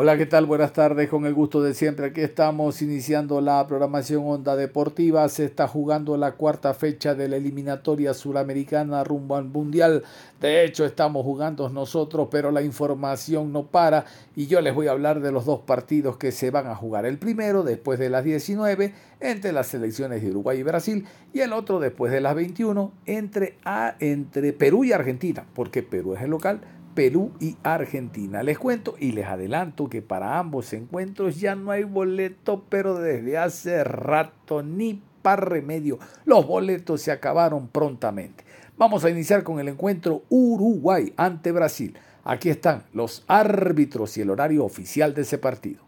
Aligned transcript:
Hola, 0.00 0.16
¿qué 0.16 0.26
tal? 0.26 0.46
Buenas 0.46 0.72
tardes, 0.72 1.08
con 1.08 1.26
el 1.26 1.34
gusto 1.34 1.60
de 1.60 1.74
siempre. 1.74 2.06
Aquí 2.06 2.20
estamos 2.20 2.82
iniciando 2.82 3.40
la 3.40 3.66
programación 3.66 4.22
Onda 4.28 4.54
Deportiva. 4.54 5.28
Se 5.28 5.44
está 5.44 5.66
jugando 5.66 6.16
la 6.16 6.36
cuarta 6.36 6.72
fecha 6.72 7.16
de 7.16 7.26
la 7.26 7.34
eliminatoria 7.34 8.14
suramericana 8.14 9.02
rumbo 9.02 9.34
al 9.34 9.46
Mundial. 9.46 10.04
De 10.40 10.64
hecho, 10.64 10.84
estamos 10.84 11.24
jugando 11.24 11.68
nosotros, 11.68 12.28
pero 12.30 12.52
la 12.52 12.62
información 12.62 13.52
no 13.52 13.66
para 13.66 14.04
y 14.36 14.46
yo 14.46 14.60
les 14.60 14.72
voy 14.72 14.86
a 14.86 14.92
hablar 14.92 15.20
de 15.20 15.32
los 15.32 15.46
dos 15.46 15.62
partidos 15.62 16.16
que 16.16 16.30
se 16.30 16.52
van 16.52 16.68
a 16.68 16.76
jugar. 16.76 17.04
El 17.04 17.18
primero 17.18 17.64
después 17.64 17.98
de 17.98 18.08
las 18.08 18.22
19 18.22 18.94
entre 19.18 19.50
las 19.50 19.66
selecciones 19.66 20.22
de 20.22 20.30
Uruguay 20.30 20.60
y 20.60 20.62
Brasil 20.62 21.06
y 21.32 21.40
el 21.40 21.52
otro 21.52 21.80
después 21.80 22.12
de 22.12 22.20
las 22.20 22.36
21 22.36 22.92
entre, 23.04 23.58
entre 23.98 24.52
Perú 24.52 24.84
y 24.84 24.92
Argentina, 24.92 25.44
porque 25.54 25.82
Perú 25.82 26.14
es 26.14 26.22
el 26.22 26.30
local 26.30 26.60
Perú 26.98 27.30
y 27.38 27.56
Argentina. 27.62 28.42
Les 28.42 28.58
cuento 28.58 28.96
y 28.98 29.12
les 29.12 29.24
adelanto 29.24 29.88
que 29.88 30.02
para 30.02 30.36
ambos 30.36 30.72
encuentros 30.72 31.38
ya 31.38 31.54
no 31.54 31.70
hay 31.70 31.84
boleto, 31.84 32.64
pero 32.68 32.96
desde 32.96 33.38
hace 33.38 33.84
rato 33.84 34.64
ni 34.64 35.00
para 35.22 35.42
remedio. 35.42 36.00
Los 36.24 36.44
boletos 36.44 37.00
se 37.00 37.12
acabaron 37.12 37.68
prontamente. 37.68 38.42
Vamos 38.76 39.04
a 39.04 39.10
iniciar 39.10 39.44
con 39.44 39.60
el 39.60 39.68
encuentro 39.68 40.24
Uruguay 40.28 41.12
ante 41.16 41.52
Brasil. 41.52 41.96
Aquí 42.24 42.50
están 42.50 42.82
los 42.92 43.22
árbitros 43.28 44.18
y 44.18 44.22
el 44.22 44.30
horario 44.30 44.64
oficial 44.64 45.14
de 45.14 45.22
ese 45.22 45.38
partido. 45.38 45.84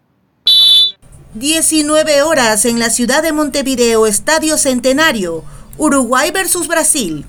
19 1.35 2.23
horas 2.23 2.65
en 2.67 2.79
la 2.79 2.89
ciudad 2.89 3.25
de 3.25 3.33
Montevideo, 3.33 4.07
Estadio 4.07 4.57
Centenario. 4.57 5.43
Uruguay 5.77 6.31
versus 6.31 6.69
Brasil. 6.69 7.27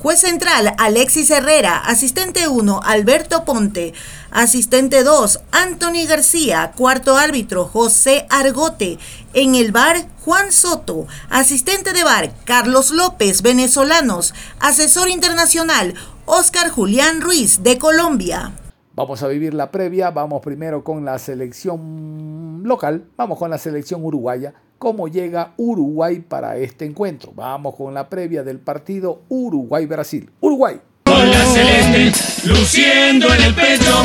Juez 0.00 0.20
central, 0.20 0.74
Alexis 0.78 1.28
Herrera. 1.28 1.78
Asistente 1.78 2.46
1, 2.46 2.80
Alberto 2.84 3.44
Ponte. 3.44 3.94
Asistente 4.30 5.02
2, 5.02 5.40
Anthony 5.50 6.06
García. 6.08 6.70
Cuarto 6.76 7.16
árbitro, 7.16 7.64
José 7.64 8.24
Argote. 8.30 8.98
En 9.34 9.56
el 9.56 9.72
bar, 9.72 9.96
Juan 10.24 10.52
Soto. 10.52 11.08
Asistente 11.30 11.92
de 11.92 12.04
bar, 12.04 12.30
Carlos 12.44 12.92
López, 12.92 13.42
venezolanos. 13.42 14.34
Asesor 14.60 15.08
internacional, 15.08 15.94
Oscar 16.26 16.70
Julián 16.70 17.20
Ruiz, 17.20 17.64
de 17.64 17.78
Colombia. 17.78 18.52
Vamos 18.94 19.24
a 19.24 19.28
vivir 19.28 19.52
la 19.52 19.72
previa. 19.72 20.10
Vamos 20.10 20.42
primero 20.42 20.84
con 20.84 21.04
la 21.04 21.18
selección 21.18 22.62
local. 22.62 23.04
Vamos 23.16 23.36
con 23.36 23.50
la 23.50 23.58
selección 23.58 24.04
uruguaya 24.04 24.54
cómo 24.78 25.08
llega 25.08 25.52
Uruguay 25.56 26.20
para 26.20 26.56
este 26.56 26.84
encuentro. 26.84 27.32
Vamos 27.34 27.74
con 27.74 27.94
la 27.94 28.08
previa 28.08 28.42
del 28.42 28.60
partido 28.60 29.22
Uruguay-Brasil. 29.28 30.30
Uruguay. 30.40 30.80
Con 31.04 31.30
la 31.30 31.44
celeste 31.44 32.48
luciendo 32.48 33.32
en 33.34 33.42
el 33.42 33.54
pecho, 33.54 34.02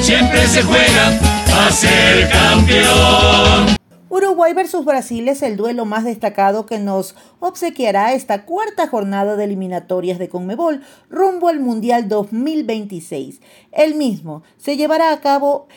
siempre 0.00 0.46
se 0.46 0.62
juega 0.62 1.18
a 1.66 1.70
ser 1.70 2.28
campeón. 2.30 3.76
Uruguay 4.08 4.54
versus 4.54 4.84
Brasil 4.84 5.28
es 5.28 5.42
el 5.42 5.56
duelo 5.56 5.84
más 5.84 6.04
destacado 6.04 6.64
que 6.64 6.78
nos 6.78 7.14
obsequiará 7.38 8.14
esta 8.14 8.46
cuarta 8.46 8.86
jornada 8.86 9.36
de 9.36 9.44
eliminatorias 9.44 10.18
de 10.18 10.28
Conmebol 10.28 10.80
rumbo 11.10 11.48
al 11.48 11.60
Mundial 11.60 12.08
2026. 12.08 13.40
El 13.72 13.94
mismo 13.94 14.42
se 14.56 14.76
llevará 14.76 15.12
a 15.12 15.20
cabo 15.20 15.68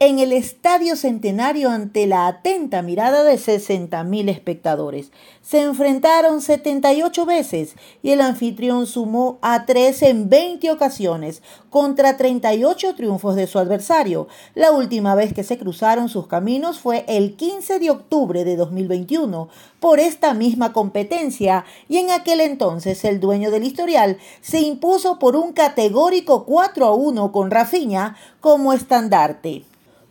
en 0.00 0.18
el 0.18 0.32
Estadio 0.32 0.96
Centenario 0.96 1.70
ante 1.70 2.06
la 2.08 2.26
atenta 2.26 2.82
mirada 2.82 3.22
de 3.22 3.36
60.000 3.36 4.28
espectadores. 4.28 5.12
Se 5.40 5.62
enfrentaron 5.62 6.40
78 6.40 7.24
veces 7.24 7.76
y 8.02 8.10
el 8.10 8.20
anfitrión 8.20 8.86
sumó 8.86 9.38
a 9.40 9.66
3 9.66 10.02
en 10.02 10.28
20 10.28 10.72
ocasiones 10.72 11.42
contra 11.70 12.16
38 12.16 12.96
triunfos 12.96 13.36
de 13.36 13.46
su 13.46 13.60
adversario. 13.60 14.26
La 14.56 14.72
última 14.72 15.14
vez 15.14 15.32
que 15.32 15.44
se 15.44 15.58
cruzaron 15.58 16.08
sus 16.08 16.26
caminos 16.26 16.80
fue 16.80 17.04
el 17.06 17.36
15 17.36 17.78
de 17.78 17.90
octubre 17.90 18.44
de 18.44 18.56
2021 18.56 19.48
por 19.78 20.00
esta 20.00 20.34
misma 20.34 20.72
competencia 20.72 21.64
y 21.88 21.98
en 21.98 22.10
aquel 22.10 22.40
entonces 22.40 23.04
el 23.04 23.20
dueño 23.20 23.52
del 23.52 23.62
historial 23.62 24.18
se 24.40 24.60
impuso 24.60 25.20
por 25.20 25.36
un 25.36 25.52
categórico 25.52 26.44
4 26.46 26.84
a 26.84 26.94
1 26.94 27.30
con 27.30 27.52
Rafinha 27.52 28.16
como 28.40 28.72
estandarte. 28.72 29.64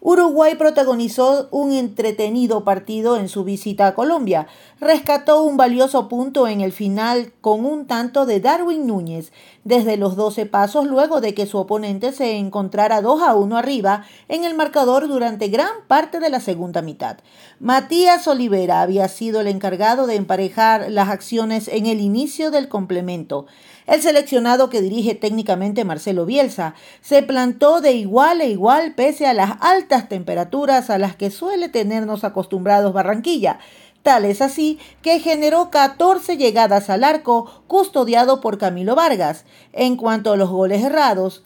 Uruguay 0.05 0.55
protagonizó 0.55 1.47
un 1.51 1.71
entretenido 1.71 2.65
partido 2.65 3.15
en 3.15 3.29
su 3.29 3.45
visita 3.45 3.87
a 3.87 3.95
Colombia. 3.95 4.47
Rescató 4.81 5.43
un 5.43 5.55
valioso 5.55 6.09
punto 6.09 6.49
en 6.49 6.59
el 6.59 6.73
final 6.73 7.31
con 7.39 7.65
un 7.65 7.87
tanto 7.87 8.25
de 8.25 8.41
Darwin 8.41 8.85
Núñez 8.85 9.31
desde 9.63 9.95
los 9.95 10.17
12 10.17 10.45
pasos 10.45 10.87
luego 10.87 11.21
de 11.21 11.33
que 11.33 11.45
su 11.45 11.57
oponente 11.57 12.11
se 12.11 12.35
encontrara 12.35 13.01
2 13.01 13.21
a 13.21 13.33
1 13.33 13.55
arriba 13.55 14.03
en 14.27 14.43
el 14.43 14.55
marcador 14.55 15.07
durante 15.07 15.47
gran 15.47 15.71
parte 15.87 16.19
de 16.19 16.29
la 16.29 16.41
segunda 16.41 16.81
mitad. 16.81 17.19
Matías 17.61 18.27
Olivera 18.27 18.81
había 18.81 19.07
sido 19.07 19.39
el 19.39 19.47
encargado 19.47 20.05
de 20.05 20.15
emparejar 20.15 20.91
las 20.91 21.07
acciones 21.07 21.69
en 21.69 21.85
el 21.85 22.01
inicio 22.01 22.51
del 22.51 22.67
complemento. 22.67 23.45
El 23.85 24.01
seleccionado 24.01 24.69
que 24.69 24.81
dirige 24.81 25.15
técnicamente 25.15 25.83
Marcelo 25.83 26.25
Bielsa 26.25 26.73
se 27.01 27.21
plantó 27.23 27.81
de 27.81 27.93
igual 27.93 28.41
a 28.41 28.45
igual 28.45 28.93
pese 28.95 29.27
a 29.27 29.33
las 29.33 29.53
altas 29.59 30.07
temperaturas 30.07 30.89
a 30.89 30.97
las 30.97 31.15
que 31.15 31.31
suele 31.31 31.69
tenernos 31.69 32.23
acostumbrados 32.23 32.93
Barranquilla. 32.93 33.59
Tal 34.01 34.25
es 34.25 34.41
así 34.41 34.79
que 35.01 35.19
generó 35.19 35.69
14 35.69 36.37
llegadas 36.37 36.89
al 36.89 37.03
arco 37.03 37.63
custodiado 37.67 38.41
por 38.41 38.57
Camilo 38.57 38.95
Vargas. 38.95 39.45
En 39.71 39.97
cuanto 39.97 40.31
a 40.31 40.37
los 40.37 40.49
goles 40.49 40.83
errados, 40.83 41.43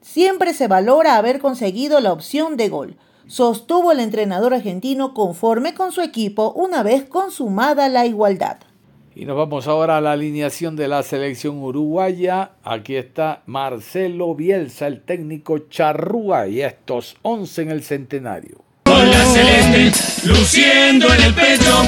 siempre 0.00 0.54
se 0.54 0.68
valora 0.68 1.16
haber 1.16 1.40
conseguido 1.40 2.00
la 2.00 2.12
opción 2.12 2.56
de 2.56 2.68
gol 2.68 2.96
sostuvo 3.30 3.92
el 3.92 4.00
entrenador 4.00 4.54
argentino 4.54 5.14
conforme 5.14 5.72
con 5.72 5.92
su 5.92 6.00
equipo 6.00 6.52
una 6.56 6.82
vez 6.82 7.04
consumada 7.04 7.88
la 7.88 8.04
igualdad. 8.04 8.56
Y 9.12 9.24
nos 9.24 9.36
vamos 9.36 9.66
ahora 9.66 9.96
a 9.96 10.00
la 10.00 10.12
alineación 10.12 10.76
de 10.76 10.86
la 10.86 11.02
selección 11.02 11.58
uruguaya. 11.58 12.52
Aquí 12.62 12.94
está 12.94 13.42
Marcelo 13.46 14.36
Bielsa, 14.36 14.86
el 14.86 15.02
técnico 15.02 15.58
charrúa, 15.68 16.46
y 16.46 16.62
estos 16.62 17.16
11 17.22 17.62
en 17.62 17.70
el 17.72 17.82
centenario. 17.82 18.62
Con 18.84 19.10
la 19.10 19.24
celeste 19.24 20.28
luciendo 20.28 21.12
en 21.12 21.22
el 21.22 21.34
pecho, 21.34 21.82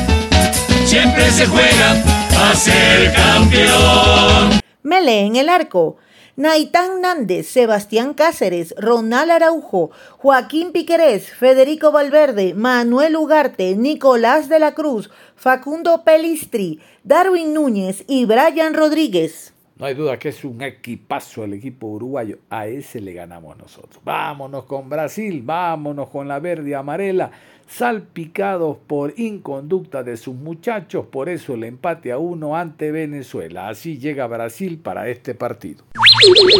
siempre 0.84 1.30
se 1.30 1.46
juega 1.46 1.92
a 2.40 2.54
ser 2.56 3.12
campeón. 3.14 4.60
Mele 4.82 5.20
en 5.20 5.36
el 5.36 5.48
arco. 5.48 5.98
Naitán 6.42 7.00
Nández, 7.02 7.46
Sebastián 7.46 8.14
Cáceres, 8.14 8.74
Ronald 8.76 9.30
Araujo, 9.30 9.92
Joaquín 10.18 10.72
Piquerés, 10.72 11.30
Federico 11.32 11.92
Valverde, 11.92 12.52
Manuel 12.52 13.14
Ugarte, 13.14 13.76
Nicolás 13.76 14.48
de 14.48 14.58
la 14.58 14.74
Cruz, 14.74 15.08
Facundo 15.36 16.02
Pelistri, 16.02 16.80
Darwin 17.04 17.54
Núñez 17.54 18.02
y 18.08 18.24
Brian 18.24 18.74
Rodríguez. 18.74 19.51
No 19.82 19.88
hay 19.88 19.94
duda 19.94 20.16
que 20.16 20.28
es 20.28 20.44
un 20.44 20.62
equipazo 20.62 21.42
el 21.42 21.54
equipo 21.54 21.88
uruguayo. 21.88 22.38
A 22.50 22.68
ese 22.68 23.00
le 23.00 23.14
ganamos 23.14 23.58
nosotros. 23.58 24.00
Vámonos 24.04 24.64
con 24.64 24.88
Brasil, 24.88 25.42
vámonos 25.44 26.08
con 26.08 26.28
la 26.28 26.38
verde 26.38 26.70
y 26.70 26.72
amarela, 26.72 27.32
salpicados 27.66 28.76
por 28.86 29.12
inconducta 29.18 30.04
de 30.04 30.16
sus 30.16 30.36
muchachos. 30.36 31.06
Por 31.10 31.28
eso 31.28 31.54
el 31.54 31.64
empate 31.64 32.12
a 32.12 32.18
uno 32.18 32.54
ante 32.54 32.92
Venezuela. 32.92 33.68
Así 33.70 33.98
llega 33.98 34.28
Brasil 34.28 34.78
para 34.78 35.08
este 35.08 35.34
partido. 35.34 35.82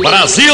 Brasil. 0.02 0.50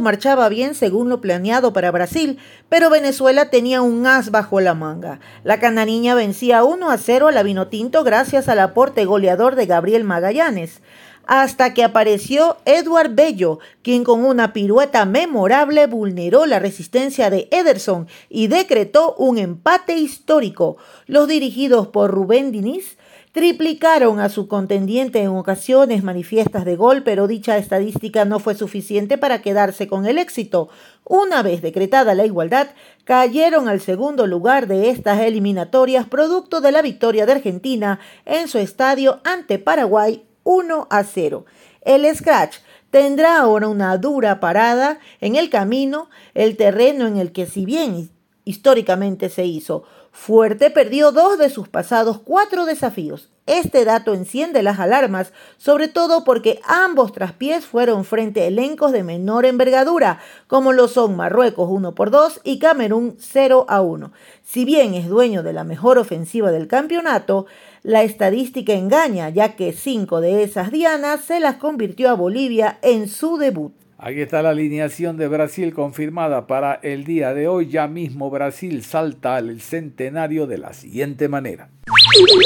Marchaba 0.00 0.48
bien 0.48 0.74
según 0.74 1.08
lo 1.08 1.20
planeado 1.20 1.72
para 1.72 1.90
Brasil, 1.90 2.38
pero 2.68 2.90
Venezuela 2.90 3.50
tenía 3.50 3.82
un 3.82 4.06
as 4.06 4.30
bajo 4.30 4.60
la 4.60 4.74
manga. 4.74 5.20
La 5.44 5.60
canariña 5.60 6.14
vencía 6.14 6.64
1 6.64 6.90
a 6.90 6.98
0 6.98 7.28
a 7.28 7.32
la 7.32 7.42
Vinotinto 7.42 8.04
gracias 8.04 8.48
al 8.48 8.60
aporte 8.60 9.04
goleador 9.04 9.56
de 9.56 9.66
Gabriel 9.66 10.04
Magallanes. 10.04 10.80
Hasta 11.26 11.72
que 11.72 11.84
apareció 11.84 12.56
Edward 12.64 13.14
Bello, 13.14 13.60
quien 13.82 14.02
con 14.02 14.24
una 14.24 14.52
pirueta 14.52 15.04
memorable 15.04 15.86
vulneró 15.86 16.46
la 16.46 16.58
resistencia 16.58 17.30
de 17.30 17.48
Ederson 17.52 18.08
y 18.28 18.48
decretó 18.48 19.14
un 19.16 19.38
empate 19.38 19.96
histórico. 19.96 20.78
Los 21.06 21.28
dirigidos 21.28 21.86
por 21.88 22.10
Rubén 22.10 22.50
Diniz 22.50 22.96
triplicaron 23.32 24.20
a 24.20 24.28
su 24.28 24.46
contendiente 24.46 25.22
en 25.22 25.28
ocasiones 25.28 26.02
manifiestas 26.02 26.66
de 26.66 26.76
gol, 26.76 27.02
pero 27.02 27.26
dicha 27.26 27.56
estadística 27.56 28.26
no 28.26 28.38
fue 28.38 28.54
suficiente 28.54 29.16
para 29.16 29.40
quedarse 29.40 29.88
con 29.88 30.06
el 30.06 30.18
éxito. 30.18 30.68
Una 31.04 31.42
vez 31.42 31.62
decretada 31.62 32.14
la 32.14 32.26
igualdad, 32.26 32.68
cayeron 33.04 33.68
al 33.68 33.80
segundo 33.80 34.26
lugar 34.26 34.66
de 34.66 34.90
estas 34.90 35.20
eliminatorias 35.20 36.06
producto 36.06 36.60
de 36.60 36.72
la 36.72 36.82
victoria 36.82 37.24
de 37.24 37.32
Argentina 37.32 38.00
en 38.26 38.48
su 38.48 38.58
estadio 38.58 39.20
ante 39.24 39.58
Paraguay 39.58 40.24
1 40.44 40.86
a 40.90 41.02
0. 41.02 41.46
El 41.80 42.14
Scratch 42.14 42.56
tendrá 42.90 43.38
ahora 43.38 43.68
una 43.68 43.96
dura 43.96 44.40
parada 44.40 44.98
en 45.20 45.36
el 45.36 45.48
camino, 45.48 46.10
el 46.34 46.58
terreno 46.58 47.06
en 47.06 47.16
el 47.16 47.32
que 47.32 47.46
si 47.46 47.64
bien 47.64 48.10
históricamente 48.44 49.30
se 49.30 49.46
hizo 49.46 49.84
Fuerte 50.12 50.70
perdió 50.70 51.10
dos 51.10 51.38
de 51.38 51.48
sus 51.48 51.68
pasados 51.68 52.20
cuatro 52.22 52.66
desafíos. 52.66 53.30
Este 53.46 53.84
dato 53.84 54.14
enciende 54.14 54.62
las 54.62 54.78
alarmas, 54.78 55.32
sobre 55.56 55.88
todo 55.88 56.22
porque 56.22 56.60
ambos 56.64 57.12
traspiés 57.12 57.64
fueron 57.64 58.04
frente 58.04 58.42
a 58.42 58.46
elencos 58.46 58.92
de 58.92 59.02
menor 59.02 59.46
envergadura, 59.46 60.20
como 60.46 60.72
lo 60.72 60.86
son 60.86 61.16
Marruecos 61.16 61.66
1 61.68 61.94
por 61.94 62.10
2 62.10 62.42
y 62.44 62.60
Camerún 62.60 63.16
0 63.18 63.64
a 63.68 63.80
1. 63.80 64.12
Si 64.44 64.64
bien 64.64 64.94
es 64.94 65.08
dueño 65.08 65.42
de 65.42 65.54
la 65.54 65.64
mejor 65.64 65.98
ofensiva 65.98 66.52
del 66.52 66.68
campeonato, 66.68 67.46
la 67.82 68.02
estadística 68.04 68.74
engaña, 68.74 69.30
ya 69.30 69.56
que 69.56 69.72
cinco 69.72 70.20
de 70.20 70.44
esas 70.44 70.70
dianas 70.70 71.22
se 71.22 71.40
las 71.40 71.56
convirtió 71.56 72.10
a 72.10 72.14
Bolivia 72.14 72.78
en 72.82 73.08
su 73.08 73.38
debut. 73.38 73.72
Aquí 74.04 74.20
está 74.20 74.42
la 74.42 74.50
alineación 74.50 75.16
de 75.16 75.28
Brasil 75.28 75.72
confirmada 75.72 76.48
para 76.48 76.74
el 76.74 77.04
día 77.04 77.34
de 77.34 77.46
hoy. 77.46 77.68
Ya 77.68 77.86
mismo 77.86 78.30
Brasil 78.30 78.82
salta 78.82 79.36
al 79.36 79.60
centenario 79.60 80.48
de 80.48 80.58
la 80.58 80.72
siguiente 80.72 81.28
manera. 81.28 81.70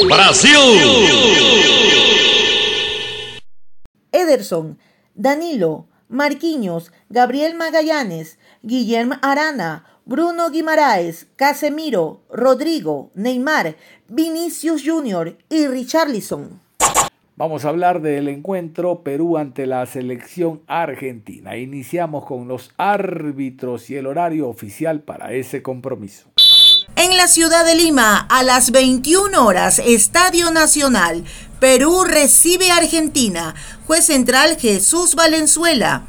Brasil. 0.06 0.54
Ederson, 4.12 4.78
Danilo, 5.14 5.88
Marquinhos, 6.10 6.92
Gabriel 7.08 7.54
Magallanes, 7.54 8.38
Guillermo 8.60 9.14
Arana, 9.22 9.86
Bruno 10.04 10.50
Guimaraes, 10.50 11.26
Casemiro, 11.36 12.20
Rodrigo, 12.28 13.12
Neymar, 13.14 13.76
Vinicius 14.08 14.82
Jr. 14.84 15.38
y 15.48 15.66
Richarlison. 15.68 16.65
Vamos 17.38 17.66
a 17.66 17.68
hablar 17.68 18.00
del 18.00 18.28
encuentro 18.28 19.02
Perú 19.02 19.36
ante 19.36 19.66
la 19.66 19.84
selección 19.84 20.62
argentina. 20.66 21.58
Iniciamos 21.58 22.24
con 22.24 22.48
los 22.48 22.70
árbitros 22.78 23.90
y 23.90 23.96
el 23.96 24.06
horario 24.06 24.48
oficial 24.48 25.00
para 25.00 25.34
ese 25.34 25.62
compromiso. 25.62 26.30
En 26.96 27.14
la 27.18 27.28
ciudad 27.28 27.66
de 27.66 27.74
Lima, 27.74 28.20
a 28.30 28.42
las 28.42 28.70
21 28.70 29.44
horas, 29.44 29.80
Estadio 29.80 30.50
Nacional, 30.50 31.24
Perú 31.60 32.04
recibe 32.04 32.70
a 32.70 32.78
Argentina. 32.78 33.54
Juez 33.86 34.06
central 34.06 34.56
Jesús 34.58 35.14
Valenzuela. 35.14 36.06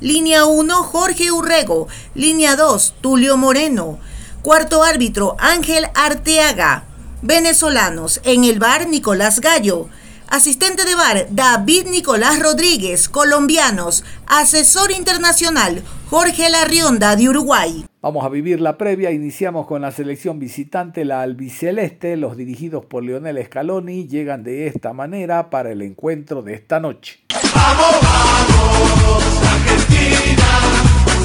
Línea 0.00 0.46
1, 0.46 0.74
Jorge 0.76 1.30
Urrego. 1.30 1.88
Línea 2.14 2.56
2, 2.56 2.94
Tulio 3.02 3.36
Moreno. 3.36 3.98
Cuarto 4.40 4.82
árbitro, 4.82 5.36
Ángel 5.40 5.84
Arteaga. 5.94 6.84
Venezolanos, 7.20 8.22
en 8.24 8.44
el 8.44 8.58
bar 8.58 8.88
Nicolás 8.88 9.40
Gallo. 9.40 9.90
Asistente 10.30 10.84
de 10.84 10.94
bar, 10.94 11.26
David 11.30 11.88
Nicolás 11.90 12.38
Rodríguez, 12.38 13.08
colombianos. 13.08 14.04
Asesor 14.28 14.92
internacional, 14.92 15.82
Jorge 16.08 16.48
Larrionda, 16.48 17.16
de 17.16 17.28
Uruguay. 17.28 17.84
Vamos 18.00 18.24
a 18.24 18.28
vivir 18.28 18.60
la 18.60 18.78
previa. 18.78 19.10
Iniciamos 19.10 19.66
con 19.66 19.82
la 19.82 19.90
selección 19.90 20.38
visitante, 20.38 21.04
la 21.04 21.22
albiceleste. 21.22 22.16
Los 22.16 22.36
dirigidos 22.36 22.86
por 22.86 23.02
Leonel 23.02 23.44
Scaloni 23.44 24.06
llegan 24.06 24.44
de 24.44 24.68
esta 24.68 24.92
manera 24.92 25.50
para 25.50 25.72
el 25.72 25.82
encuentro 25.82 26.42
de 26.42 26.54
esta 26.54 26.78
noche. 26.78 27.18
Vamos, 27.52 27.96
vamos, 28.00 29.24
Argentina. 29.52 30.46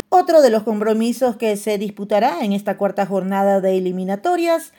Otro 0.10 0.42
de 0.42 0.50
los 0.50 0.64
compromisos 0.64 1.36
que 1.36 1.58
se 1.58 1.78
disputará 1.78 2.44
en 2.44 2.54
esta 2.54 2.76
cuarta 2.78 3.06
jornada 3.06 3.62
de 3.62 3.78
eliminatorias 3.78 4.74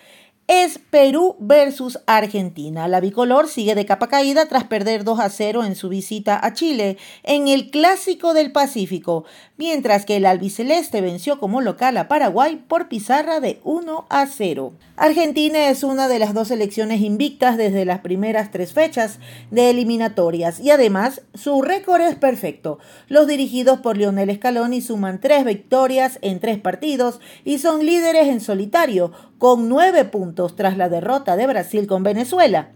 es 0.49 0.79
Perú 0.79 1.37
versus 1.41 1.99
Argentina. 2.07 2.87
La 2.87 3.01
bicolor 3.01 3.49
sigue 3.49 3.75
de 3.75 3.87
capa 3.87 4.09
caída 4.09 4.47
tras 4.47 4.65
perder 4.65 5.03
2 5.03 5.19
a 5.19 5.29
0 5.29 5.65
en 5.65 5.75
su 5.75 5.89
visita 5.89 6.39
a 6.45 6.53
Chile 6.53 6.99
en 7.25 7.49
el 7.49 7.71
Clásico 7.71 8.33
del 8.33 8.53
Pacífico, 8.53 9.25
mientras 9.57 10.05
que 10.05 10.17
el 10.17 10.27
albiceleste 10.27 11.01
venció 11.01 11.39
como 11.39 11.61
local 11.61 11.97
a 11.97 12.09
Paraguay 12.09 12.63
por 12.69 12.89
pizarra 12.89 13.41
de 13.41 13.61
1 13.65 14.07
a 14.09 14.27
0. 14.27 14.73
Argentina 14.97 15.69
es 15.69 15.83
una 15.83 16.09
de 16.09 16.19
las 16.19 16.35
dos 16.35 16.49
selecciones 16.49 17.01
invictas 17.01 17.57
desde 17.57 17.85
las 17.85 18.01
primeras 18.01 18.51
tres 18.51 18.73
fechas 18.73 19.19
de 19.51 19.71
eliminatorias 19.71 20.61
y 20.61 20.71
además 20.71 21.23
su 21.35 21.63
récord 21.63 22.03
es 22.03 22.17
perfecto. 22.17 22.79
Los 23.09 23.27
dirigidos 23.27 23.81
por 23.81 23.97
Lionel 23.97 24.35
Scaloni 24.35 24.81
suman 24.81 25.21
tres 25.21 25.45
victorias 25.45 26.19
en 26.23 26.41
tres 26.41 26.59
partidos 26.59 27.21
y 27.45 27.59
son 27.59 27.85
líderes 27.85 28.29
en 28.29 28.41
solitario 28.41 29.13
con 29.39 29.69
nueve 29.69 30.05
puntos 30.05 30.57
tras 30.57 30.77
la 30.77 30.89
derrota 30.89 31.37
de 31.37 31.47
Brasil 31.47 31.87
con 31.87 32.03
Venezuela. 32.03 32.71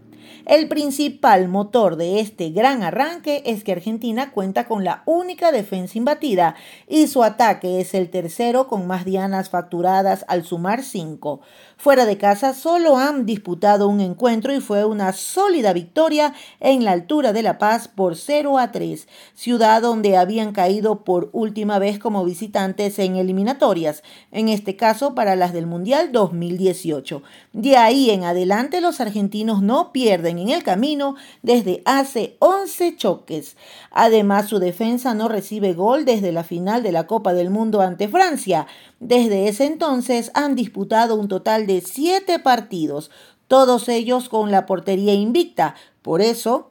El 0.45 0.67
principal 0.67 1.47
motor 1.47 1.95
de 1.95 2.19
este 2.19 2.49
gran 2.49 2.83
arranque 2.83 3.43
es 3.45 3.63
que 3.63 3.71
Argentina 3.71 4.31
cuenta 4.31 4.67
con 4.67 4.83
la 4.83 5.03
única 5.05 5.51
defensa 5.51 5.97
imbatida 5.97 6.55
y 6.87 7.07
su 7.07 7.23
ataque 7.23 7.79
es 7.79 7.93
el 7.93 8.09
tercero 8.09 8.67
con 8.67 8.87
más 8.87 9.05
dianas 9.05 9.49
facturadas 9.49 10.25
al 10.27 10.43
sumar 10.43 10.83
cinco. 10.83 11.41
Fuera 11.81 12.05
de 12.05 12.19
casa 12.19 12.53
solo 12.53 12.97
han 12.97 13.25
disputado 13.25 13.87
un 13.87 14.01
encuentro 14.01 14.53
y 14.53 14.59
fue 14.59 14.85
una 14.85 15.13
sólida 15.13 15.73
victoria 15.73 16.31
en 16.59 16.83
la 16.83 16.91
altura 16.91 17.33
de 17.33 17.41
La 17.41 17.57
Paz 17.57 17.87
por 17.87 18.15
0 18.15 18.59
a 18.59 18.71
3, 18.71 19.07
ciudad 19.33 19.81
donde 19.81 20.15
habían 20.15 20.51
caído 20.51 21.03
por 21.03 21.31
última 21.33 21.79
vez 21.79 21.97
como 21.97 22.23
visitantes 22.23 22.99
en 22.99 23.15
eliminatorias, 23.15 24.03
en 24.31 24.49
este 24.49 24.75
caso 24.75 25.15
para 25.15 25.35
las 25.35 25.53
del 25.53 25.65
Mundial 25.65 26.11
2018. 26.11 27.23
De 27.51 27.75
ahí 27.77 28.11
en 28.11 28.25
adelante 28.25 28.79
los 28.79 29.01
argentinos 29.01 29.63
no 29.63 29.91
pierden 29.91 30.37
en 30.37 30.49
el 30.49 30.61
camino 30.61 31.15
desde 31.41 31.81
hace 31.85 32.35
11 32.37 32.95
choques. 32.95 33.57
Además 33.91 34.47
su 34.47 34.59
defensa 34.59 35.13
no 35.13 35.27
recibe 35.27 35.73
gol 35.73 36.05
desde 36.05 36.31
la 36.31 36.43
final 36.43 36.81
de 36.81 36.93
la 36.93 37.07
Copa 37.07 37.33
del 37.33 37.49
Mundo 37.49 37.81
ante 37.81 38.07
Francia. 38.07 38.65
Desde 38.99 39.47
ese 39.49 39.65
entonces 39.65 40.31
han 40.33 40.55
disputado 40.55 41.15
un 41.15 41.27
total 41.27 41.67
de 41.67 41.81
siete 41.81 42.39
partidos, 42.39 43.11
todos 43.47 43.89
ellos 43.89 44.29
con 44.29 44.49
la 44.49 44.65
portería 44.65 45.13
invicta. 45.13 45.75
Por 46.01 46.21
eso, 46.21 46.70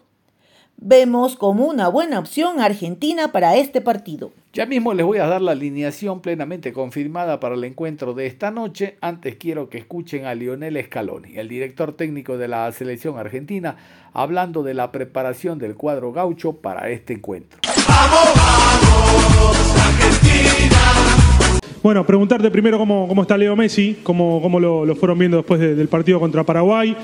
vemos 0.80 1.36
como 1.36 1.66
una 1.66 1.88
buena 1.88 2.18
opción 2.18 2.60
Argentina 2.60 3.32
para 3.32 3.56
este 3.56 3.80
partido. 3.80 4.32
Ya 4.52 4.66
mismo 4.66 4.94
les 4.94 5.06
voy 5.06 5.18
a 5.18 5.26
dar 5.26 5.40
la 5.42 5.52
alineación 5.52 6.20
plenamente 6.20 6.72
confirmada 6.72 7.38
para 7.38 7.54
el 7.54 7.62
encuentro 7.64 8.14
de 8.14 8.26
esta 8.26 8.50
noche. 8.50 8.96
Antes 9.00 9.36
quiero 9.36 9.68
que 9.68 9.78
escuchen 9.78 10.24
a 10.24 10.34
Lionel 10.34 10.82
Scaloni, 10.84 11.36
el 11.36 11.48
director 11.48 11.92
técnico 11.92 12.36
de 12.36 12.48
la 12.48 12.72
selección 12.72 13.16
argentina, 13.18 13.76
hablando 14.12 14.62
de 14.62 14.74
la 14.74 14.90
preparación 14.90 15.58
del 15.58 15.74
cuadro 15.76 16.12
gaucho 16.12 16.54
para 16.54 16.90
este 16.90 17.12
encuentro. 17.12 17.60
Vamos, 17.86 18.34
vamos, 18.34 19.76
Argentina. 19.86 20.76
Bueno, 21.82 22.04
preguntarte 22.04 22.50
primero 22.50 22.76
cómo, 22.78 23.06
cómo 23.08 23.22
está 23.22 23.38
Leo 23.38 23.54
Messi, 23.56 24.00
cómo, 24.02 24.42
cómo 24.42 24.58
lo, 24.60 24.84
lo 24.84 24.96
fueron 24.96 25.18
viendo 25.18 25.36
después 25.38 25.60
de- 25.60 25.74
del 25.74 25.88
partido 25.88 26.18
contra 26.20 26.44
Paraguay, 26.44 26.94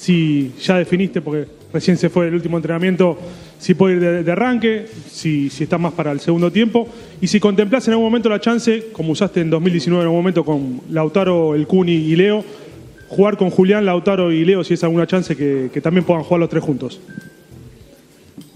si 0.00 0.52
ya 0.58 0.78
definiste, 0.78 1.20
porque 1.20 1.46
recién 1.74 1.98
se 1.98 2.08
fue 2.08 2.28
el 2.28 2.34
último 2.34 2.56
entrenamiento, 2.56 3.18
si 3.58 3.74
puede 3.74 3.96
ir 3.96 4.24
de, 4.24 4.32
arranque, 4.32 4.86
si, 5.10 5.50
si 5.50 5.64
está 5.64 5.76
más 5.76 5.92
para 5.92 6.10
el 6.10 6.20
segundo 6.20 6.50
tiempo, 6.50 6.88
y 7.20 7.26
si 7.26 7.38
contemplás 7.38 7.86
en 7.86 7.92
algún 7.92 8.06
momento 8.06 8.30
la 8.30 8.40
chance, 8.40 8.86
como 8.92 9.12
usaste 9.12 9.42
en 9.42 9.50
2019 9.50 10.00
en 10.00 10.06
algún 10.06 10.18
momento 10.20 10.42
con 10.42 10.80
Lautaro, 10.88 11.54
el 11.54 11.66
Cuni 11.66 11.92
y 11.92 12.16
Leo, 12.16 12.42
jugar 13.08 13.36
con 13.36 13.50
Julián, 13.50 13.84
Lautaro 13.84 14.32
y 14.32 14.42
Leo, 14.42 14.64
si 14.64 14.72
es 14.72 14.84
alguna 14.84 15.06
chance 15.06 15.36
que, 15.36 15.80
también 15.82 16.06
puedan 16.06 16.22
jugar 16.22 16.40
los 16.40 16.48
tres 16.48 16.64
juntos. 16.64 16.98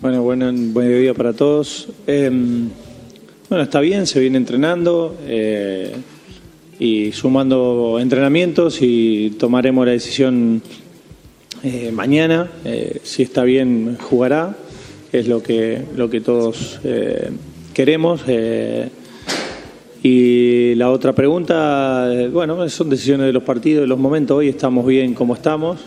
Bueno, 0.01 0.23
bueno, 0.23 0.51
buen 0.51 0.99
día 0.99 1.13
para 1.13 1.35
todos. 1.35 1.91
Eh, 2.07 2.31
bueno, 3.51 3.65
está 3.65 3.81
bien, 3.81 4.07
se 4.07 4.19
viene 4.19 4.39
entrenando 4.39 5.15
eh, 5.27 5.95
y 6.79 7.13
sumando 7.13 7.99
entrenamientos 8.01 8.79
y 8.81 9.37
tomaremos 9.39 9.85
la 9.85 9.93
decisión 9.93 10.63
eh, 11.65 11.91
mañana. 11.93 12.49
Eh, 12.65 12.99
si 13.03 13.23
está 13.23 13.43
bien, 13.45 13.97
jugará, 14.01 14.57
es 15.13 15.27
lo 15.29 15.43
que, 15.43 15.83
lo 15.97 16.11
que 16.11 16.21
todos 16.21 16.79
eh, 16.85 17.31
queremos. 17.73 18.23
eh, 18.27 18.89
y 20.03 20.75
la 20.75 20.91
otra 20.91 21.15
pregunta, 21.15 22.11
bueno, 22.31 22.69
son 22.69 22.91
decisiones 22.91 23.27
de 23.27 23.33
los 23.33 23.43
partidos, 23.43 23.81
de 23.83 23.87
los 23.87 23.99
momentos. 23.99 24.37
Hoy 24.37 24.49
estamos 24.49 24.87
bien 24.87 25.15
como 25.15 25.35
estamos. 25.35 25.81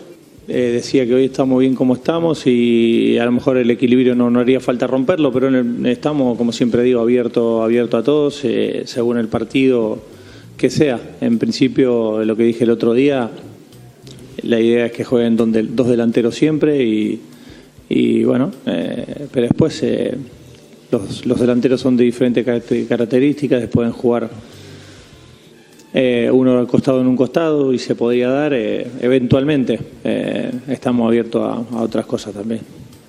Decía 0.48 1.06
que 1.06 1.14
hoy 1.14 1.26
estamos 1.26 1.60
bien 1.60 1.74
como 1.74 1.94
estamos 1.94 2.46
y 2.46 3.18
a 3.18 3.24
lo 3.26 3.32
mejor 3.32 3.58
el 3.58 3.70
equilibrio 3.70 4.14
no, 4.14 4.30
no 4.30 4.40
haría 4.40 4.60
falta 4.60 4.86
romperlo, 4.86 5.30
pero 5.30 5.48
el- 5.48 5.84
estamos, 5.86 6.36
como 6.38 6.52
siempre 6.52 6.82
digo, 6.82 7.00
abierto, 7.00 7.62
abierto 7.62 7.98
a 7.98 8.02
todos, 8.02 8.42
según 8.86 9.18
el 9.18 9.28
partido 9.28 9.98
que 10.56 10.70
sea. 10.70 10.98
En 11.20 11.38
principio, 11.38 12.24
lo 12.24 12.34
que 12.34 12.44
dije 12.44 12.64
el 12.64 12.70
otro 12.70 12.94
día, 12.94 13.30
la 14.42 14.60
idea 14.60 14.86
es 14.86 14.92
que 14.92 15.04
jueguen 15.04 15.36
donde, 15.36 15.62
dos 15.62 15.88
delanteros 15.88 16.34
siempre 16.34 16.82
y, 17.90 18.24
bueno, 18.24 18.50
eh, 18.66 19.26
pero 19.32 19.46
después 19.46 19.82
eh, 19.82 20.14
los, 20.90 21.40
delanteros 21.40 21.80
son 21.80 21.96
de 21.96 22.04
diferentes 22.04 22.44
caracter- 22.44 22.86
características, 22.86 23.66
pueden 23.68 23.92
jugar 23.92 24.28
eh, 25.94 26.30
uno 26.30 26.58
al 26.58 26.66
costado 26.66 27.00
en 27.00 27.06
un 27.06 27.16
costado 27.16 27.72
y 27.72 27.78
se 27.78 27.94
podría 27.94 28.28
dar 28.28 28.52
eh, 28.54 28.86
eventualmente. 29.00 29.78
Eh, 30.04 30.50
estamos 30.68 31.08
abiertos 31.08 31.42
a, 31.72 31.82
otras 31.82 32.06
cosas 32.06 32.34
también. 32.34 32.60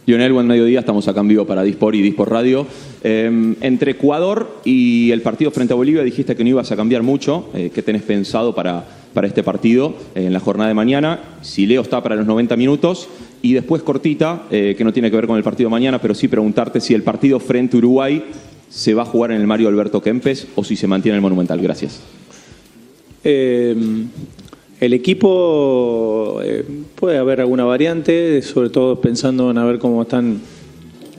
Lionel, 0.06 0.34
buen 0.34 0.48
mediodía, 0.48 0.80
estamos 0.80 1.08
acá 1.08 1.20
en 1.20 1.46
para 1.46 1.62
Dispor 1.62 1.94
y 1.94 2.02
Dispor 2.02 2.32
Radio. 2.32 2.66
Entre 3.04 3.92
Ecuador 3.92 4.50
y 4.66 5.12
el 5.12 5.22
partido 5.22 5.52
frente 5.52 5.74
a 5.74 5.76
Bolivia 5.76 6.02
dijiste 6.02 6.36
que 6.36 6.44
no 6.44 6.50
ibas 6.50 6.72
a 6.72 6.76
cambiar 6.76 7.04
mucho. 7.04 7.50
Eh, 7.54 7.70
¿Qué 7.72 7.84
tenés 7.84 8.02
pensado 8.02 8.56
para, 8.56 8.86
para 9.14 9.28
este 9.28 9.44
partido 9.44 9.96
eh, 10.16 10.26
en 10.26 10.34
la 10.34 10.40
jornada 10.40 10.68
de 10.68 10.74
mañana? 10.74 11.20
Si 11.42 11.66
Leo 11.66 11.82
está 11.82 12.02
para 12.02 12.16
los 12.16 12.26
90 12.26 12.56
minutos. 12.56 13.08
Y 13.42 13.54
después 13.54 13.84
cortita, 13.84 14.44
eh, 14.52 14.76
que 14.78 14.84
no 14.84 14.92
tiene 14.92 15.10
que 15.10 15.16
ver 15.16 15.26
con 15.26 15.38
el 15.38 15.44
partido 15.44 15.70
de 15.70 15.72
mañana, 15.72 16.02
pero 16.02 16.14
sí 16.14 16.28
preguntarte 16.28 16.82
si 16.82 16.94
el 16.94 17.04
partido 17.04 17.40
frente 17.40 17.78
a 17.78 17.80
Uruguay 17.80 18.22
se 18.70 18.94
va 18.94 19.04
a 19.04 19.06
jugar 19.06 19.32
en 19.32 19.40
el 19.40 19.48
Mario 19.48 19.70
Alberto 19.70 20.02
Kempes 20.02 20.48
o 20.56 20.64
si 20.66 20.76
se 20.76 20.88
mantiene 20.88 21.14
en 21.14 21.20
el 21.20 21.22
Monumental. 21.22 21.62
Gracias. 21.62 22.02
Eh, 23.24 23.76
el 24.82 24.94
equipo 24.94 26.42
puede 26.96 27.18
haber 27.18 27.40
alguna 27.40 27.64
variante, 27.64 28.42
sobre 28.42 28.70
todo 28.70 29.00
pensando 29.00 29.52
en 29.52 29.58
a 29.58 29.64
ver 29.64 29.80
cómo 29.80 30.02
están 30.02 30.42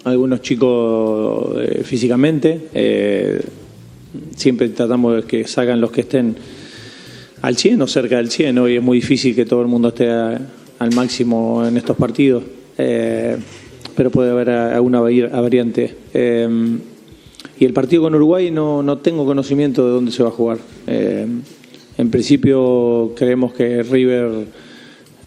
algunos 0.04 0.42
chicos 0.42 1.56
físicamente. 1.84 2.68
Siempre 4.36 4.68
tratamos 4.70 5.16
de 5.16 5.22
que 5.22 5.46
salgan 5.46 5.80
los 5.80 5.90
que 5.90 6.00
estén 6.02 6.36
al 7.42 7.56
100 7.56 7.82
o 7.82 7.86
cerca 7.86 8.16
del 8.18 8.30
100. 8.30 8.58
Hoy 8.58 8.76
es 8.76 8.82
muy 8.82 8.98
difícil 8.98 9.34
que 9.34 9.44
todo 9.44 9.62
el 9.62 9.68
mundo 9.68 9.88
esté 9.88 10.08
al 10.10 10.94
máximo 10.94 11.64
en 11.66 11.76
estos 11.76 11.96
partidos, 11.96 12.42
Eh, 12.82 13.36
pero 13.94 14.10
puede 14.10 14.30
haber 14.30 14.48
alguna 14.48 15.00
vari- 15.02 15.28
variante. 15.30 15.94
Eh, 16.14 16.48
y 17.58 17.64
el 17.66 17.72
partido 17.74 18.02
con 18.04 18.14
Uruguay 18.14 18.50
no, 18.50 18.82
no 18.82 18.98
tengo 18.98 19.26
conocimiento 19.26 19.84
de 19.84 19.90
dónde 19.92 20.12
se 20.12 20.22
va 20.22 20.30
a 20.30 20.32
jugar. 20.32 20.58
Eh, 20.86 21.26
en 21.98 22.10
principio 22.10 23.12
creemos 23.16 23.52
que 23.52 23.82
River 23.82 24.46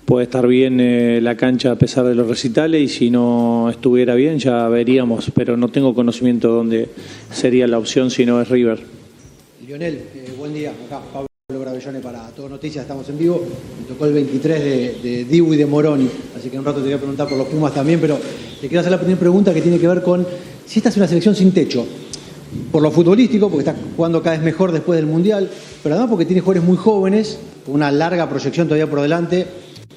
puede 0.05 0.23
estar 0.23 0.47
bien 0.47 1.23
la 1.23 1.37
cancha 1.37 1.71
a 1.71 1.75
pesar 1.75 2.05
de 2.05 2.15
los 2.15 2.27
recitales 2.27 2.81
y 2.81 2.87
si 2.87 3.09
no 3.11 3.69
estuviera 3.69 4.15
bien 4.15 4.39
ya 4.39 4.67
veríamos, 4.67 5.31
pero 5.35 5.55
no 5.55 5.67
tengo 5.69 5.93
conocimiento 5.93 6.47
de 6.47 6.53
dónde 6.55 6.89
sería 7.31 7.67
la 7.67 7.77
opción 7.77 8.09
si 8.09 8.25
no 8.25 8.41
es 8.41 8.49
River. 8.49 8.79
Lionel, 9.67 9.99
buen 10.39 10.53
día. 10.55 10.71
Para 11.83 12.29
Todo 12.29 12.47
Noticias, 12.47 12.83
estamos 12.83 13.09
en 13.09 13.17
vivo. 13.17 13.43
Me 13.81 13.85
tocó 13.85 14.05
el 14.05 14.13
23 14.13 14.63
de, 14.63 14.99
de 15.03 15.25
Dibu 15.25 15.53
y 15.53 15.57
de 15.57 15.65
Moroni, 15.65 16.09
así 16.33 16.47
que 16.47 16.55
en 16.55 16.61
un 16.61 16.65
rato 16.65 16.77
te 16.79 16.85
voy 16.85 16.93
a 16.93 16.97
preguntar 16.97 17.27
por 17.27 17.37
los 17.37 17.47
Pumas 17.47 17.73
también, 17.73 17.99
pero 17.99 18.17
te 18.61 18.69
quiero 18.69 18.79
hacer 18.79 18.91
la 18.91 18.97
primera 18.97 19.19
pregunta 19.19 19.53
que 19.53 19.61
tiene 19.61 19.77
que 19.77 19.87
ver 19.89 20.01
con 20.01 20.25
si 20.65 20.79
esta 20.79 20.87
es 20.87 20.95
una 20.95 21.09
selección 21.09 21.35
sin 21.35 21.51
techo. 21.51 21.85
Por 22.71 22.81
lo 22.81 22.89
futbolístico, 22.89 23.49
porque 23.49 23.69
está 23.69 23.75
jugando 23.97 24.23
cada 24.23 24.37
vez 24.37 24.45
mejor 24.45 24.71
después 24.71 24.95
del 24.95 25.07
Mundial, 25.07 25.49
pero 25.83 25.95
además 25.95 26.09
porque 26.09 26.23
tiene 26.23 26.39
jugadores 26.39 26.63
muy 26.63 26.77
jóvenes, 26.77 27.37
con 27.65 27.75
una 27.75 27.91
larga 27.91 28.29
proyección 28.29 28.65
todavía 28.65 28.89
por 28.89 29.01
delante. 29.01 29.45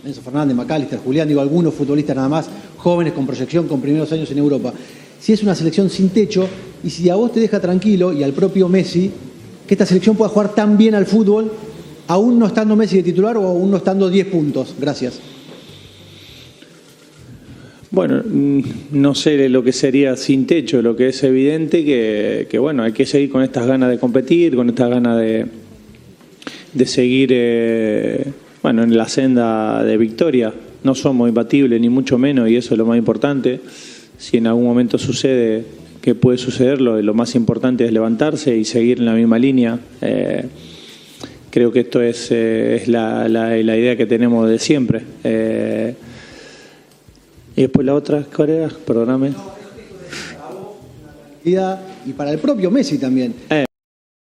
Enzo 0.04 0.22
Fernández, 0.22 0.56
Macalister, 0.56 0.98
Julián, 0.98 1.28
digo, 1.28 1.40
algunos 1.40 1.72
futbolistas 1.72 2.16
nada 2.16 2.28
más, 2.28 2.48
jóvenes 2.78 3.12
con 3.12 3.26
proyección, 3.26 3.68
con 3.68 3.80
primeros 3.80 4.10
años 4.10 4.28
en 4.32 4.38
Europa. 4.38 4.72
Si 5.20 5.32
es 5.32 5.40
una 5.44 5.54
selección 5.54 5.88
sin 5.88 6.08
techo 6.08 6.48
y 6.82 6.90
si 6.90 7.08
a 7.10 7.14
vos 7.14 7.32
te 7.32 7.38
deja 7.38 7.60
tranquilo 7.60 8.12
y 8.12 8.24
al 8.24 8.32
propio 8.32 8.68
Messi, 8.68 9.12
que 9.68 9.74
esta 9.74 9.86
selección 9.86 10.16
pueda 10.16 10.30
jugar 10.30 10.52
tan 10.52 10.76
bien 10.76 10.96
al 10.96 11.06
fútbol, 11.06 11.52
aún 12.08 12.38
no 12.38 12.46
estando 12.46 12.76
Messi 12.76 12.96
de 12.96 13.02
titular 13.02 13.36
o 13.36 13.46
aún 13.46 13.70
no 13.70 13.78
estando 13.78 14.08
10 14.08 14.26
puntos. 14.26 14.74
Gracias. 14.78 15.20
Bueno, 17.90 18.22
mm, 18.22 18.60
no 18.92 19.14
sé 19.14 19.48
lo 19.48 19.62
que 19.62 19.72
sería 19.72 20.16
sin 20.16 20.46
techo, 20.46 20.82
lo 20.82 20.96
que 20.96 21.08
es 21.08 21.22
evidente 21.22 21.84
que, 21.84 22.46
que, 22.50 22.58
bueno, 22.58 22.82
hay 22.82 22.92
que 22.92 23.06
seguir 23.06 23.30
con 23.30 23.42
estas 23.42 23.66
ganas 23.66 23.90
de 23.90 23.98
competir, 23.98 24.54
con 24.54 24.68
estas 24.68 24.90
ganas 24.90 25.18
de, 25.18 25.46
de 26.74 26.86
seguir 26.86 27.30
eh, 27.32 28.24
bueno, 28.62 28.82
en 28.82 28.96
la 28.96 29.08
senda 29.08 29.82
de 29.82 29.96
victoria. 29.96 30.52
No 30.82 30.94
somos 30.94 31.28
imbatibles, 31.28 31.80
ni 31.80 31.88
mucho 31.88 32.18
menos, 32.18 32.50
y 32.50 32.56
eso 32.56 32.74
es 32.74 32.78
lo 32.78 32.86
más 32.86 32.98
importante. 32.98 33.60
Si 34.18 34.36
en 34.36 34.46
algún 34.46 34.64
momento 34.64 34.98
sucede 34.98 35.64
que 36.02 36.14
puede 36.14 36.38
suceder, 36.38 36.80
lo, 36.80 37.00
lo 37.00 37.14
más 37.14 37.34
importante 37.34 37.84
es 37.84 37.92
levantarse 37.92 38.56
y 38.56 38.64
seguir 38.64 38.98
en 38.98 39.06
la 39.06 39.14
misma 39.14 39.38
línea. 39.38 39.78
Eh, 40.00 40.44
creo 41.56 41.72
que 41.72 41.80
esto 41.80 42.02
es, 42.02 42.30
eh, 42.32 42.74
es 42.76 42.86
la, 42.86 43.26
la- 43.30 43.56
la 43.56 43.76
idea 43.78 43.96
que 43.96 44.04
tenemos 44.04 44.46
de 44.46 44.58
siempre. 44.58 45.00
Eh, 45.24 45.94
y 47.56 47.62
después 47.62 47.86
la 47.86 47.94
otra, 47.94 48.22
¿cuál 48.36 48.50
era? 48.50 48.68
Perdóname. 48.68 49.30
Y 51.42 52.12
para 52.12 52.30
el 52.30 52.38
propio 52.40 52.70
Messi 52.70 52.98
también. 52.98 53.32
Eh. 53.48 53.64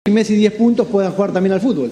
Si 0.07 0.13
Messi 0.13 0.37
10 0.37 0.53
puntos 0.53 0.87
puedan 0.87 1.11
jugar 1.11 1.33
también 1.33 1.53
al 1.55 1.61
fútbol. 1.61 1.91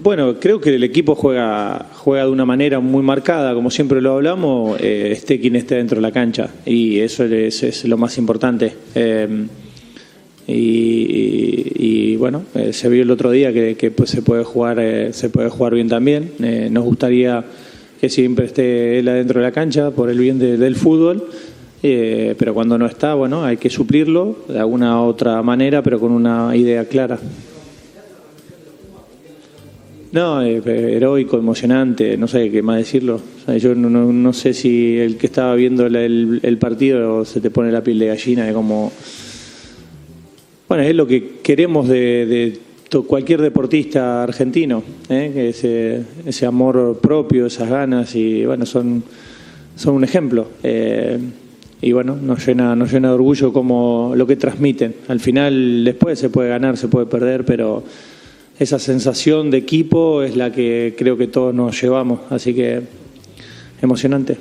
Bueno, 0.00 0.38
creo 0.38 0.60
que 0.60 0.72
el 0.72 0.84
equipo 0.84 1.16
juega, 1.16 1.86
juega 1.92 2.26
de 2.26 2.30
una 2.30 2.44
manera 2.44 2.78
muy 2.78 3.02
marcada, 3.02 3.52
como 3.52 3.68
siempre 3.68 4.00
lo 4.00 4.12
hablamos, 4.12 4.80
esté 4.80 5.40
quien 5.40 5.56
esté 5.56 5.74
dentro 5.74 5.96
de 5.96 6.02
la 6.02 6.12
cancha, 6.12 6.50
y 6.64 7.00
eso 7.00 7.24
es, 7.24 7.64
es 7.64 7.84
lo 7.86 7.96
más 7.96 8.16
importante. 8.16 8.74
Y, 10.46 11.72
y- 11.76 12.16
bueno, 12.16 12.42
eh, 12.54 12.72
se 12.72 12.88
vio 12.88 13.02
el 13.02 13.10
otro 13.10 13.30
día 13.30 13.52
que, 13.52 13.90
pues, 13.90 14.10
se 14.10 14.22
puede 14.22 14.44
jugar, 14.44 14.78
eh, 14.80 15.12
se 15.12 15.28
puede 15.30 15.48
jugar 15.50 15.74
bien 15.74 15.88
también. 15.88 16.30
Eh, 16.42 16.68
nos 16.70 16.84
gustaría 16.84 17.44
que 18.00 18.08
siempre 18.08 18.46
esté 18.46 18.98
él 18.98 19.08
adentro 19.08 19.40
de 19.40 19.46
la 19.46 19.52
cancha 19.52 19.90
por 19.90 20.10
el 20.10 20.18
bien 20.18 20.38
de- 20.38 20.56
del 20.56 20.76
fútbol. 20.76 21.24
eh, 21.86 22.34
pero 22.38 22.54
cuando 22.54 22.78
no 22.78 22.86
está, 22.86 23.12
bueno, 23.12 23.44
hay 23.44 23.58
que 23.58 23.68
suplirlo 23.68 24.38
de 24.48 24.58
alguna 24.58 25.02
otra 25.02 25.42
manera, 25.42 25.82
pero 25.82 26.00
con 26.00 26.12
una 26.12 26.56
idea 26.56 26.86
clara. 26.86 27.18
No, 30.12 30.40
heroico, 30.42 31.36
emocionante, 31.38 32.16
no 32.16 32.28
sé 32.28 32.50
qué 32.50 32.62
más 32.62 32.78
decirlo. 32.78 33.20
Yo 33.60 33.74
no, 33.74 33.90
no- 33.90 34.12
no 34.12 34.32
sé 34.32 34.54
si 34.54 34.96
el 34.96 35.16
que 35.16 35.26
estaba 35.26 35.54
viendo 35.56 35.88
la- 35.88 36.02
el, 36.04 36.38
el 36.42 36.56
partido 36.56 37.24
se 37.24 37.40
te 37.40 37.50
pone 37.50 37.72
la 37.72 37.82
piel 37.82 37.98
de 37.98 38.06
gallina 38.06 38.44
de 38.46 38.52
como... 38.52 38.92
Bueno, 40.66 40.82
es 40.84 40.94
lo 40.94 41.06
que 41.06 41.40
queremos 41.42 41.88
de, 41.88 42.26
de 42.26 42.58
cualquier 43.02 43.42
deportista 43.42 44.22
argentino, 44.22 44.82
¿eh? 45.10 45.50
ese, 45.50 46.02
ese 46.24 46.46
amor 46.46 47.00
propio, 47.02 47.46
esas 47.46 47.68
ganas, 47.68 48.14
y 48.14 48.46
bueno, 48.46 48.64
son, 48.64 49.02
son 49.76 49.96
un 49.96 50.04
ejemplo. 50.04 50.48
Eh, 50.62 51.18
y 51.82 51.92
bueno, 51.92 52.16
nos 52.16 52.46
llena, 52.46 52.74
nos 52.74 52.90
llena 52.90 53.08
de 53.08 53.14
orgullo 53.14 53.52
como 53.52 54.14
lo 54.16 54.26
que 54.26 54.36
transmiten. 54.36 54.94
Al 55.08 55.20
final, 55.20 55.84
después 55.84 56.18
se 56.18 56.30
puede 56.30 56.48
ganar, 56.48 56.78
se 56.78 56.88
puede 56.88 57.04
perder, 57.04 57.44
pero 57.44 57.82
esa 58.58 58.78
sensación 58.78 59.50
de 59.50 59.58
equipo 59.58 60.22
es 60.22 60.34
la 60.34 60.50
que 60.50 60.94
creo 60.96 61.18
que 61.18 61.26
todos 61.26 61.54
nos 61.54 61.78
llevamos, 61.82 62.20
así 62.30 62.54
que 62.54 62.80
emocionante. 63.82 64.38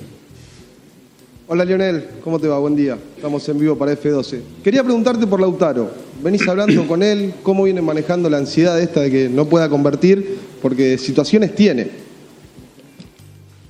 Hola 1.54 1.66
Lionel, 1.66 2.04
¿cómo 2.24 2.40
te 2.40 2.48
va? 2.48 2.58
Buen 2.58 2.76
día. 2.76 2.98
Estamos 3.16 3.48
en 3.48 3.60
vivo 3.60 3.78
para 3.78 3.94
F12. 3.94 4.40
Quería 4.64 4.84
preguntarte 4.84 5.28
por 5.28 5.40
Lautaro. 5.40 5.88
Venís 6.24 6.48
hablando 6.48 6.88
con 6.88 7.04
él, 7.04 7.32
¿cómo 7.44 7.66
viene 7.66 7.80
manejando 7.80 8.28
la 8.28 8.40
ansiedad 8.40 8.82
esta 8.82 9.02
de 9.02 9.12
que 9.12 9.30
no 9.30 9.46
pueda 9.46 9.70
convertir? 9.70 10.36
Porque 10.64 10.98
situaciones 10.98 11.54
tiene. 11.54 11.92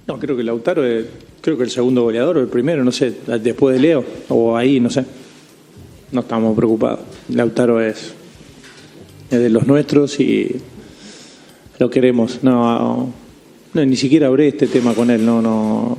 No, 0.08 0.18
creo 0.18 0.38
que 0.38 0.44
Lautaro 0.44 0.86
es, 0.86 1.08
creo 1.42 1.58
que 1.58 1.63
el 1.63 1.72
segundo 1.72 2.04
goleador 2.04 2.38
o 2.38 2.40
el 2.40 2.48
primero, 2.48 2.86
no 2.86 2.92
sé, 2.94 3.16
después 3.42 3.75
de 3.75 3.82
Leo 3.82 4.06
o 4.30 4.56
ahí, 4.56 4.80
no 4.80 4.90
sé. 4.90 5.04
No 6.13 6.22
estamos 6.22 6.56
preocupados. 6.56 7.02
Lautaro 7.28 7.82
es, 7.82 8.13
es 9.30 9.40
de 9.42 9.50
los 9.50 9.68
nuestros 9.68 10.22
y 10.22 10.56
lo 11.80 11.90
queremos. 11.90 12.40
No, 12.44 13.12
no, 13.74 13.86
ni 13.86 13.98
siquiera 13.98 14.28
hablé 14.28 14.48
este 14.48 14.68
tema 14.68 14.94
con 14.94 15.12
él, 15.12 15.25
no, 15.25 15.42
no, 15.42 15.98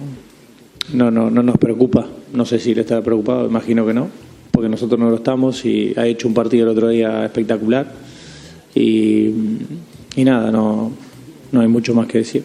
no, 0.93 1.11
no, 1.11 1.31
no 1.31 1.43
nos 1.43 1.59
preocupa. 1.59 2.07
No 2.33 2.45
sé 2.45 2.59
si 2.59 2.73
él 2.73 2.79
está 2.79 3.01
preocupado, 3.03 3.47
imagino 3.47 3.87
que 3.87 3.95
no, 3.95 4.09
porque 4.51 4.69
nosotros 4.69 4.99
no 4.99 5.11
lo 5.11 5.17
estamos 5.17 5.65
y 5.65 5.95
ha 5.97 6.07
hecho 6.07 6.29
un 6.29 6.35
partido 6.35 6.65
el 6.65 6.71
otro 6.71 6.89
día 6.89 7.25
espectacular. 7.25 7.93
Y, 8.75 9.31
y 10.17 10.25
nada, 10.25 10.51
no, 10.51 10.93
no 11.53 11.61
hay 11.61 11.69
mucho 11.69 11.95
más 11.95 12.07
que 12.07 12.19
decir. 12.19 12.43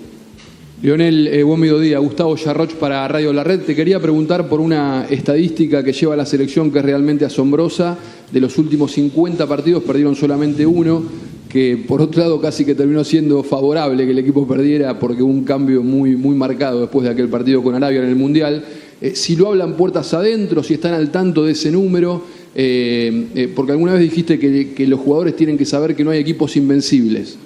Lionel, 0.81 1.27
eh, 1.27 1.43
buen 1.43 1.59
mediodía. 1.59 1.99
Gustavo 1.99 2.37
Yarroch 2.37 2.75
para 2.75 3.05
Radio 3.09 3.33
La 3.33 3.43
Red. 3.43 3.63
Te 3.63 3.75
quería 3.75 3.99
preguntar 3.99 4.47
por 4.47 4.61
una 4.61 5.07
estadística 5.09 5.83
que 5.83 5.91
lleva 5.91 6.15
la 6.15 6.25
selección 6.25 6.71
que 6.71 6.79
es 6.79 6.85
realmente 6.85 7.25
asombrosa. 7.25 7.97
De 8.31 8.39
los 8.39 8.57
últimos 8.57 8.93
50 8.93 9.45
partidos 9.45 9.83
perdieron 9.83 10.15
solamente 10.15 10.65
uno, 10.65 11.03
que 11.49 11.83
por 11.87 12.01
otro 12.01 12.21
lado 12.21 12.39
casi 12.39 12.63
que 12.63 12.75
terminó 12.75 13.03
siendo 13.03 13.43
favorable 13.43 14.05
que 14.05 14.11
el 14.11 14.19
equipo 14.19 14.47
perdiera 14.47 14.97
porque 14.99 15.23
hubo 15.23 15.31
un 15.31 15.43
cambio 15.43 15.83
muy, 15.83 16.15
muy 16.15 16.35
marcado 16.35 16.81
después 16.81 17.03
de 17.03 17.09
aquel 17.09 17.27
partido 17.27 17.61
con 17.63 17.75
Arabia 17.75 18.01
en 18.01 18.09
el 18.09 18.15
Mundial. 18.15 18.63
Eh, 19.01 19.15
si 19.15 19.35
lo 19.35 19.47
hablan 19.47 19.75
puertas 19.75 20.13
adentro, 20.13 20.63
si 20.63 20.75
están 20.75 20.93
al 20.93 21.11
tanto 21.11 21.43
de 21.43 21.53
ese 21.53 21.71
número, 21.71 22.23
eh, 22.55 23.51
porque 23.55 23.71
alguna 23.71 23.93
vez 23.93 24.01
dijiste 24.01 24.37
que, 24.39 24.73
que 24.73 24.87
los 24.87 24.99
jugadores 24.99 25.35
tienen 25.35 25.57
que 25.57 25.65
saber 25.65 25.95
que 25.95 26.03
no 26.03 26.11
hay 26.11 26.19
equipos 26.19 26.55
invencibles. 26.55 27.37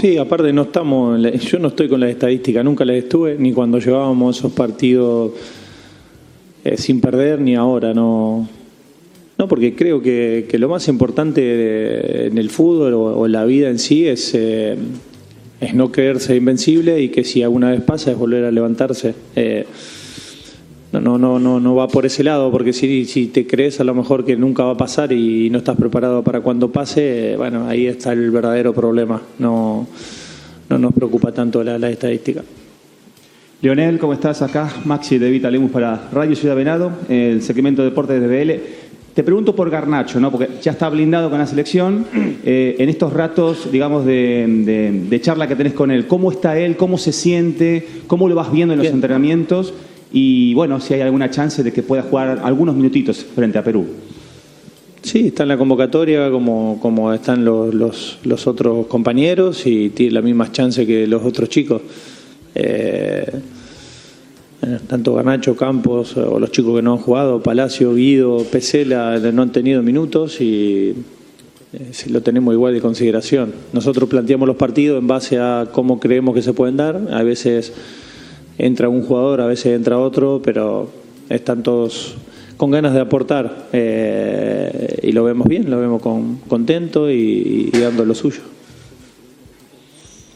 Sí, 0.00 0.16
aparte 0.16 0.52
no 0.54 0.62
estamos, 0.62 1.20
yo 1.42 1.58
no 1.58 1.68
estoy 1.68 1.88
con 1.88 2.00
la 2.00 2.08
estadística, 2.08 2.62
nunca 2.62 2.84
la 2.84 2.94
estuve, 2.94 3.36
ni 3.38 3.52
cuando 3.52 3.78
llevábamos 3.78 4.38
esos 4.38 4.52
partidos 4.52 5.32
eh, 6.64 6.76
sin 6.78 7.00
perder, 7.00 7.40
ni 7.40 7.54
ahora, 7.54 7.92
no. 7.92 8.48
No, 9.38 9.48
porque 9.48 9.74
creo 9.74 10.00
que, 10.00 10.48
lo 10.58 10.68
más 10.68 10.88
importante 10.88 12.26
en 12.26 12.38
el 12.38 12.50
fútbol 12.50 12.94
o, 12.94 13.26
en 13.26 13.32
la 13.32 13.44
vida 13.44 13.68
en 13.68 13.78
sí 13.78 14.06
es, 14.06 14.34
eh, 14.34 14.76
es 15.60 15.74
no 15.74 15.92
creerse 15.92 16.36
invencible 16.36 17.00
y 17.00 17.10
que 17.10 17.22
si 17.22 17.42
alguna 17.42 17.70
vez 17.70 17.82
pasa 17.82 18.10
es 18.10 18.18
volver 18.18 18.44
a 18.44 18.50
levantarse. 18.50 19.14
Eh, 19.34 19.66
no, 20.92 21.18
no, 21.18 21.38
no, 21.38 21.60
no 21.60 21.74
va 21.74 21.88
por 21.88 22.06
ese 22.06 22.24
lado, 22.24 22.50
porque 22.50 22.72
si, 22.72 23.04
si 23.04 23.26
te 23.26 23.46
crees 23.46 23.80
a 23.80 23.84
lo 23.84 23.94
mejor 23.94 24.24
que 24.24 24.36
nunca 24.36 24.64
va 24.64 24.72
a 24.72 24.76
pasar 24.76 25.12
y 25.12 25.50
no 25.50 25.58
estás 25.58 25.76
preparado 25.76 26.22
para 26.22 26.40
cuando 26.40 26.70
pase, 26.70 27.34
bueno, 27.36 27.68
ahí 27.68 27.86
está 27.86 28.12
el 28.12 28.30
verdadero 28.30 28.72
problema. 28.72 29.20
No, 29.38 29.86
no 30.68 30.78
nos 30.78 30.94
preocupa 30.94 31.32
tanto 31.32 31.62
la, 31.62 31.90
estadística. 31.90 32.42
Leonel, 33.62 33.98
¿cómo 33.98 34.12
estás? 34.12 34.42
Acá 34.42 34.70
Maxi 34.84 35.18
de 35.18 35.30
Vita 35.30 35.50
para 35.72 36.08
Radio 36.12 36.36
Ciudad 36.36 36.56
Venado, 36.56 36.92
el 37.08 37.42
segmento 37.42 37.82
de 37.82 37.90
deportes 37.90 38.20
de 38.20 38.26
BL. 38.26 38.50
Te 39.16 39.24
pregunto 39.24 39.56
por 39.56 39.70
Garnacho, 39.70 40.20
¿no? 40.20 40.30
porque 40.30 40.50
ya 40.60 40.72
está 40.72 40.90
blindado 40.90 41.30
con 41.30 41.38
la 41.38 41.46
selección. 41.46 42.06
Eh, 42.48 42.76
en 42.78 42.88
estos 42.88 43.12
ratos, 43.12 43.72
digamos, 43.72 44.06
de, 44.06 45.04
de, 45.10 45.20
charla 45.20 45.48
que 45.48 45.56
tenés 45.56 45.72
con 45.72 45.90
él, 45.90 46.06
¿cómo 46.06 46.30
está 46.30 46.56
él? 46.56 46.76
¿Cómo 46.76 46.96
se 46.96 47.10
siente? 47.10 47.84
¿Cómo 48.06 48.28
lo 48.28 48.36
vas 48.36 48.52
viendo 48.52 48.74
en 48.74 48.78
los 48.78 48.86
entrenamientos? 48.86 49.74
y 50.12 50.54
bueno, 50.54 50.80
si 50.80 50.94
hay 50.94 51.00
alguna 51.00 51.28
chance 51.28 51.64
de 51.64 51.72
que 51.72 51.82
pueda 51.82 52.02
jugar 52.02 52.40
algunos 52.44 52.76
minutitos 52.76 53.26
frente 53.34 53.58
a 53.58 53.64
Perú. 53.64 53.84
Sí, 55.02 55.28
está 55.28 55.42
en 55.42 55.48
la 55.48 55.58
convocatoria 55.58 56.30
como, 56.30 56.78
como 56.80 57.12
están 57.12 57.44
los, 57.44 57.74
los, 57.74 58.46
otros 58.46 58.86
compañeros 58.86 59.66
y 59.66 59.90
tiene 59.90 60.12
las 60.12 60.22
mismas 60.22 60.52
chances 60.52 60.86
que 60.86 61.06
los 61.08 61.24
otros 61.24 61.48
chicos. 61.48 61.82
Eh, 62.54 63.32
tanto 64.88 65.14
Garnacho, 65.14 65.56
Campos 65.56 66.16
o 66.16 66.38
los 66.38 66.50
chicos 66.50 66.76
que 66.76 66.82
no 66.82 66.92
han 66.92 66.98
jugado, 66.98 67.42
Palacio, 67.42 67.94
Guido, 67.94 68.44
Pesela, 68.44 69.18
no 69.18 69.42
han 69.42 69.52
tenido 69.52 69.82
minutos 69.82 70.40
y 70.40 70.94
eh, 71.72 71.92
lo 72.08 72.22
tenemos 72.22 72.54
igual 72.54 72.74
de 72.74 72.80
consideración. 72.80 73.52
Nosotros 73.72 74.08
planteamos 74.08 74.46
los 74.48 74.56
partidos 74.56 74.98
en 74.98 75.06
base 75.06 75.38
a 75.38 75.68
cómo 75.72 76.00
creemos 76.00 76.34
que 76.34 76.42
se 76.42 76.52
pueden 76.52 76.76
dar. 76.76 77.00
A 77.10 77.22
veces 77.22 77.72
entra 78.58 78.88
un 78.88 79.02
jugador, 79.02 79.40
a 79.40 79.46
veces 79.46 79.74
entra 79.74 79.98
otro, 79.98 80.40
pero 80.42 80.88
están 81.28 81.62
todos 81.62 82.16
con 82.56 82.70
ganas 82.70 82.94
de 82.94 83.00
aportar 83.00 83.68
eh, 83.72 85.00
y 85.02 85.12
lo 85.12 85.24
vemos 85.24 85.46
bien, 85.46 85.70
lo 85.70 85.78
vemos 85.78 86.00
con, 86.00 86.36
contento 86.48 87.10
y, 87.10 87.70
dando 87.72 88.04
lo 88.04 88.14
suyo. 88.14 88.40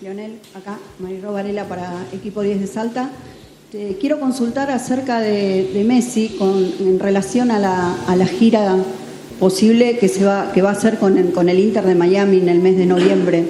Leonel, 0.03 0.39
acá, 0.55 0.79
Mario 0.99 1.33
Varela 1.33 1.65
para 1.69 2.07
Equipo 2.12 2.43
10 2.43 2.61
de 2.61 2.67
Salta. 2.67 3.11
Te 3.71 3.99
quiero 4.00 4.19
consultar 4.19 4.69
acerca 4.73 5.21
de, 5.21 5.85
Messi 5.87 6.35
con, 6.37 6.73
en 6.81 6.99
relación 6.99 7.53
a 7.53 7.61
la, 7.61 7.95
a 8.09 8.17
la, 8.17 8.26
gira 8.26 8.75
posible 9.39 9.97
que, 9.97 10.09
se 10.09 10.25
va, 10.25 10.50
que 10.52 10.61
va 10.61 10.71
a 10.71 10.73
hacer 10.73 10.99
con 10.99 11.17
con 11.28 11.49
el 11.49 11.61
Inter 11.61 11.85
de 11.85 11.95
Miami 11.95 12.39
en 12.39 12.49
el 12.49 12.59
mes 12.59 12.76
de 12.76 12.87
noviembre. 12.87 13.45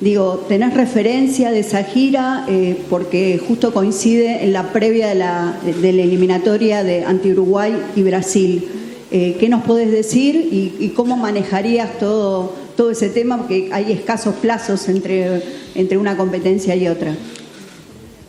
Digo, 0.00 0.46
¿tenés 0.48 0.72
referencia 0.72 1.50
de 1.50 1.58
esa 1.58 1.84
gira? 1.84 2.46
Eh, 2.48 2.78
porque 2.88 3.38
justo 3.46 3.74
coincide 3.74 4.42
en 4.42 4.54
la 4.54 4.72
previa 4.72 5.08
de 5.08 5.16
la, 5.16 5.58
eliminatoria 5.66 6.82
de 6.82 7.04
anti-Uruguay 7.04 7.74
y 7.94 8.02
Brasil. 8.04 8.68
Eh, 9.10 9.36
¿Qué 9.38 9.50
nos 9.50 9.64
podés 9.64 9.92
decir 9.92 10.48
y, 10.50 10.94
cómo 10.96 11.18
manejarías 11.18 11.98
todo, 11.98 12.54
todo 12.74 12.90
ese 12.90 13.10
tema? 13.10 13.36
Porque 13.36 13.68
hay 13.70 13.92
escasos 13.92 14.34
plazos 14.36 14.88
entre, 14.88 15.42
entre 15.74 15.98
una 15.98 16.16
competencia 16.16 16.74
y 16.74 16.88
otra. 16.88 17.14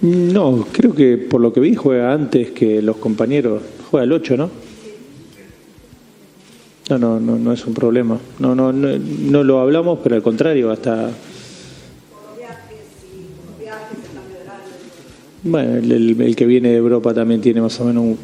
No, 0.01 0.65
creo 0.71 0.93
que 0.93 1.17
por 1.17 1.41
lo 1.41 1.51
que 1.51 1.59
vi 1.59 1.75
juega 1.75 2.13
antes 2.13 2.51
que 2.51 2.81
los 2.81 2.97
compañeros. 2.97 3.61
Juega 3.91 4.05
el 4.05 4.11
8, 4.13 4.37
¿no? 4.37 4.49
No, 6.89 6.97
no, 6.97 7.19
no, 7.19 7.37
no 7.37 7.53
es 7.53 7.65
un 7.65 7.73
problema. 7.73 8.19
No, 8.39 8.55
no, 8.55 8.71
no, 8.71 8.97
no 8.97 9.43
lo 9.43 9.59
hablamos, 9.59 9.99
pero 10.01 10.15
al 10.15 10.23
contrario, 10.23 10.71
hasta 10.71 11.11
Bueno, 15.41 15.77
el, 15.77 16.35
que 16.35 16.45
viene 16.45 16.69
de 16.69 16.75
Europa 16.75 17.13
también 17.13 17.39
tiene 17.39 17.61
más 17.61 17.79
o 17.79 17.85
menos 17.85 18.03
un 18.03 18.17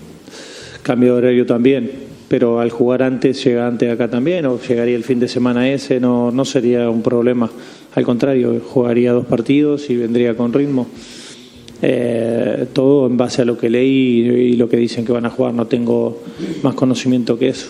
cambio 0.83 1.13
de 1.13 1.17
horario 1.19 1.45
también, 1.45 1.89
pero 2.27 2.59
al 2.59 2.71
jugar 2.71 3.03
antes, 3.03 3.41
llega 3.41 3.67
antes 3.67 3.89
acá 3.89 4.09
también, 4.09 4.45
o 4.45 4.59
llegaría 4.59 4.97
el 4.97 5.05
fin 5.05 5.21
de 5.21 5.29
semana 5.29 5.69
ese, 5.69 6.01
no, 6.01 6.31
no 6.31 6.43
sería 6.43 6.89
un 6.89 7.01
problema. 7.01 7.49
Al 7.95 8.03
contrario, 8.03 8.61
jugaría 8.61 9.13
dos 9.13 9.25
partidos 9.25 9.89
y 9.89 9.95
vendría 9.95 10.35
con 10.35 10.51
ritmo. 10.51 10.87
Eh, 11.81 12.67
todo 12.73 13.07
en 13.07 13.17
base 13.17 13.41
a 13.41 13.45
lo 13.45 13.57
que 13.57 13.69
leí 13.69 14.19
y 14.19 14.55
lo 14.55 14.69
que 14.69 14.77
dicen 14.77 15.05
que 15.05 15.11
van 15.11 15.25
a 15.25 15.29
jugar, 15.29 15.53
no 15.53 15.67
tengo 15.67 16.21
más 16.63 16.75
conocimiento 16.75 17.37
que 17.37 17.49
eso. 17.49 17.67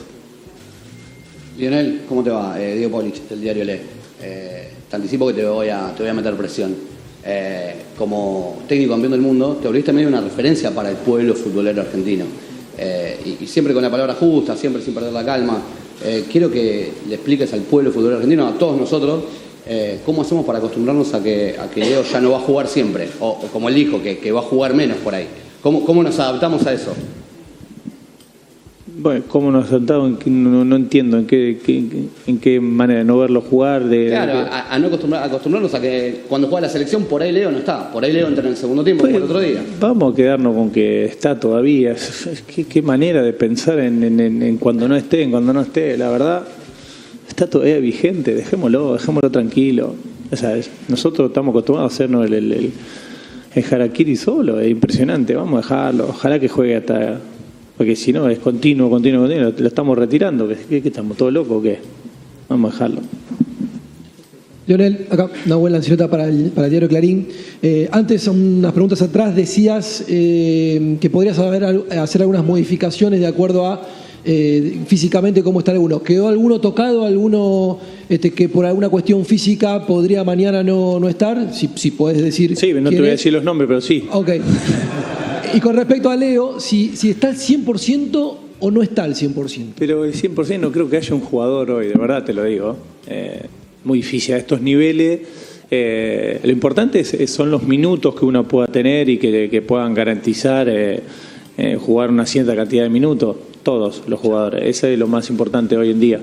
Lionel, 1.57 2.01
¿cómo 2.07 2.23
te 2.23 2.29
va? 2.29 2.61
Eh, 2.61 2.75
Diego 2.75 2.91
Polich, 2.97 3.21
del 3.29 3.41
diario 3.41 3.63
Le. 3.63 3.79
Eh, 4.21 4.69
te 4.89 4.95
anticipo 4.95 5.27
que 5.27 5.33
te 5.33 5.45
voy 5.45 5.69
a, 5.69 5.93
te 5.95 6.03
voy 6.03 6.09
a 6.09 6.13
meter 6.13 6.35
presión. 6.35 6.75
Eh, 7.27 7.73
como 7.97 8.61
técnico 8.67 8.91
campeón 8.91 9.13
del 9.13 9.21
mundo, 9.21 9.57
te 9.59 9.67
volviste 9.67 9.87
también 9.87 10.07
una 10.07 10.21
referencia 10.21 10.69
para 10.69 10.91
el 10.91 10.97
pueblo 10.97 11.33
futbolero 11.33 11.81
argentino. 11.81 12.25
Eh, 12.77 13.37
y, 13.41 13.47
siempre 13.47 13.73
con 13.73 13.81
la 13.81 13.89
palabra 13.89 14.13
justa, 14.13 14.55
siempre 14.55 14.81
sin 14.81 14.93
perder 14.93 15.11
la 15.11 15.25
calma. 15.25 15.59
Eh, 16.03 16.25
quiero 16.31 16.51
que 16.51 16.91
le 17.07 17.15
expliques 17.15 17.51
al 17.53 17.61
pueblo 17.61 17.91
futbolero 17.91 18.17
argentino, 18.17 18.45
a 18.47 18.53
todos 18.57 18.77
nosotros, 18.77 19.23
cómo 20.05 20.21
hacemos 20.21 20.45
para 20.45 20.59
acostumbrarnos 20.59 21.13
a 21.13 21.23
que, 21.23 21.55
a 21.59 21.69
que 21.69 21.79
Leo 21.79 22.03
ya 22.03 22.21
no 22.21 22.31
va 22.31 22.37
a 22.37 22.41
jugar 22.41 22.67
siempre, 22.67 23.09
o, 23.19 23.37
como 23.51 23.69
él 23.69 23.75
dijo, 23.75 24.01
que, 24.01 24.19
que, 24.19 24.31
va 24.31 24.41
a 24.41 24.43
jugar 24.43 24.73
menos 24.73 24.97
por 24.97 25.15
ahí. 25.15 25.27
¿Cómo, 25.61 25.83
cómo 25.85 26.03
nos 26.03 26.19
adaptamos 26.19 26.65
a 26.67 26.73
eso? 26.73 26.93
Bueno, 28.97 29.25
¿cómo 29.27 29.51
nos 29.51 29.67
sentado? 29.67 30.07
No, 30.25 30.63
no, 30.63 30.75
entiendo 30.75 31.17
en 31.17 31.27
qué, 31.27 31.57
en 32.27 32.39
qué 32.39 32.61
manera, 32.61 33.03
no 33.03 33.17
verlo 33.17 33.41
jugar. 33.41 33.83
De, 33.83 34.07
claro, 34.07 34.47
A, 34.49 34.79
no 34.79 34.87
acostumbrarnos 34.87 35.73
a 35.73 35.81
que 35.81 36.21
cuando 36.29 36.47
juega 36.47 36.67
la 36.67 36.69
selección, 36.71 37.03
por 37.03 37.21
ahí 37.21 37.31
Leo 37.31 37.51
no 37.51 37.57
está. 37.57 37.91
Por 37.91 38.05
ahí 38.05 38.13
Leo 38.13 38.27
entra 38.27 38.43
en 38.45 38.51
el 38.51 38.57
segundo 38.57 38.83
tiempo, 38.83 39.03
como 39.03 39.17
el 39.17 39.23
otro 39.23 39.39
día. 39.41 39.61
Vamos 39.79 40.13
a 40.13 40.15
quedarnos 40.15 40.55
con 40.55 40.71
que 40.71 41.05
está 41.05 41.37
todavía. 41.37 41.95
¿Qué, 42.69 42.81
manera 42.81 43.21
de 43.21 43.33
pensar 43.33 43.79
en, 43.79 44.19
en, 44.19 44.57
cuando 44.57 44.87
no 44.87 44.95
esté, 44.95 45.23
en 45.23 45.31
cuando 45.31 45.51
no 45.51 45.61
esté? 45.61 45.97
La 45.97 46.09
verdad, 46.09 46.43
está 47.35 47.47
todavía 47.47 47.79
vigente. 47.79 48.33
Dejémoslo, 48.33 48.93
dejémoslo 48.93 49.29
tranquilo. 49.29 49.95
O 50.31 50.35
sea, 50.35 50.57
nosotros 50.87 51.29
estamos 51.29 51.51
acostumbrados 51.51 51.91
a 51.91 51.93
hacernos 51.93 52.25
el, 52.25 52.33
el, 52.33 52.51
el, 52.53 52.71
el 53.53 53.65
harakiri 53.73 54.15
solo. 54.15 54.59
Es 54.59 54.71
impresionante. 54.71 55.35
Vamos 55.35 55.53
a 55.53 55.61
dejarlo. 55.61 56.07
Ojalá 56.09 56.39
que 56.39 56.47
juegue 56.47 56.77
hasta 56.77 57.19
porque 57.77 57.95
si 57.95 58.13
no, 58.13 58.29
es 58.29 58.39
continuo, 58.39 58.89
continuo, 58.89 59.21
continuo. 59.21 59.51
Lo 59.57 59.67
estamos 59.67 59.97
retirando. 59.97 60.47
¿Qué, 60.47 60.81
estamos 60.83 61.17
todos 61.17 61.33
locos 61.33 61.57
o 61.57 61.61
qué? 61.61 61.79
Vamos 62.47 62.71
a 62.71 62.73
dejarlo. 62.73 63.01
Leonel, 64.67 65.05
acá 65.11 65.29
una 65.45 65.55
buena 65.57 65.77
ansiota 65.77 66.09
para 66.09 66.25
el, 66.27 66.51
para 66.55 66.67
el 66.67 66.71
diario 66.71 66.89
Clarín. 66.89 67.27
Eh, 67.61 67.89
antes, 67.91 68.27
unas 68.27 68.71
preguntas 68.71 69.01
atrás, 69.01 69.35
decías 69.35 70.05
eh, 70.07 70.97
que 71.01 71.09
podrías 71.09 71.37
hacer 71.37 72.21
algunas 72.21 72.45
modificaciones 72.45 73.19
de 73.19 73.27
acuerdo 73.27 73.67
a 73.67 73.81
eh, 74.25 74.79
físicamente 74.87 75.43
cómo 75.43 75.59
está 75.59 75.71
alguno. 75.71 76.01
¿Quedó 76.01 76.27
alguno 76.27 76.59
tocado, 76.59 77.05
alguno 77.05 77.77
este, 78.09 78.31
que 78.31 78.49
por 78.49 78.65
alguna 78.65 78.89
cuestión 78.89 79.23
física 79.25 79.85
podría 79.85 80.23
mañana 80.23 80.63
no, 80.63 80.99
no 80.99 81.07
estar? 81.07 81.53
Si, 81.53 81.69
si 81.75 81.91
podés 81.91 82.21
decir. 82.21 82.55
Sí, 82.57 82.73
no 82.73 82.89
te 82.89 82.97
voy 82.99 83.07
a 83.09 83.11
decir 83.11 83.31
los 83.33 83.43
nombres, 83.43 83.67
pero 83.67 83.81
sí. 83.81 84.05
Ok. 84.11 84.29
Y 85.53 85.59
con 85.59 85.75
respecto 85.75 86.09
a 86.09 86.15
Leo, 86.15 86.59
si, 86.59 86.95
si 86.95 87.11
está 87.11 87.29
al 87.29 87.35
100% 87.37 88.33
o 88.59 88.71
no 88.71 88.81
está 88.81 89.03
al 89.03 89.15
100%. 89.15 89.73
Pero 89.77 90.03
el 90.05 90.13
100% 90.13 90.59
no 90.59 90.71
creo 90.71 90.89
que 90.89 90.97
haya 90.97 91.13
un 91.15 91.21
jugador 91.21 91.71
hoy, 91.71 91.87
de 91.87 91.93
verdad 91.93 92.23
te 92.23 92.33
lo 92.33 92.43
digo. 92.43 92.75
Eh, 93.07 93.41
muy 93.83 93.99
difícil 93.99 94.33
a 94.35 94.37
estos 94.37 94.61
niveles. 94.61 95.19
Eh, 95.71 96.39
lo 96.43 96.51
importante 96.51 96.99
es- 96.99 97.29
son 97.31 97.51
los 97.51 97.63
minutos 97.63 98.15
que 98.15 98.25
uno 98.25 98.47
pueda 98.47 98.67
tener 98.67 99.07
y 99.09 99.17
que, 99.17 99.49
que 99.49 99.61
puedan 99.61 99.93
garantizar 99.93 100.67
eh, 100.69 101.01
jugar 101.79 102.09
una 102.09 102.25
cierta 102.25 102.55
cantidad 102.55 102.83
de 102.83 102.89
minutos, 102.89 103.37
todos 103.65 104.03
los 104.07 104.19
jugadores. 104.19 104.63
Ese 104.63 104.93
es 104.93 104.99
lo 104.99 105.07
más 105.07 105.29
importante 105.29 105.75
hoy 105.75 105.89
en 105.89 105.99
día. 105.99 106.19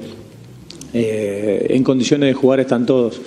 Eh, 0.95 1.67
en 1.71 1.83
condiciones 1.83 2.29
de 2.29 2.35
jugar 2.35 2.61
están 2.61 2.87
todos. 2.87 3.21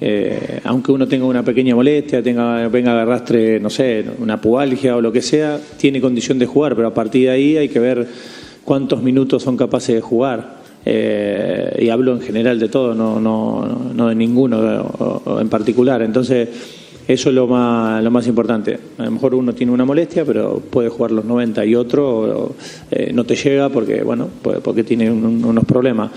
Eh, 0.00 0.60
aunque 0.64 0.92
uno 0.92 1.08
tenga 1.08 1.26
una 1.26 1.42
pequeña 1.42 1.74
molestia, 1.74 2.22
tenga, 2.22 2.68
venga 2.68 3.02
arrastre, 3.02 3.58
no 3.58 3.68
sé, 3.68 4.04
una 4.20 4.40
pubalgia 4.40 4.96
o 4.96 5.00
lo 5.00 5.10
que 5.10 5.20
sea, 5.20 5.58
tiene 5.78 6.00
condición 6.00 6.38
de 6.38 6.46
jugar, 6.46 6.76
pero 6.76 6.88
a 6.88 6.94
partir 6.94 7.24
de 7.24 7.30
ahí 7.30 7.56
hay 7.56 7.68
que 7.68 7.80
ver 7.80 8.06
cuántos 8.64 9.02
minutos 9.02 9.42
son 9.42 9.56
capaces 9.56 9.96
de 9.96 10.00
jugar. 10.00 10.64
Eh, 10.84 11.78
y 11.80 11.88
hablo 11.88 12.12
en 12.12 12.20
general 12.20 12.60
de 12.60 12.68
todo, 12.68 12.94
no, 12.94 13.18
no, 13.18 13.90
no 13.92 14.08
de 14.08 14.14
ninguno 14.14 15.26
en 15.40 15.48
particular. 15.48 16.02
Entonces, 16.02 16.48
eso 17.08 17.28
es 17.28 17.34
lo 17.34 17.46
más, 17.46 18.02
lo 18.02 18.10
más 18.10 18.26
importante. 18.26 18.78
A 18.98 19.04
lo 19.04 19.10
mejor 19.12 19.34
uno 19.34 19.54
tiene 19.54 19.72
una 19.72 19.84
molestia, 19.84 20.24
pero 20.24 20.60
puede 20.70 20.88
jugar 20.88 21.12
los 21.12 21.24
90 21.24 21.64
y 21.64 21.74
otro 21.74 22.54
eh, 22.90 23.12
no 23.14 23.24
te 23.24 23.36
llega 23.36 23.68
porque, 23.68 24.02
bueno, 24.02 24.28
pues- 24.42 24.58
porque 24.60 24.82
tiene 24.84 25.10
un- 25.10 25.44
unos 25.44 25.64
problemas. 25.64 26.10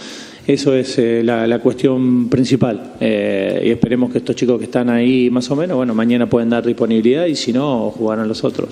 Eso 0.47 0.73
es 0.73 0.97
eh, 0.97 1.21
la, 1.23 1.60
cuestión 1.60 2.28
principal. 2.28 2.93
Eh, 2.99 3.62
y 3.67 3.69
esperemos 3.69 4.12
que 4.12 4.17
estos 4.17 4.36
chicos 4.36 4.58
que 4.58 4.65
están 4.65 4.89
ahí 4.89 5.30
más 5.30 5.49
o 5.52 5.56
menos, 5.56 5.78
bueno, 5.78 5.93
mañana 5.93 6.28
pueden 6.28 6.49
dar 6.49 6.65
disponibilidad 6.65 7.28
y 7.28 7.36
si 7.36 7.54
no, 7.54 7.91
jugarán 7.91 8.28
los 8.28 8.43
otros. 8.43 8.69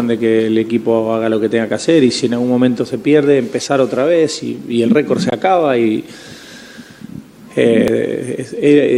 De 0.00 0.16
que 0.18 0.46
el 0.46 0.58
equipo 0.58 1.12
haga 1.12 1.28
lo 1.28 1.40
que 1.40 1.48
tenga 1.48 1.66
que 1.66 1.74
hacer 1.74 2.04
y 2.04 2.12
si 2.12 2.26
en 2.26 2.34
algún 2.34 2.50
momento 2.50 2.84
se 2.86 2.98
pierde, 2.98 3.38
empezar 3.38 3.80
otra 3.80 4.04
vez 4.04 4.44
y, 4.44 4.80
el 4.82 4.90
récord 4.90 5.18
se 5.18 5.34
acaba 5.34 5.76
y 5.76 6.04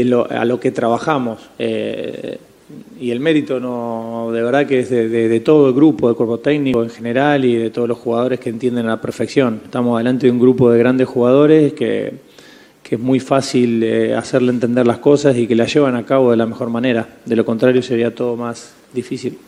lo- 0.05 0.31
a 0.31 0.45
lo 0.45 0.61
que 0.61 0.71
trabajamos. 0.73 1.39
Y 3.01 3.11
el 3.11 3.21
mérito 3.21 3.59
no 3.61 4.31
de 4.33 4.43
verdad 4.43 4.67
que 4.67 4.81
es 4.81 4.91
de, 4.91 5.09
de- 5.09 5.29
de 5.29 5.41
todo 5.41 5.69
el 5.69 5.75
grupo, 5.75 6.09
del 6.09 6.17
cuerpo 6.17 6.39
técnico 6.39 6.83
en 6.83 6.91
general 6.91 7.45
y 7.45 7.55
de 7.57 7.71
todos 7.71 7.89
los 7.89 7.99
jugadores 7.99 8.41
que 8.41 8.51
entienden 8.51 8.87
a 8.87 8.91
la 8.91 9.01
perfección. 9.01 9.61
Estamos 9.65 9.99
delante 9.99 10.27
de 10.27 10.33
un 10.33 10.39
grupo 10.39 10.71
de 10.71 10.79
grandes 10.79 11.09
jugadores 11.09 11.73
que, 11.73 12.13
que 12.83 12.95
es 12.97 13.01
muy 13.01 13.21
fácil 13.21 13.83
eh, 13.83 14.15
hacerle 14.15 14.51
entender 14.53 14.87
las 14.87 14.99
cosas 14.99 15.37
y 15.37 15.47
que 15.47 15.55
las 15.55 15.73
llevan 15.73 15.97
a 15.97 16.05
cabo 16.05 16.31
de 16.31 16.37
la 16.37 16.47
mejor 16.47 16.71
manera. 16.71 17.09
De 17.25 17.37
lo 17.37 17.45
contrario 17.45 17.83
sería 17.83 18.15
todo 18.15 18.37
más 18.37 18.75
difícil. 18.93 19.39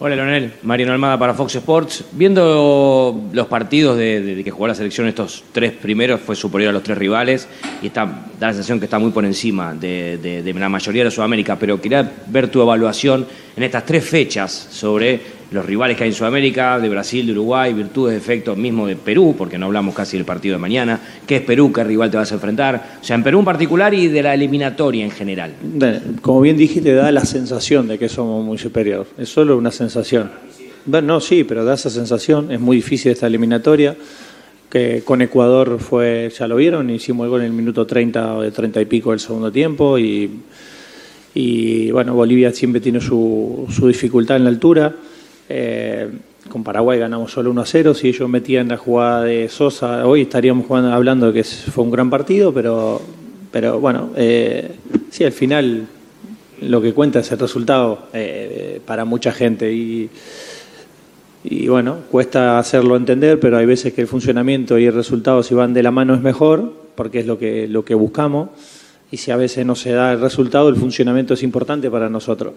Hola 0.00 0.16
Leonel, 0.16 0.52
Mariano 0.64 0.92
Almada 0.92 1.18
para 1.18 1.34
Fox 1.34 1.54
Sports. 1.54 2.04
Viendo 2.12 3.28
los 3.32 3.46
partidos 3.46 3.96
de, 3.96 4.42
que 4.44 4.50
jugó 4.50 4.66
la 4.66 4.74
selección, 4.74 5.06
estos 5.06 5.44
tres 5.52 5.72
primeros 5.72 6.20
fue 6.20 6.34
superior 6.34 6.70
a 6.70 6.72
los 6.72 6.82
tres 6.82 6.98
rivales 6.98 7.46
y 7.80 7.86
está, 7.86 8.04
da 8.04 8.48
la 8.48 8.52
sensación 8.52 8.80
que 8.80 8.86
está 8.86 8.98
muy 8.98 9.12
por 9.12 9.24
encima 9.24 9.72
de- 9.72 10.18
de 10.18 10.52
la 10.52 10.68
mayoría 10.68 11.04
de 11.04 11.10
Sudamérica. 11.12 11.56
Pero 11.58 11.80
quería 11.80 12.10
ver 12.26 12.48
tu 12.48 12.60
evaluación 12.60 13.24
en 13.56 13.62
estas 13.62 13.86
tres 13.86 14.04
fechas 14.04 14.50
sobre 14.70 15.20
los 15.54 15.64
rivales 15.64 15.96
que 15.96 16.02
hay 16.02 16.10
en 16.10 16.16
Sudamérica, 16.16 16.80
de 16.80 16.88
Brasil, 16.88 17.24
de 17.24 17.32
Uruguay, 17.32 17.72
virtudes, 17.72 18.14
defectos 18.14 18.56
mismo 18.58 18.88
de 18.88 18.96
Perú, 18.96 19.36
porque 19.38 19.56
no 19.56 19.66
hablamos 19.66 19.94
casi 19.94 20.16
del 20.16 20.26
partido 20.26 20.56
de 20.56 20.58
mañana. 20.58 21.00
¿Qué 21.24 21.36
es 21.36 21.42
Perú? 21.42 21.72
¿Qué 21.72 21.84
rival 21.84 22.10
te 22.10 22.16
vas 22.16 22.32
a 22.32 22.34
enfrentar? 22.34 22.98
O 23.00 23.04
sea, 23.04 23.14
en 23.14 23.22
Perú 23.22 23.38
en 23.38 23.44
particular 23.44 23.94
y 23.94 24.08
de 24.08 24.20
la 24.20 24.34
eliminatoria 24.34 25.04
en 25.04 25.12
general. 25.12 25.54
Como 26.20 26.40
bien 26.40 26.56
dijiste, 26.56 26.92
da 26.92 27.12
la 27.12 27.24
sensación 27.24 27.86
de 27.86 27.98
que 28.00 28.08
somos 28.08 28.44
muy 28.44 28.58
superiores. 28.58 29.06
Es 29.16 29.28
solo 29.28 29.56
una 29.56 29.70
sensación. 29.70 30.28
Bueno, 30.86 31.14
no, 31.14 31.20
sí, 31.20 31.44
pero 31.44 31.64
da 31.64 31.74
esa 31.74 31.88
sensación. 31.88 32.50
Es 32.50 32.58
muy 32.58 32.78
difícil 32.78 33.12
esta 33.12 33.28
eliminatoria. 33.28 33.96
Que 34.68 35.02
con 35.04 35.22
Ecuador 35.22 35.78
fue, 35.78 36.32
ya 36.36 36.48
lo 36.48 36.56
vieron, 36.56 36.90
hicimos 36.90 37.26
el 37.26 37.30
gol 37.30 37.42
en 37.42 37.46
el 37.46 37.52
minuto 37.52 37.86
30 37.86 38.38
o 38.38 38.42
de 38.42 38.50
30 38.50 38.80
y 38.80 38.84
pico 38.86 39.12
del 39.12 39.20
segundo 39.20 39.52
tiempo. 39.52 40.00
Y, 40.00 40.28
y 41.32 41.92
bueno, 41.92 42.14
Bolivia 42.14 42.52
siempre 42.52 42.80
tiene 42.80 43.00
su, 43.00 43.68
su 43.70 43.86
dificultad 43.86 44.36
en 44.36 44.42
la 44.42 44.50
altura. 44.50 44.92
Eh, 45.48 46.08
con 46.48 46.62
Paraguay 46.62 46.98
ganamos 46.98 47.32
solo 47.32 47.50
1 47.50 47.60
a 47.60 47.66
0. 47.66 47.94
Si 47.94 48.08
ellos 48.08 48.28
metían 48.28 48.68
la 48.68 48.76
jugada 48.76 49.22
de 49.22 49.48
Sosa, 49.48 50.06
hoy 50.06 50.22
estaríamos 50.22 50.66
jugando, 50.66 50.92
hablando 50.92 51.32
de 51.32 51.32
que 51.32 51.44
fue 51.44 51.84
un 51.84 51.90
gran 51.90 52.10
partido, 52.10 52.52
pero, 52.52 53.00
pero 53.50 53.80
bueno, 53.80 54.10
eh, 54.16 54.72
sí, 55.10 55.24
al 55.24 55.32
final 55.32 55.86
lo 56.60 56.80
que 56.80 56.92
cuenta 56.92 57.20
es 57.20 57.32
el 57.32 57.38
resultado 57.38 58.08
eh, 58.12 58.80
para 58.84 59.04
mucha 59.04 59.32
gente. 59.32 59.72
Y, 59.72 60.10
y 61.44 61.68
bueno, 61.68 61.98
cuesta 62.10 62.58
hacerlo 62.58 62.96
entender, 62.96 63.38
pero 63.40 63.58
hay 63.58 63.66
veces 63.66 63.92
que 63.92 64.00
el 64.00 64.06
funcionamiento 64.06 64.78
y 64.78 64.86
el 64.86 64.94
resultado, 64.94 65.42
si 65.42 65.54
van 65.54 65.74
de 65.74 65.82
la 65.82 65.90
mano, 65.90 66.14
es 66.14 66.20
mejor, 66.20 66.72
porque 66.94 67.20
es 67.20 67.26
lo 67.26 67.38
que, 67.38 67.68
lo 67.68 67.84
que 67.84 67.94
buscamos. 67.94 68.50
Y 69.10 69.18
si 69.18 69.30
a 69.30 69.36
veces 69.36 69.64
no 69.64 69.76
se 69.76 69.92
da 69.92 70.12
el 70.12 70.20
resultado, 70.20 70.68
el 70.68 70.76
funcionamiento 70.76 71.34
es 71.34 71.42
importante 71.42 71.90
para 71.90 72.08
nosotros. 72.08 72.54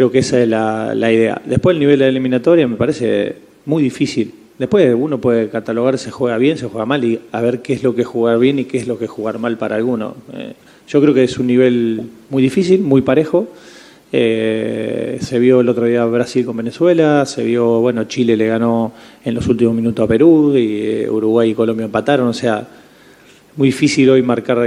Creo 0.00 0.10
que 0.10 0.20
esa 0.20 0.40
es 0.40 0.48
la, 0.48 0.94
la 0.94 1.12
idea. 1.12 1.42
Después 1.44 1.74
el 1.74 1.80
nivel 1.80 1.98
de 1.98 2.06
la 2.06 2.08
eliminatoria 2.08 2.66
me 2.66 2.76
parece 2.76 3.36
muy 3.66 3.82
difícil. 3.82 4.32
Después 4.58 4.96
uno 4.98 5.20
puede 5.20 5.50
catalogar 5.50 5.98
se 5.98 6.10
juega 6.10 6.38
bien, 6.38 6.56
se 6.56 6.68
juega 6.68 6.86
mal 6.86 7.04
y 7.04 7.20
a 7.32 7.42
ver 7.42 7.60
qué 7.60 7.74
es 7.74 7.82
lo 7.82 7.94
que 7.94 8.02
jugar 8.02 8.38
bien 8.38 8.58
y 8.58 8.64
qué 8.64 8.78
es 8.78 8.88
lo 8.88 8.98
que 8.98 9.06
jugar 9.06 9.38
mal 9.38 9.58
para 9.58 9.76
alguno. 9.76 10.14
Eh, 10.32 10.54
yo 10.88 11.02
creo 11.02 11.12
que 11.12 11.24
es 11.24 11.36
un 11.36 11.48
nivel 11.48 12.00
muy 12.30 12.42
difícil, 12.42 12.80
muy 12.80 13.02
parejo. 13.02 13.48
Eh, 14.10 15.18
se 15.20 15.38
vio 15.38 15.60
el 15.60 15.68
otro 15.68 15.84
día 15.84 16.02
Brasil 16.06 16.46
con 16.46 16.56
Venezuela, 16.56 17.26
se 17.26 17.44
vio, 17.44 17.80
bueno, 17.80 18.04
Chile 18.04 18.38
le 18.38 18.46
ganó 18.46 18.92
en 19.22 19.34
los 19.34 19.46
últimos 19.48 19.74
minutos 19.74 20.02
a 20.02 20.08
Perú 20.08 20.56
y 20.56 20.80
eh, 20.80 21.10
Uruguay 21.10 21.50
y 21.50 21.54
Colombia 21.54 21.84
empataron, 21.84 22.26
o 22.26 22.32
sea, 22.32 22.66
muy 23.54 23.68
difícil 23.68 24.08
hoy 24.08 24.22
marcar 24.22 24.60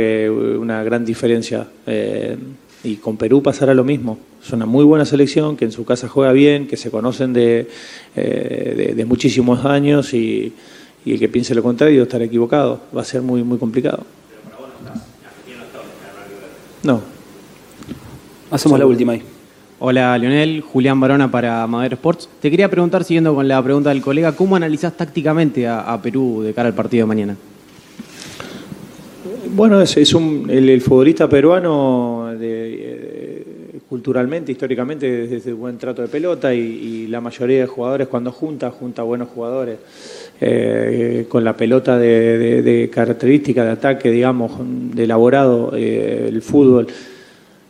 una 0.60 0.84
gran 0.84 1.04
diferencia. 1.04 1.66
Y 2.84 2.98
con 2.98 3.16
Perú 3.16 3.42
pasará 3.42 3.74
lo 3.74 3.86
mismo. 3.86 4.18
Es 4.46 4.52
una 4.52 4.66
muy 4.66 4.84
buena 4.84 5.06
selección, 5.06 5.56
que 5.56 5.64
en 5.64 5.72
su 5.72 5.86
casa 5.86 6.10
juega 6.10 6.34
bien, 6.34 6.68
que 6.68 6.76
se 6.76 6.92
conocen 6.92 7.32
de, 7.32 7.70
eh, 8.16 8.74
de, 8.76 8.94
de 8.94 9.06
muchísimos 9.06 9.64
años 9.64 10.14
y, 10.14 10.52
y 11.06 11.14
el 11.14 11.20
que 11.20 11.30
piense 11.30 11.56
lo 11.56 11.64
contrario 11.64 12.04
estará 12.04 12.26
equivocado. 12.26 12.82
Va 12.96 13.02
a 13.02 13.06
ser 13.06 13.22
muy, 13.22 13.42
muy 13.44 13.58
complicado. 13.58 14.06
No. 16.84 17.02
Hacemos 18.52 18.78
la 18.78 18.86
última 18.86 19.14
ahí. 19.14 19.24
Hola 19.80 20.18
Leonel, 20.18 20.62
Julián 20.62 21.00
Barona 21.00 21.32
para 21.32 21.66
Madero 21.68 21.96
Sports. 21.96 22.30
Te 22.42 22.52
quería 22.52 22.70
preguntar, 22.70 23.04
siguiendo 23.06 23.34
con 23.34 23.48
la 23.48 23.64
pregunta 23.64 23.90
del 23.90 24.02
colega, 24.02 24.34
¿cómo 24.34 24.56
analizás 24.58 24.96
tácticamente 24.96 25.68
a, 25.68 25.80
a 25.82 26.02
Perú 26.02 26.42
de 26.44 26.54
cara 26.54 26.68
al 26.68 26.76
partido 26.76 27.04
de 27.04 27.08
mañana? 27.08 27.38
Bueno, 29.56 29.80
es, 29.82 29.96
es 29.98 30.16
un, 30.16 30.48
el, 30.50 30.68
el 30.68 30.82
futbolista 30.82 31.30
peruano 31.30 32.34
de, 32.40 32.76
eh, 32.80 33.46
culturalmente, 33.88 34.52
históricamente, 34.52 35.28
desde 35.28 35.54
buen 35.54 35.78
trato 35.78 36.02
de 36.02 36.08
pelota 36.08 36.52
y, 36.56 36.60
y 36.60 37.08
la 37.08 37.22
mayoría 37.22 37.60
de 37.60 37.68
jugadores 37.68 38.08
cuando 38.08 38.32
junta, 38.32 38.72
junta 38.72 39.04
buenos 39.04 39.30
jugadores 39.30 39.78
eh, 40.42 41.28
con 41.30 41.44
la 41.44 41.56
pelota 41.56 42.00
de, 42.00 42.40
de, 42.40 42.62
de 42.64 42.90
característica 42.90 43.64
de 43.64 43.72
ataque, 43.72 44.10
digamos, 44.10 44.54
de 44.60 45.04
elaborado, 45.04 45.74
eh, 45.76 46.26
el 46.30 46.42
fútbol. 46.42 46.88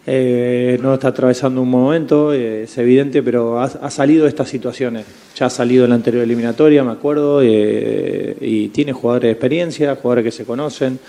Eh, 0.05 0.77
no 0.81 0.93
está 0.93 1.09
atravesando 1.09 1.61
un 1.61 1.69
momento, 1.69 2.33
eh, 2.33 2.63
es 2.63 2.77
evidente, 2.77 3.23
pero 3.23 3.61
ha, 3.61 3.89
salido 3.89 4.23
de 4.23 4.29
estas 4.29 4.49
situaciones. 4.49 5.05
Ya 5.35 5.45
ha 5.45 5.49
salido 5.49 5.85
en 5.85 5.91
la 5.91 5.95
anterior 5.95 6.23
eliminatoria, 6.23 6.83
me 6.83 6.91
acuerdo, 6.91 7.41
eh, 7.41 8.35
y 8.41 8.67
tiene 8.69 8.91
jugadores 8.91 9.27
de 9.27 9.31
experiencia, 9.31 9.95
jugadores 9.95 10.25
que 10.25 10.31
se 10.31 10.43
conocen, 10.43 10.99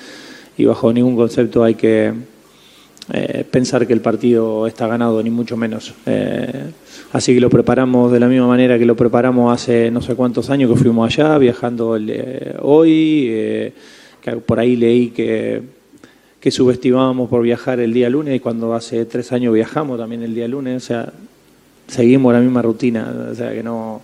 y 0.57 0.65
bajo 0.65 0.93
ningún 0.93 1.17
concepto 1.17 1.65
hay 1.65 1.75
que 1.75 2.13
eh, 3.13 3.45
pensar 3.51 3.87
que 3.87 3.93
el 3.93 4.01
partido 4.01 4.67
está 4.67 4.87
ganado, 4.87 5.23
ni 5.23 5.31
mucho 5.31 5.57
menos. 5.57 5.95
Eh, 6.07 6.71
así 7.13 7.35
que 7.35 7.41
lo 7.41 7.51
preparamos 7.51 8.13
de 8.13 8.21
la 8.21 8.29
misma 8.29 8.47
manera 8.47 8.79
que 8.79 8.87
lo 8.87 8.97
preparamos 8.97 9.53
hace 9.53 9.91
no 9.91 10.01
sé 10.01 10.15
cuántos 10.15 10.51
años 10.51 10.71
que 10.71 10.77
fuimos 10.77 11.07
allá, 11.07 11.37
viajando 11.39 11.97
el, 11.97 12.11
eh, 12.11 12.55
hoy, 12.63 13.73
que 14.21 14.33
por 14.47 14.59
ahí 14.59 14.77
leí 14.77 15.11
que 15.11 15.63
que 16.45 16.51
subestimábamos 16.51 17.31
por 17.31 17.41
viajar 17.41 17.81
el 17.81 17.95
día 17.95 18.11
lunes 18.11 18.37
y 18.37 18.39
cuando 18.39 18.75
hace 18.75 19.07
tres 19.07 19.33
años 19.33 19.55
viajamos 19.55 19.99
también 19.99 20.23
el 20.23 20.35
día 20.35 20.47
lunes, 20.47 20.77
o 20.77 20.87
sea, 20.87 21.11
seguimos 21.89 22.35
la 22.35 22.41
misma 22.41 22.61
rutina, 22.61 23.31
o 23.33 23.35
sea 23.35 23.51
que 23.51 23.63
no, 23.63 24.03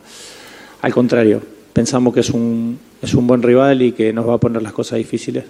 al 0.81 0.95
contrario, 0.95 1.43
pensamos 1.75 2.15
que 2.15 2.21
es 2.21 2.31
un, 2.31 2.79
es 3.03 3.13
un 3.13 3.27
buen 3.27 3.43
rival 3.43 3.83
y 3.83 3.93
que 3.93 4.15
nos 4.15 4.27
va 4.27 4.37
a 4.37 4.39
poner 4.39 4.63
las 4.63 4.73
cosas 4.73 4.97
difíciles. 4.97 5.45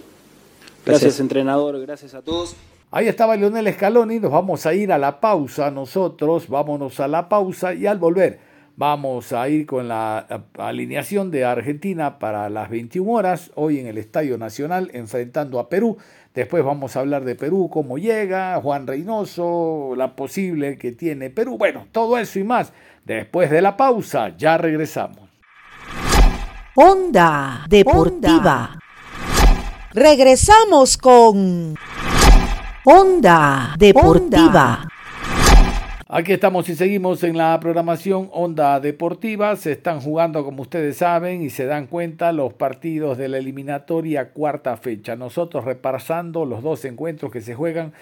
Gracias, 0.85 1.03
gracias 1.03 1.21
entrenador, 1.21 1.81
gracias 1.81 2.15
a 2.15 2.23
todos. 2.23 2.57
Ahí 2.91 3.07
estaba 3.07 3.37
Leonel 3.37 3.73
Scaloni, 3.73 4.19
nos 4.19 4.33
vamos 4.33 4.67
a 4.67 4.75
ir 4.75 4.93
a 4.93 4.99
la 4.99 5.21
pausa 5.21 5.71
nosotros, 5.71 6.49
vámonos 6.49 6.99
a 6.99 7.07
la 7.07 7.29
pausa 7.29 7.73
y 7.73 7.87
al 7.87 7.99
volver 7.99 8.51
vamos 8.81 9.35
a 9.35 9.47
ir 9.47 9.67
con 9.67 9.89
la 9.89 10.27
alineación 10.57 11.31
de 11.31 11.45
Argentina 11.45 12.19
para 12.19 12.49
las 12.49 12.71
21 12.71 13.13
horas, 13.13 13.53
hoy 13.55 13.79
en 13.79 13.87
el 13.87 13.99
Estadio 13.99 14.39
Nacional 14.39 14.91
enfrentando 14.95 15.59
a 15.59 15.69
Perú. 15.69 15.99
Después 16.35 16.65
vamos 16.65 16.97
a 16.97 17.01
hablar 17.01 17.25
de 17.27 17.35
Perú, 17.35 17.69
cómo 17.71 17.99
llega, 17.99 18.59
Juan 18.63 18.87
Reynoso, 18.87 19.93
la 19.97 20.17
posible 20.17 20.79
que 20.79 20.93
tiene 20.93 21.29
Perú. 21.29 21.59
Bueno, 21.59 21.89
todo 21.93 22.17
eso 22.17 22.39
y 22.39 22.45
más. 22.45 22.73
Después 23.05 23.51
de 23.51 23.61
la 23.61 23.77
pausa, 23.77 24.35
ya 24.39 24.57
regresamos. 24.57 25.29
Onda 26.75 27.67
Deportiva. 27.69 28.80
Regresamos 29.93 30.97
con 30.97 31.75
Onda 32.85 33.75
Deportiva. 33.77 34.87
Aquí 36.07 36.33
estamos 36.33 36.69
y 36.69 36.77
seguimos 36.77 37.25
en 37.25 37.37
la 37.37 37.59
programación 37.59 38.29
Onda 38.33 38.79
Deportiva. 38.79 39.57
Se 39.57 39.73
están 39.73 40.01
jugando, 40.01 40.45
como 40.45 40.63
ustedes 40.63 40.99
saben, 40.99 41.43
y 41.43 41.51
se 41.51 41.67
dan 41.67 41.89
cuenta 41.89 42.31
los 42.31 42.53
partidos 42.53 43.19
de 43.19 43.31
la 43.31 43.39
eliminatoria 43.39 44.31
cuarta 44.31 44.77
fecha. 44.77 45.17
Nosotros 45.17 45.65
repasando 45.65 46.45
los 46.45 46.63
dos 46.63 46.85
encuentros 46.85 47.33
que 47.33 47.41
se 47.41 47.57
juegan 47.57 47.93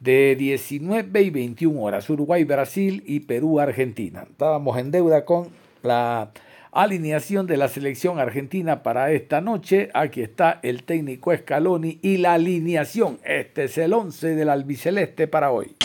de 0.00 0.36
19 0.38 1.22
y 1.22 1.30
21 1.30 1.80
horas. 1.80 2.10
Uruguay-Brasil 2.10 3.02
y 3.06 3.20
Perú-Argentina. 3.20 4.26
Estábamos 4.30 4.76
en 4.76 4.90
deuda 4.90 5.24
con 5.24 5.48
la 5.82 6.28
alineación 6.72 7.46
de 7.46 7.56
la 7.56 7.68
selección 7.68 8.18
argentina 8.18 8.82
para 8.82 9.12
esta 9.12 9.40
noche. 9.40 9.90
Aquí 9.94 10.22
está 10.22 10.60
el 10.62 10.84
técnico 10.84 11.34
Scaloni 11.36 11.98
y 12.02 12.18
la 12.18 12.34
alineación. 12.34 13.18
Este 13.24 13.64
es 13.64 13.78
el 13.78 13.92
11 13.92 14.34
del 14.34 14.48
albiceleste 14.48 15.28
para 15.28 15.50
hoy. 15.50 15.76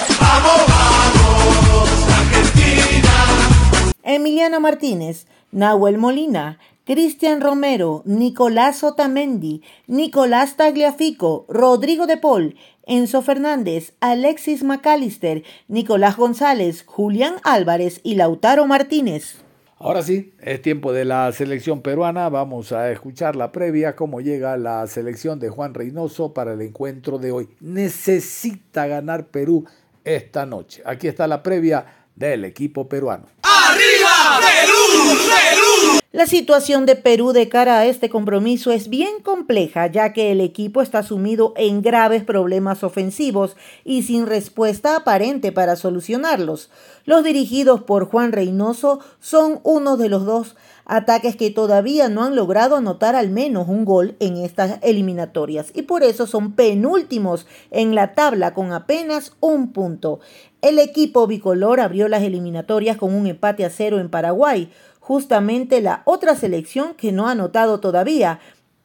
Emiliano 4.03 4.59
Martínez, 4.59 5.27
Nahuel 5.51 5.97
Molina, 5.97 6.59
Cristian 6.85 7.39
Romero, 7.39 8.01
Nicolás 8.05 8.83
Otamendi, 8.83 9.61
Nicolás 9.87 10.57
Tagliafico, 10.57 11.45
Rodrigo 11.47 12.07
de 12.07 12.17
Paul, 12.17 12.57
Enzo 12.85 13.21
Fernández, 13.21 13.93
Alexis 14.01 14.63
McAllister, 14.63 15.43
Nicolás 15.69 16.17
González, 16.17 16.83
Julián 16.85 17.35
Álvarez 17.43 18.01
y 18.03 18.15
Lautaro 18.15 18.65
Martínez. 18.67 19.42
Ahora 19.83 20.01
sí, 20.01 20.33
es 20.39 20.61
tiempo 20.61 20.93
de 20.93 21.03
la 21.03 21.29
selección 21.33 21.81
peruana. 21.81 22.29
Vamos 22.29 22.71
a 22.71 22.89
escuchar 22.89 23.35
la 23.35 23.51
previa, 23.51 23.97
cómo 23.97 24.21
llega 24.21 24.55
la 24.55 24.87
selección 24.87 25.41
de 25.41 25.49
Juan 25.49 25.73
Reynoso 25.73 26.33
para 26.33 26.53
el 26.53 26.61
encuentro 26.61 27.17
de 27.17 27.33
hoy. 27.33 27.49
Necesita 27.59 28.87
ganar 28.87 29.27
Perú 29.27 29.65
esta 30.05 30.45
noche. 30.45 30.81
Aquí 30.85 31.09
está 31.09 31.27
la 31.27 31.43
previa 31.43 31.85
del 32.15 32.45
equipo 32.45 32.87
peruano. 32.87 33.25
¡Arriba 33.41 34.39
Perú! 34.39 35.19
¡Perú! 35.27 36.02
La 36.13 36.28
situación 36.28 36.86
de 36.86 36.95
Perú 36.95 37.32
de 37.32 37.49
cara 37.49 37.80
a 37.80 37.88
este 37.88 38.08
compromiso 38.08 38.71
es 38.71 38.88
bien 38.88 39.19
compleja, 39.23 39.88
ya 39.88 40.13
que 40.13 40.32
el 40.32 40.41
equipo 40.41 40.84
está 40.84 41.02
sumido 41.02 41.56
en 41.58 41.82
graves 41.82 42.23
problemas 42.23 42.84
ofensivos 42.84 43.56
y 43.84 44.04
sin 44.04 44.28
respuesta 44.28 44.95
aparente 44.95 45.52
para 45.52 45.76
solucionarlos. 45.76 46.69
Los 47.06 47.23
dirigidos 47.23 47.82
por 47.82 48.06
Juan 48.06 48.32
Reynoso 48.32 48.99
son 49.19 49.60
uno 49.63 49.97
de 49.97 50.10
los 50.10 50.23
dos 50.23 50.56
ataques 50.86 51.36
que 51.36 51.49
todavía 51.49 52.10
no 52.10 52.23
han 52.23 52.36
logrado 52.36 52.76
anotar 52.76 53.15
al 53.15 53.30
menos 53.32 53.67
un 53.67 53.84
gol 53.84 54.15
en 54.19 54.38
estas 54.38 54.78
eliminatorias 54.84 55.71
y 55.73 55.82
por 55.82 56.04
eso 56.04 56.28
son 56.28 56.52
penúltimos 56.52 57.47
en 57.71 57.95
la 57.95 58.13
tabla 58.13 58.54
con 58.54 58.71
apenas 58.71 59.34
un 59.39 59.73
punto. 59.73 60.19
El 60.62 60.80
equipo 60.80 61.28
bicolor 61.28 61.80
abrió 61.80 62.08
las 62.08 62.23
eliminatorias 62.23 62.97
con 62.97 63.13
un 63.13 63.28
empate 63.28 63.65
a 63.65 63.69
cero 63.69 63.99
en 63.99 64.10
Paraguay, 64.10 64.69
justamente 65.03 65.81
la 65.81 66.01
otra 66.05 66.33
selección 66.33 66.93
que 66.93 67.11
no 67.11 67.27
ha 67.27 67.31
anotado 67.31 67.81
todavía, 67.81 68.39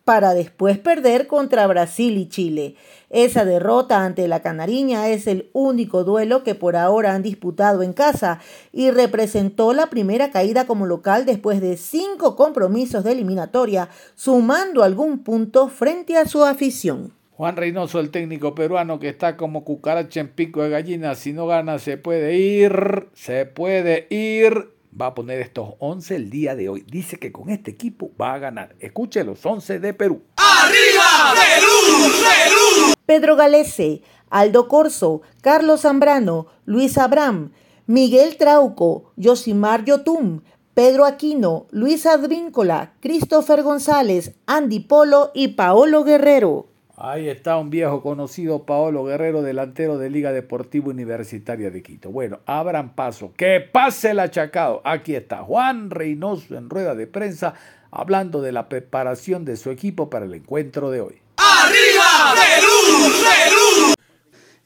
para 0.05 0.35
después 0.35 0.77
perder 0.79 1.29
contra 1.29 1.67
Brasil 1.67 2.17
y 2.17 2.29
Chile. 2.29 2.75
Esa 3.09 3.45
derrota 3.45 4.05
ante 4.05 4.27
la 4.27 4.41
Canariña 4.41 5.09
es 5.11 5.29
el 5.29 5.49
único 5.53 6.03
duelo 6.03 6.43
que 6.43 6.57
por 6.57 6.75
ahora 6.75 7.15
han 7.15 7.23
disputado 7.23 7.83
en 7.83 7.93
casa 7.93 8.41
y 8.73 8.91
representó 8.91 9.73
la 9.75 9.91
primera 9.91 10.33
caída 10.33 10.67
como 10.67 10.87
local 10.87 11.25
después 11.25 11.61
de 11.61 11.77
cinco 11.77 12.35
compromisos 12.35 13.05
de 13.05 13.13
eliminatoria, 13.13 13.91
sumando 14.17 14.83
algún 14.83 15.19
punto 15.21 15.69
frente 15.69 16.17
a 16.17 16.27
su 16.27 16.43
afición. 16.43 17.13
Juan 17.33 17.55
Reynoso, 17.55 18.01
el 18.01 18.11
técnico 18.11 18.57
peruano 18.57 18.99
que 18.99 19.11
está 19.11 19.37
como 19.37 19.63
cucaracha 19.63 20.19
en 20.19 20.29
pico 20.31 20.63
de 20.63 20.71
gallina, 20.71 21.15
si 21.15 21.33
no 21.33 21.47
gana 21.47 21.79
se 21.79 21.97
puede 21.97 22.35
ir, 22.37 23.09
se 23.13 23.47
puede 23.47 24.09
ir 24.11 24.78
va 25.01 25.07
a 25.07 25.15
poner 25.15 25.41
estos 25.41 25.75
11 25.79 26.17
el 26.17 26.31
día 26.31 26.55
de 26.55 26.69
hoy. 26.69 26.85
Dice 26.87 27.19
que 27.19 27.33
con 27.33 27.51
este 27.51 27.71
equipo 27.71 28.11
va 28.21 28.35
a 28.35 28.39
ganar. 28.39 28.75
Escuche 28.81 29.25
los 29.25 29.45
11 29.45 29.79
de 29.81 29.95
Perú. 29.95 30.23
¡Arriba 30.37 31.35
Perú! 31.35 32.13
¡Perú! 32.23 32.95
Pedro 33.07 33.37
Galese, 33.37 34.03
Aldo 34.29 34.69
Corso, 34.69 35.23
Carlos 35.41 35.83
Zambrano, 35.83 36.47
Luis 36.67 36.99
Abram, 36.99 37.53
Miguel 37.87 38.37
Trauco, 38.37 39.13
Yosimar 39.17 39.85
Yotun, 39.85 40.43
Pedro 40.75 41.07
Aquino, 41.07 41.67
Luis 41.71 42.07
Advíncola, 42.07 42.93
Christopher 43.01 43.63
González, 43.63 44.35
Andy 44.47 44.81
Polo 44.81 45.31
y 45.35 45.49
Paolo 45.49 46.05
Guerrero. 46.05 46.67
Ahí 47.01 47.29
está 47.29 47.57
un 47.59 47.71
viejo 47.71 48.03
conocido, 48.03 48.65
Paolo 48.65 49.05
Guerrero, 49.05 49.43
delantero 49.43 49.99
de 49.99 50.11
Liga 50.11 50.33
Deportiva 50.33 50.89
Universitaria 50.89 51.71
de 51.71 51.81
Quito. 51.81 52.11
Bueno, 52.11 52.41
abran 52.45 52.97
paso, 52.97 53.33
que 53.37 53.61
pase 53.61 54.11
el 54.11 54.19
achacado. 54.19 54.83
Aquí 54.85 55.15
está 55.15 55.45
Juan 55.45 55.91
Reynoso 55.91 56.57
en 56.57 56.69
rueda 56.69 56.97
de 56.97 57.07
prensa 57.07 57.55
hablando 57.93 58.43
de 58.43 58.51
la 58.51 58.69
preparación 58.69 59.45
de 59.45 59.57
su 59.57 59.71
equipo 59.71 60.11
para 60.11 60.25
el 60.25 60.35
encuentro 60.35 60.91
de 60.91 61.01
hoy. 61.01 61.15
¡Arriba, 61.37 62.35
Perú! 62.35 63.15
¡Perú! 63.23 63.95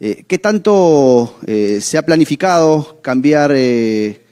Eh, 0.01 0.25
¿Qué 0.27 0.39
tanto 0.39 1.37
eh, 1.47 1.81
se 1.83 1.99
ha 1.99 2.03
planificado 2.03 3.03
cambiar 3.03 3.53
eh, 3.55 4.23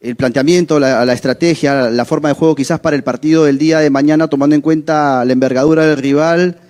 el 0.00 0.16
planteamiento, 0.16 0.80
la, 0.80 1.04
la, 1.04 1.12
estrategia, 1.12 1.90
la 1.90 2.04
forma 2.04 2.28
de 2.28 2.34
juego 2.34 2.56
quizás 2.56 2.80
para 2.80 2.96
el 2.96 3.04
partido 3.04 3.44
del 3.44 3.56
día 3.56 3.78
de 3.78 3.90
mañana, 3.90 4.26
tomando 4.26 4.56
en 4.56 4.62
cuenta 4.62 5.24
la 5.24 5.32
envergadura 5.32 5.86
del 5.86 5.98
rival? 5.98 6.60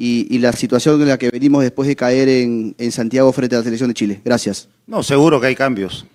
Y, 0.00 0.38
la 0.38 0.52
situación 0.52 1.02
en 1.02 1.08
la 1.08 1.18
que 1.18 1.28
venimos 1.28 1.62
después 1.62 1.88
de 1.88 1.96
caer 1.96 2.28
en, 2.28 2.92
Santiago 2.92 3.32
frente 3.32 3.56
a 3.56 3.58
la 3.58 3.64
selección 3.64 3.88
de 3.88 3.94
Chile. 3.94 4.20
Gracias. 4.24 4.68
No, 4.86 5.02
seguro 5.02 5.40
que 5.40 5.48
hay 5.48 5.56
cambios. 5.56 6.06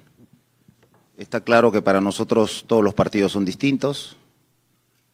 Está 1.17 1.41
claro 1.41 1.69
que 1.71 1.81
para 1.81 1.99
nosotros 1.99 2.63
todos 2.65 2.81
los 2.81 2.93
partidos 2.93 3.33
son 3.33 3.43
distintos. 3.43 4.15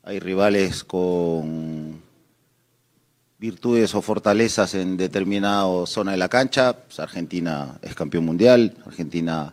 Hay 0.03 0.19
rivales 0.19 0.83
con 0.83 1.99
virtudes 3.39 3.95
o 3.95 4.01
fortalezas 4.03 4.75
en 4.75 4.97
determinada 4.97 5.87
zona 5.87 6.11
de 6.11 6.17
la 6.17 6.29
cancha. 6.29 6.73
Pues 6.73 6.99
Argentina 6.99 7.79
es 7.81 7.95
campeón 7.95 8.25
mundial. 8.25 8.75
Argentina 8.85 9.51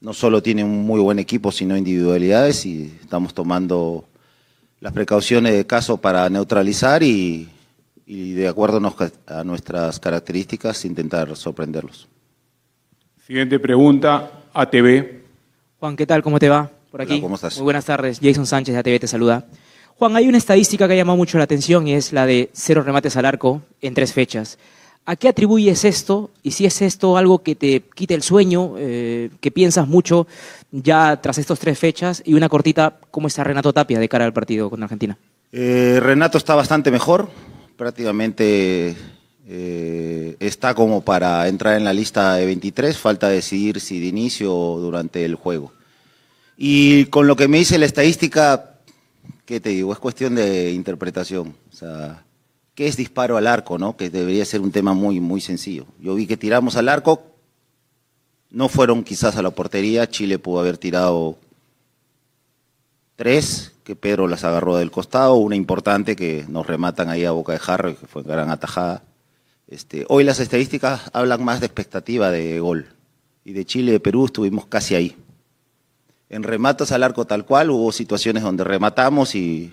no 0.00 0.14
solo 0.14 0.42
tiene 0.42 0.64
un 0.64 0.86
muy 0.86 1.00
buen 1.00 1.18
equipo, 1.18 1.52
sino 1.52 1.76
individualidades 1.76 2.64
y 2.64 2.98
estamos 3.02 3.34
tomando 3.34 4.06
las 4.80 4.94
precauciones 4.94 5.52
de 5.52 5.66
caso 5.66 5.98
para 5.98 6.28
neutralizar 6.30 7.02
y, 7.02 7.48
y 8.06 8.32
de 8.32 8.48
acuerdo 8.48 8.80
a 9.26 9.44
nuestras 9.44 10.00
características 10.00 10.84
intentar 10.84 11.34
sorprenderlos. 11.36 12.08
Siguiente 13.26 13.58
pregunta, 13.58 14.42
ATV. 14.52 15.22
Juan, 15.80 15.96
¿qué 15.96 16.06
tal? 16.06 16.22
¿Cómo 16.22 16.38
te 16.38 16.48
va? 16.48 16.70
Por 16.90 17.02
aquí. 17.02 17.20
¿Cómo 17.20 17.36
estás? 17.36 17.56
Muy 17.56 17.64
buenas 17.64 17.86
tardes. 17.86 18.20
Jason 18.22 18.46
Sánchez 18.46 18.74
de 18.74 18.80
ATV 18.80 19.00
te 19.00 19.06
saluda. 19.06 19.46
Juan, 19.96 20.16
hay 20.16 20.28
una 20.28 20.38
estadística 20.38 20.86
que 20.86 20.94
ha 20.94 20.96
llamado 20.96 21.16
mucho 21.16 21.38
la 21.38 21.44
atención 21.44 21.86
y 21.86 21.94
es 21.94 22.12
la 22.12 22.26
de 22.26 22.50
cero 22.52 22.82
remates 22.82 23.16
al 23.16 23.24
arco 23.24 23.62
en 23.80 23.94
tres 23.94 24.12
fechas. 24.12 24.58
¿A 25.06 25.16
qué 25.16 25.28
atribuyes 25.28 25.84
esto? 25.84 26.30
Y 26.42 26.52
si 26.52 26.64
es 26.64 26.80
esto 26.82 27.16
algo 27.16 27.42
que 27.42 27.54
te 27.54 27.82
quite 27.94 28.14
el 28.14 28.22
sueño, 28.22 28.74
eh, 28.78 29.30
que 29.40 29.50
piensas 29.50 29.86
mucho 29.86 30.26
ya 30.72 31.20
tras 31.20 31.38
estas 31.38 31.58
tres 31.58 31.78
fechas, 31.78 32.22
y 32.24 32.34
una 32.34 32.48
cortita, 32.48 32.98
¿cómo 33.10 33.28
está 33.28 33.44
Renato 33.44 33.72
Tapia 33.72 33.98
de 33.98 34.08
cara 34.08 34.24
al 34.24 34.32
partido 34.32 34.70
con 34.70 34.82
Argentina? 34.82 35.16
Eh, 35.52 36.00
Renato 36.02 36.38
está 36.38 36.54
bastante 36.54 36.90
mejor, 36.90 37.28
prácticamente 37.76 38.96
eh, 39.46 40.36
está 40.40 40.74
como 40.74 41.02
para 41.02 41.46
entrar 41.48 41.76
en 41.76 41.84
la 41.84 41.92
lista 41.92 42.34
de 42.34 42.46
23, 42.46 42.96
falta 42.96 43.28
decidir 43.28 43.80
si 43.80 44.00
de 44.00 44.06
inicio 44.06 44.54
o 44.54 44.80
durante 44.80 45.24
el 45.24 45.34
juego. 45.34 45.72
Y 46.56 47.06
con 47.06 47.26
lo 47.26 47.36
que 47.36 47.48
me 47.48 47.58
dice 47.58 47.78
la 47.78 47.86
estadística, 47.86 48.76
¿qué 49.44 49.60
te 49.60 49.70
digo? 49.70 49.92
Es 49.92 49.98
cuestión 49.98 50.34
de 50.34 50.72
interpretación. 50.72 51.54
O 51.72 51.76
sea, 51.76 52.24
¿qué 52.74 52.86
es 52.86 52.96
disparo 52.96 53.36
al 53.36 53.46
arco, 53.46 53.78
no? 53.78 53.96
Que 53.96 54.08
debería 54.08 54.44
ser 54.44 54.60
un 54.60 54.72
tema 54.72 54.94
muy, 54.94 55.20
muy 55.20 55.40
sencillo. 55.40 55.86
Yo 56.00 56.14
vi 56.14 56.26
que 56.26 56.36
tiramos 56.36 56.76
al 56.76 56.88
arco, 56.88 57.22
no 58.50 58.68
fueron 58.68 59.02
quizás 59.02 59.36
a 59.36 59.42
la 59.42 59.50
portería, 59.50 60.08
Chile 60.08 60.38
pudo 60.38 60.60
haber 60.60 60.78
tirado 60.78 61.36
tres, 63.16 63.73
que 63.84 63.94
Pedro 63.94 64.26
las 64.26 64.44
agarró 64.44 64.76
del 64.76 64.90
costado, 64.90 65.34
una 65.34 65.56
importante 65.56 66.16
que 66.16 66.46
nos 66.48 66.66
rematan 66.66 67.10
ahí 67.10 67.24
a 67.26 67.32
boca 67.32 67.52
de 67.52 67.58
jarro, 67.58 67.96
que 67.96 68.06
fue 68.06 68.22
gran 68.22 68.50
atajada. 68.50 69.02
Este, 69.68 70.06
hoy 70.08 70.24
las 70.24 70.40
estadísticas 70.40 71.10
hablan 71.12 71.44
más 71.44 71.60
de 71.60 71.66
expectativa 71.66 72.30
de 72.30 72.58
gol. 72.60 72.86
Y 73.44 73.52
de 73.52 73.66
Chile 73.66 73.90
y 73.90 73.92
de 73.92 74.00
Perú 74.00 74.24
estuvimos 74.24 74.66
casi 74.66 74.94
ahí. 74.94 75.16
En 76.30 76.42
rematos 76.42 76.92
al 76.92 77.02
arco 77.02 77.26
tal 77.26 77.44
cual, 77.44 77.70
hubo 77.70 77.92
situaciones 77.92 78.42
donde 78.42 78.64
rematamos 78.64 79.34
y 79.34 79.70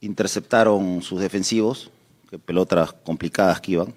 interceptaron 0.00 1.02
sus 1.02 1.20
defensivos, 1.20 1.90
que 2.30 2.38
pelotas 2.38 2.94
complicadas 3.04 3.60
que 3.60 3.72
iban. 3.72 3.94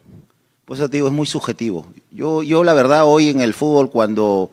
Pues 0.65 0.81
eso 0.81 0.89
te 0.89 0.97
digo, 0.97 1.07
es 1.07 1.13
muy 1.13 1.27
subjetivo. 1.27 1.87
Yo, 2.11 2.43
yo 2.43 2.65
la 2.65 2.73
verdad, 2.73 3.05
hoy 3.05 3.29
en 3.29 3.39
el 3.39 3.53
fútbol, 3.53 3.89
cuando 3.89 4.51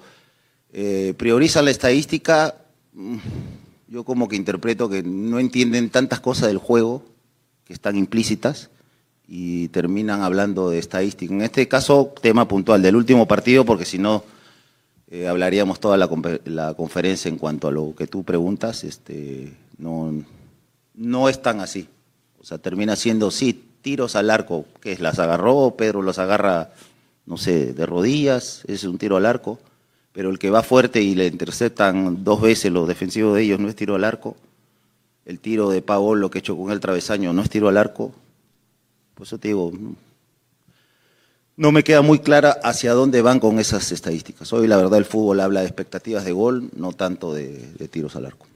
eh, 0.72 1.14
priorizan 1.16 1.64
la 1.64 1.72
estadística, 1.72 2.54
mm, 2.92 3.16
yo 3.90 4.04
como 4.04 4.28
que 4.28 4.36
interpreto 4.36 4.88
que 4.88 5.02
no 5.02 5.40
entienden 5.40 5.90
tantas 5.90 6.20
cosas 6.20 6.46
del 6.46 6.58
juego 6.58 7.02
que 7.64 7.72
están 7.72 7.96
implícitas 7.96 8.70
y 9.26 9.68
terminan 9.68 10.22
hablando 10.22 10.70
de 10.70 10.78
estadística. 10.78 11.34
En 11.34 11.42
este 11.42 11.66
caso, 11.66 12.14
tema 12.22 12.46
puntual 12.46 12.82
del 12.82 12.94
último 12.94 13.26
partido, 13.26 13.64
porque 13.64 13.84
si 13.84 13.98
no, 13.98 14.24
eh, 15.10 15.26
hablaríamos 15.26 15.80
toda 15.80 15.96
la, 15.96 16.08
la, 16.44 16.74
conferencia 16.74 17.28
en 17.28 17.36
cuanto 17.36 17.66
a 17.66 17.72
lo 17.72 17.94
que 17.96 18.06
tú 18.06 18.22
preguntas. 18.22 18.84
Este, 18.84 19.52
no, 19.76 20.14
no 20.94 21.28
es 21.28 21.42
tan 21.42 21.60
así. 21.60 21.88
O 22.40 22.44
sea, 22.44 22.58
termina 22.58 22.94
siendo, 22.94 23.32
sí, 23.32 23.70
tiros 23.82 24.14
al 24.14 24.30
arco, 24.30 24.66
que 24.80 24.92
es, 24.92 25.00
las 25.00 25.18
agarró, 25.18 25.74
Pedro 25.76 26.00
los 26.02 26.18
agarra, 26.20 26.70
no 27.26 27.36
sé, 27.36 27.72
de 27.72 27.86
rodillas, 27.86 28.62
es 28.68 28.84
un 28.84 28.98
tiro 28.98 29.16
al 29.16 29.26
arco, 29.26 29.58
pero 30.12 30.30
el 30.30 30.38
que 30.38 30.50
va 30.50 30.62
fuerte 30.62 31.02
y 31.02 31.14
le 31.14 31.26
interceptan 31.26 32.24
dos 32.24 32.40
veces 32.40 32.72
los 32.72 32.88
defensivos 32.88 33.34
de 33.34 33.42
ellos 33.42 33.60
no 33.60 33.68
es 33.68 33.76
tiro 33.76 33.94
al 33.94 34.04
arco. 34.04 34.36
El 35.24 35.38
tiro 35.38 35.70
de 35.70 35.84
lo 36.16 36.30
que 36.30 36.38
hecho 36.38 36.56
con 36.56 36.72
el 36.72 36.80
travesaño 36.80 37.32
no 37.32 37.42
es 37.42 37.50
tiro 37.50 37.68
al 37.68 37.76
arco. 37.76 38.12
Por 39.14 39.26
eso 39.26 39.38
te 39.38 39.48
digo, 39.48 39.72
no 41.56 41.72
me 41.72 41.84
queda 41.84 42.02
muy 42.02 42.18
clara 42.18 42.56
hacia 42.62 42.92
dónde 42.94 43.22
van 43.22 43.38
con 43.38 43.58
esas 43.58 43.92
estadísticas. 43.92 44.52
Hoy 44.52 44.66
la 44.66 44.76
verdad 44.76 44.98
el 44.98 45.04
fútbol 45.04 45.40
habla 45.40 45.60
de 45.60 45.66
expectativas 45.66 46.24
de 46.24 46.32
gol, 46.32 46.70
no 46.74 46.92
tanto 46.92 47.34
de, 47.34 47.72
de 47.78 47.88
tiros 47.88 48.16
al 48.16 48.26
arco. 48.26 48.46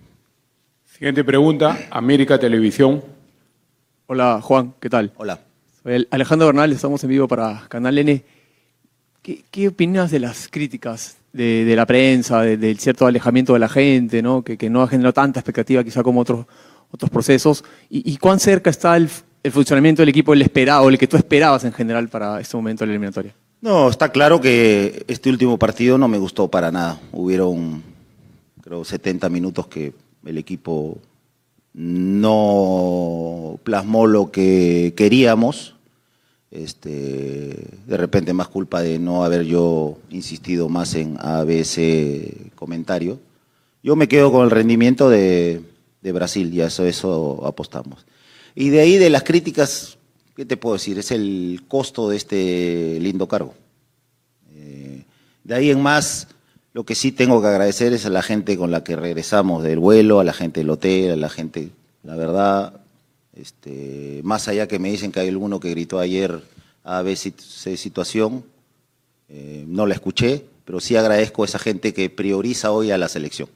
Siguiente 0.91 1.23
pregunta, 1.25 1.79
América 1.91 2.39
Televisión. 2.39 3.03
Hola 4.07 4.41
Juan, 4.43 4.75
¿qué 4.81 4.89
tal? 4.89 5.13
Hola. 5.17 5.41
Soy 5.83 6.07
Alejandro 6.11 6.47
Bernal, 6.47 6.73
estamos 6.73 7.05
en 7.05 7.11
vivo 7.11 7.29
para 7.29 7.67
Canal 7.69 7.99
N. 7.99 8.25
¿Qué, 9.23 9.69
opinas 9.69 10.11
de 10.11 10.21
las 10.21 10.49
críticas 10.49 11.17
de, 11.35 11.75
la 11.75 11.85
prensa, 11.85 12.43
del 12.43 12.79
cierto 12.79 13.07
alejamiento 13.07 13.53
de 13.53 13.59
la 13.59 13.69
gente, 13.69 14.23
¿no? 14.23 14.43
Que, 14.43 14.71
no 14.71 14.83
ha 14.83 14.89
generado 14.89 15.13
tanta 15.13 15.41
expectativa 15.41 15.83
quizá 15.83 16.03
como 16.03 16.21
otros, 16.21 16.47
otros 16.91 17.11
procesos? 17.11 17.65
¿Y, 17.91 18.17
cuán 18.19 18.39
cerca 18.39 18.71
está 18.71 18.97
el, 18.97 19.09
funcionamiento 19.51 20.03
del 20.03 20.09
equipo, 20.09 20.33
el 20.33 20.43
esperado, 20.43 20.89
el 20.89 20.97
que 20.97 21.09
tú 21.09 21.17
esperabas 21.17 21.65
en 21.65 21.73
general 21.73 22.09
para 22.09 22.41
este 22.41 22.57
momento 22.57 22.85
de 22.85 22.87
la 22.87 22.93
eliminatoria? 22.93 23.35
No, 23.61 23.89
está 23.89 24.11
claro 24.11 24.41
que 24.41 25.05
este 25.09 25.29
último 25.29 25.59
partido 25.59 25.99
no 25.99 26.07
me 26.07 26.19
gustó 26.19 26.49
para 26.49 26.71
nada. 26.71 27.01
Hubieron, 27.13 27.83
creo, 28.63 28.85
70 28.85 29.29
minutos 29.29 29.67
que 29.67 29.93
el 30.25 30.39
equipo 30.39 30.99
no 31.73 33.59
plasmó 33.65 34.07
lo 34.07 34.31
que 34.31 34.95
queríamos. 34.97 35.74
Este, 36.55 37.67
de 37.85 37.97
repente 37.97 38.33
más 38.33 38.47
culpa 38.47 38.81
de 38.81 39.01
no 39.01 39.25
haber 39.25 39.43
yo 39.43 39.99
insistido 40.11 40.69
más 40.69 40.95
en 40.95 41.17
ABC 41.19 42.55
comentario. 42.55 43.19
Yo 43.83 43.97
me 43.97 44.07
quedo 44.07 44.31
con 44.31 44.45
el 44.45 44.53
rendimiento 44.53 45.11
de, 45.11 45.63
Brasil 46.01 46.55
y 46.55 46.61
a 46.61 46.67
eso, 46.67 46.87
eso 46.87 47.45
apostamos. 47.45 48.07
Y 48.55 48.69
de 48.69 48.81
ahí 48.81 48.99
de 48.99 49.11
las 49.11 49.25
críticas, 49.25 49.99
¿qué 50.37 50.45
te 50.45 50.57
puedo 50.57 50.75
decir? 50.75 50.97
Es 50.97 51.11
el 51.11 51.65
costo 51.67 52.09
de 52.09 52.17
este 52.17 53.01
lindo 53.01 53.27
cargo. 53.27 53.55
Eh, 54.55 55.03
de 55.43 55.55
ahí 55.57 55.71
en 55.71 55.83
más, 55.83 56.29
lo 56.73 56.85
que 56.85 56.95
sí 56.95 57.11
tengo 57.11 57.43
que 57.43 57.49
agradecer 57.49 57.93
es 57.93 58.07
a 58.07 58.11
la 58.11 58.23
gente 58.23 58.57
con 58.57 58.71
la 58.71 58.85
que 58.85 58.95
regresamos 58.95 59.65
del 59.65 59.81
vuelo, 59.81 60.21
a 60.21 60.25
la 60.25 60.33
gente 60.33 60.61
del 60.61 60.71
hotel, 60.71 61.11
a 61.11 61.17
la 61.17 61.31
gente, 61.31 61.71
la 62.05 62.15
verdad, 62.15 62.84
este, 63.35 64.21
más 64.25 64.49
allá 64.49 64.69
que 64.69 64.79
me 64.79 64.91
dicen 64.91 65.13
que 65.13 65.21
hay 65.21 65.29
alguno 65.29 65.61
que 65.61 65.71
gritó 65.71 65.99
ayer 65.99 66.43
a 66.85 67.03
ver 67.03 67.17
si 67.17 67.33
situación, 67.77 68.45
eh, 69.29 69.65
no 69.67 69.87
la 69.87 69.95
escuché, 69.95 70.45
pero 70.65 70.81
sí 70.81 70.97
agradezco 70.97 71.43
a 71.43 71.47
esa 71.47 71.59
gente 71.59 71.95
que 71.95 72.11
prioriza 72.11 72.71
hoy 72.71 72.91
a 72.91 72.99
la 72.99 73.09
selección. 73.09 73.49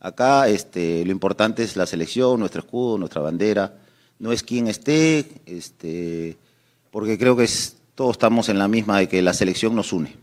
Acá 0.00 0.48
este, 0.48 1.04
lo 1.04 1.12
importante 1.12 1.62
es 1.62 1.76
la 1.76 1.86
selección, 1.86 2.40
nuestro 2.40 2.60
escudo, 2.60 2.98
nuestra 2.98 3.20
bandera, 3.20 3.78
no 4.18 4.32
es 4.32 4.42
quien 4.42 4.66
esté, 4.66 5.26
este, 5.46 6.36
porque 6.90 7.18
creo 7.18 7.36
que 7.36 7.48
todos 7.94 8.12
estamos 8.12 8.48
en 8.48 8.58
la 8.58 8.68
misma 8.68 8.98
de 8.98 9.08
que 9.08 9.22
la 9.22 9.34
selección 9.34 9.74
nos 9.74 9.92
une. 9.92 10.16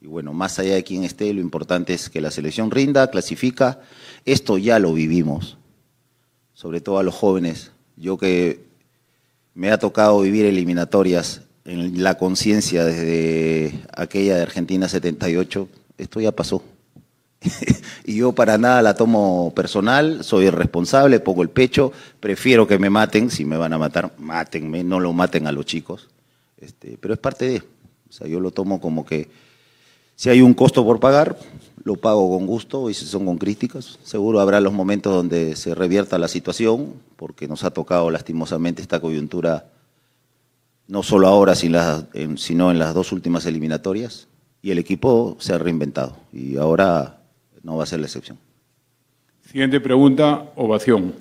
Y 0.00 0.06
bueno, 0.06 0.32
más 0.32 0.58
allá 0.58 0.74
de 0.74 0.84
quién 0.84 1.04
esté, 1.04 1.34
lo 1.34 1.40
importante 1.40 1.92
es 1.92 2.08
que 2.08 2.22
la 2.22 2.30
selección 2.30 2.70
rinda, 2.70 3.10
clasifica. 3.10 3.80
Esto 4.24 4.56
ya 4.56 4.78
lo 4.78 4.94
vivimos, 4.94 5.58
sobre 6.54 6.80
todo 6.80 6.98
a 6.98 7.02
los 7.02 7.14
jóvenes. 7.14 7.72
Yo 8.00 8.16
que 8.16 8.64
me 9.54 9.70
ha 9.70 9.78
tocado 9.78 10.22
vivir 10.22 10.46
eliminatorias 10.46 11.42
en 11.66 12.02
la 12.02 12.16
conciencia 12.16 12.82
desde 12.82 13.78
aquella 13.94 14.36
de 14.36 14.42
Argentina 14.42 14.88
78, 14.88 15.68
esto 15.98 16.20
ya 16.20 16.32
pasó. 16.32 16.62
y 18.06 18.16
yo 18.16 18.32
para 18.32 18.56
nada 18.56 18.80
la 18.80 18.94
tomo 18.94 19.52
personal, 19.54 20.24
soy 20.24 20.48
responsable, 20.48 21.20
pongo 21.20 21.42
el 21.42 21.50
pecho, 21.50 21.92
prefiero 22.20 22.66
que 22.66 22.78
me 22.78 22.88
maten, 22.88 23.30
si 23.30 23.44
me 23.44 23.58
van 23.58 23.74
a 23.74 23.78
matar, 23.78 24.12
mátenme, 24.16 24.82
no 24.82 24.98
lo 24.98 25.12
maten 25.12 25.46
a 25.46 25.52
los 25.52 25.66
chicos. 25.66 26.08
Este, 26.56 26.96
pero 26.98 27.12
es 27.12 27.20
parte 27.20 27.48
de, 27.50 27.58
o 27.58 28.12
sea, 28.12 28.26
yo 28.26 28.40
lo 28.40 28.50
tomo 28.50 28.80
como 28.80 29.04
que 29.04 29.28
si 30.16 30.30
hay 30.30 30.40
un 30.40 30.54
costo 30.54 30.84
por 30.86 31.00
pagar, 31.00 31.36
lo 31.82 31.96
pago 31.96 32.30
con 32.36 32.46
gusto 32.46 32.90
y 32.90 32.94
si 32.94 33.06
son 33.06 33.24
con 33.26 33.38
críticas. 33.38 33.98
Seguro 34.02 34.40
habrá 34.40 34.60
los 34.60 34.72
momentos 34.72 35.14
donde 35.14 35.56
se 35.56 35.74
revierta 35.74 36.18
la 36.18 36.28
situación, 36.28 36.94
porque 37.16 37.48
nos 37.48 37.64
ha 37.64 37.70
tocado 37.70 38.10
lastimosamente 38.10 38.82
esta 38.82 39.00
coyuntura, 39.00 39.66
no 40.88 41.02
solo 41.02 41.28
ahora, 41.28 41.54
sino 41.54 42.70
en 42.70 42.78
las 42.78 42.94
dos 42.94 43.12
últimas 43.12 43.46
eliminatorias, 43.46 44.28
y 44.62 44.70
el 44.70 44.78
equipo 44.78 45.36
se 45.40 45.54
ha 45.54 45.58
reinventado 45.58 46.16
y 46.32 46.56
ahora 46.56 47.20
no 47.62 47.76
va 47.76 47.84
a 47.84 47.86
ser 47.86 48.00
la 48.00 48.06
excepción. 48.06 48.38
Siguiente 49.50 49.80
pregunta, 49.80 50.50
ovación. 50.56 51.14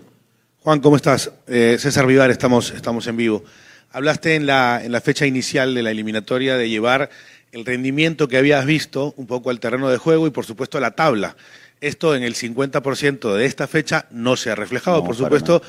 Juan, 0.61 0.81
¿cómo 0.81 0.97
estás? 0.97 1.31
Eh, 1.47 1.77
César 1.79 2.05
Vivar, 2.05 2.29
estamos, 2.29 2.71
estamos 2.71 3.07
en 3.07 3.15
vivo. 3.17 3.43
Hablaste 3.91 4.35
en 4.35 4.45
la, 4.45 4.83
en 4.83 4.91
la 4.91 5.01
fecha 5.01 5.25
inicial 5.25 5.73
de 5.73 5.81
la 5.81 5.91
eliminatoria 5.91 6.57
de 6.57 6.69
llevar 6.69 7.09
el 7.51 7.65
rendimiento 7.65 8.27
que 8.27 8.37
habías 8.37 8.65
visto 8.65 9.13
un 9.17 9.27
poco 9.27 9.49
al 9.49 9.59
terreno 9.59 9.89
de 9.89 9.97
juego 9.97 10.27
y 10.27 10.31
por 10.31 10.45
supuesto 10.45 10.79
la 10.79 10.91
tabla. 10.91 11.35
Esto 11.81 12.15
en 12.15 12.23
el 12.23 12.35
50% 12.35 13.33
de 13.35 13.45
esta 13.45 13.67
fecha 13.67 14.07
no 14.11 14.35
se 14.35 14.51
ha 14.51 14.55
reflejado, 14.55 15.03
por 15.03 15.15
supuesto, 15.15 15.61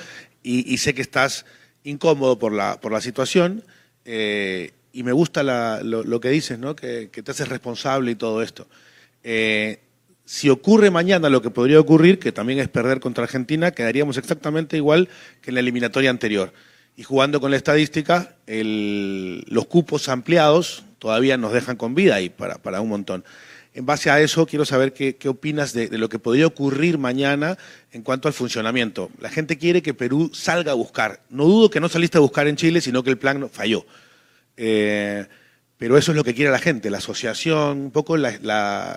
y, 0.43 0.77
sé 0.79 0.95
que 0.95 1.03
estás 1.03 1.45
incómodo 1.85 2.39
por 2.39 2.53
la, 2.53 2.81
por 2.81 2.93
la 2.93 3.01
situación 3.01 3.63
eh, 4.05 4.73
y 4.93 5.03
me 5.03 5.13
gusta 5.13 5.43
lo, 5.83 6.21
que 6.21 6.31
dices, 6.31 6.59
¿no? 6.59 6.75
que, 6.75 7.07
te 7.07 7.31
haces 7.31 7.49
responsable 7.49 8.11
y 8.11 8.15
todo 8.17 8.43
esto. 8.43 8.67
Eh, 9.23 9.81
si 10.25 10.49
ocurre 10.49 10.91
mañana 10.91 11.29
lo 11.29 11.43
que 11.43 11.51
podría 11.51 11.81
ocurrir, 11.81 12.19
que 12.19 12.33
también 12.33 12.59
es 12.59 12.69
perder 12.69 13.01
contra 13.01 13.25
Argentina, 13.25 13.73
quedaríamos 13.73 14.17
exactamente 14.17 14.77
igual 14.77 15.09
que 15.43 15.51
en 15.51 15.55
la 15.55 15.61
eliminatoria 15.61 16.11
anterior. 16.11 16.53
Y 16.97 17.03
jugando 17.03 17.41
con 17.41 17.51
la 17.51 17.57
estadística, 17.57 18.37
los 18.47 19.67
cupos 19.67 20.09
ampliados 20.09 20.85
todavía 21.01 21.37
nos 21.37 21.53
dejan 21.53 21.77
con 21.77 21.97
vida 21.97 22.21
y 22.21 22.29
para, 22.29 22.59
para 22.59 22.81
un 22.81 22.89
montón. 22.89 23.25
En 23.73 23.87
base 23.87 24.11
a 24.11 24.21
eso, 24.21 24.47
quiero 24.47 24.65
saber 24.65 24.93
qué, 24.93 25.17
opinas 25.29 25.73
de, 25.73 25.97
lo 25.97 26.09
que 26.09 26.19
podría 26.19 26.47
ocurrir 26.47 26.99
mañana 26.99 27.57
en 27.93 28.03
cuanto 28.03 28.27
al 28.27 28.35
funcionamiento. 28.35 29.11
La 29.21 29.31
gente 29.31 29.59
quiere 29.59 29.81
que 29.81 29.95
Perú 29.95 30.31
salga 30.35 30.73
a 30.73 30.75
buscar. 30.75 31.21
No 31.31 31.45
dudo 31.45 31.71
que 31.71 31.79
no 31.79 31.89
saliste 31.89 32.19
a 32.19 32.21
buscar 32.21 32.49
en 32.49 32.57
Chile, 32.57 32.81
sino 32.81 33.05
que 33.05 33.11
el 33.11 33.19
plan 33.19 33.49
falló. 33.49 33.87
Eh, 34.57 35.25
pero 35.77 35.97
eso 35.97 36.11
es 36.11 36.17
lo 36.17 36.25
que 36.25 36.35
quiere 36.35 36.51
la 36.51 36.59
gente, 36.59 36.91
la 36.91 36.99
asociación, 36.99 37.79
un 37.79 37.91
poco 37.93 38.17
la, 38.17 38.97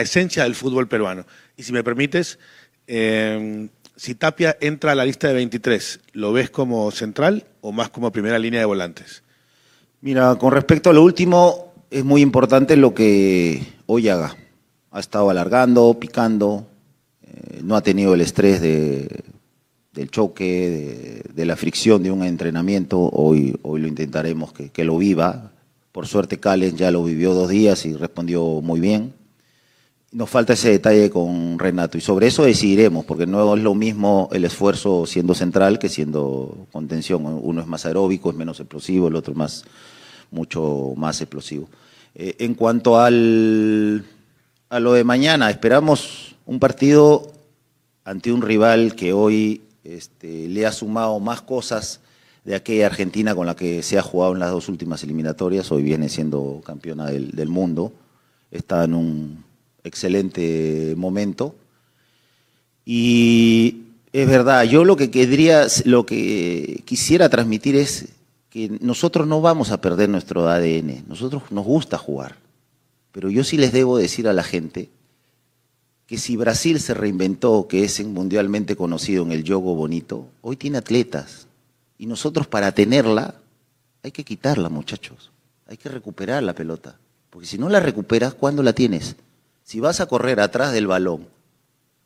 esencia 0.00 0.44
del 0.44 0.54
fútbol 0.54 0.86
peruano. 0.86 1.26
Y 1.56 1.64
si 1.64 1.72
me 1.72 1.82
permites, 1.82 2.38
eh, 2.86 3.68
si 3.96 4.14
Tapia 4.14 4.56
entra 4.60 4.92
a 4.92 4.94
la 4.94 5.04
lista 5.04 5.26
de 5.26 5.34
23, 5.34 6.00
¿lo 6.12 6.32
ves 6.32 6.48
como 6.48 6.90
central 6.92 7.44
o 7.60 7.72
más 7.72 7.90
como 7.90 8.12
primera 8.12 8.38
línea 8.38 8.60
de 8.60 8.66
volantes? 8.66 9.24
Mira, 10.00 10.36
con 10.36 10.52
respecto 10.52 10.90
a 10.90 10.92
lo 10.92 11.02
último, 11.02 11.72
es 11.90 12.04
muy 12.04 12.20
importante 12.20 12.76
lo 12.76 12.94
que 12.94 13.62
hoy 13.86 14.08
haga. 14.08 14.36
Ha 14.90 15.00
estado 15.00 15.30
alargando, 15.30 15.98
picando, 15.98 16.66
eh, 17.22 17.60
no 17.62 17.76
ha 17.76 17.82
tenido 17.82 18.14
el 18.14 18.20
estrés 18.20 18.60
de, 18.60 19.24
del 19.92 20.10
choque, 20.10 21.22
de, 21.32 21.46
la 21.46 21.56
fricción 21.56 22.02
de 22.02 22.10
un 22.10 22.22
entrenamiento. 22.22 23.00
Hoy, 23.00 23.58
hoy 23.62 23.80
lo 23.80 23.88
intentaremos 23.88 24.52
que, 24.52 24.68
que 24.68 24.84
lo 24.84 24.98
viva. 24.98 25.52
Por 25.92 26.06
suerte, 26.06 26.38
Calen 26.38 26.76
ya 26.76 26.90
lo 26.90 27.02
vivió 27.02 27.32
dos 27.32 27.48
días 27.48 27.86
y 27.86 27.94
respondió 27.94 28.60
muy 28.60 28.80
bien. 28.80 29.14
Nos 30.12 30.30
falta 30.30 30.52
ese 30.52 30.70
detalle 30.70 31.10
con 31.10 31.58
Renato 31.58 31.98
y 31.98 32.00
sobre 32.00 32.28
eso 32.28 32.44
decidiremos, 32.44 33.04
porque 33.04 33.26
no 33.26 33.54
es 33.54 33.62
lo 33.62 33.74
mismo 33.74 34.28
el 34.32 34.44
esfuerzo 34.44 35.04
siendo 35.04 35.34
central 35.34 35.78
que 35.78 35.88
siendo 35.88 36.66
contención. 36.70 37.24
Uno 37.24 37.60
es 37.60 37.66
más 37.66 37.86
aeróbico, 37.86 38.30
es 38.30 38.36
menos 38.36 38.60
explosivo, 38.60 39.08
el 39.08 39.16
otro 39.16 39.34
más, 39.34 39.64
mucho 40.30 40.94
más 40.96 41.20
explosivo. 41.20 41.68
Eh, 42.14 42.36
en 42.38 42.54
cuanto 42.54 42.98
al, 42.98 44.04
a 44.70 44.80
lo 44.80 44.92
de 44.92 45.04
mañana, 45.04 45.50
esperamos 45.50 46.36
un 46.46 46.60
partido 46.60 47.32
ante 48.04 48.32
un 48.32 48.42
rival 48.42 48.94
que 48.94 49.12
hoy 49.12 49.62
este, 49.82 50.48
le 50.48 50.66
ha 50.66 50.72
sumado 50.72 51.18
más 51.18 51.42
cosas 51.42 52.00
de 52.44 52.54
aquella 52.54 52.86
Argentina 52.86 53.34
con 53.34 53.46
la 53.46 53.56
que 53.56 53.82
se 53.82 53.98
ha 53.98 54.02
jugado 54.02 54.32
en 54.32 54.38
las 54.38 54.52
dos 54.52 54.68
últimas 54.68 55.02
eliminatorias, 55.02 55.72
hoy 55.72 55.82
viene 55.82 56.08
siendo 56.08 56.62
campeona 56.64 57.06
del, 57.06 57.32
del 57.32 57.48
mundo, 57.48 57.92
está 58.52 58.84
en 58.84 58.94
un 58.94 59.45
excelente 59.86 60.94
momento. 60.96 61.54
Y 62.84 63.82
es 64.12 64.28
verdad, 64.28 64.64
yo 64.64 64.84
lo 64.84 64.96
que, 64.96 65.10
querría, 65.10 65.66
lo 65.84 66.06
que 66.06 66.82
quisiera 66.84 67.28
transmitir 67.28 67.76
es 67.76 68.08
que 68.50 68.78
nosotros 68.80 69.26
no 69.26 69.40
vamos 69.40 69.70
a 69.70 69.80
perder 69.80 70.08
nuestro 70.08 70.48
ADN, 70.48 71.04
nosotros 71.08 71.42
nos 71.50 71.64
gusta 71.64 71.98
jugar. 71.98 72.36
Pero 73.12 73.30
yo 73.30 73.44
sí 73.44 73.56
les 73.56 73.72
debo 73.72 73.98
decir 73.98 74.28
a 74.28 74.32
la 74.32 74.42
gente 74.42 74.90
que 76.06 76.18
si 76.18 76.36
Brasil 76.36 76.80
se 76.80 76.94
reinventó, 76.94 77.66
que 77.68 77.84
es 77.84 78.04
mundialmente 78.04 78.76
conocido 78.76 79.24
en 79.24 79.32
el 79.32 79.42
yogo 79.42 79.74
bonito, 79.74 80.28
hoy 80.40 80.56
tiene 80.56 80.78
atletas. 80.78 81.48
Y 81.98 82.06
nosotros 82.06 82.46
para 82.46 82.72
tenerla 82.72 83.34
hay 84.02 84.12
que 84.12 84.24
quitarla, 84.24 84.68
muchachos. 84.68 85.32
Hay 85.66 85.76
que 85.76 85.88
recuperar 85.88 86.42
la 86.42 86.54
pelota. 86.54 86.96
Porque 87.28 87.46
si 87.46 87.58
no 87.58 87.68
la 87.68 87.80
recuperas, 87.80 88.34
¿cuándo 88.34 88.62
la 88.62 88.72
tienes? 88.72 89.16
Si 89.66 89.80
vas 89.80 90.00
a 90.00 90.06
correr 90.06 90.38
atrás 90.38 90.72
del 90.72 90.86
balón 90.86 91.26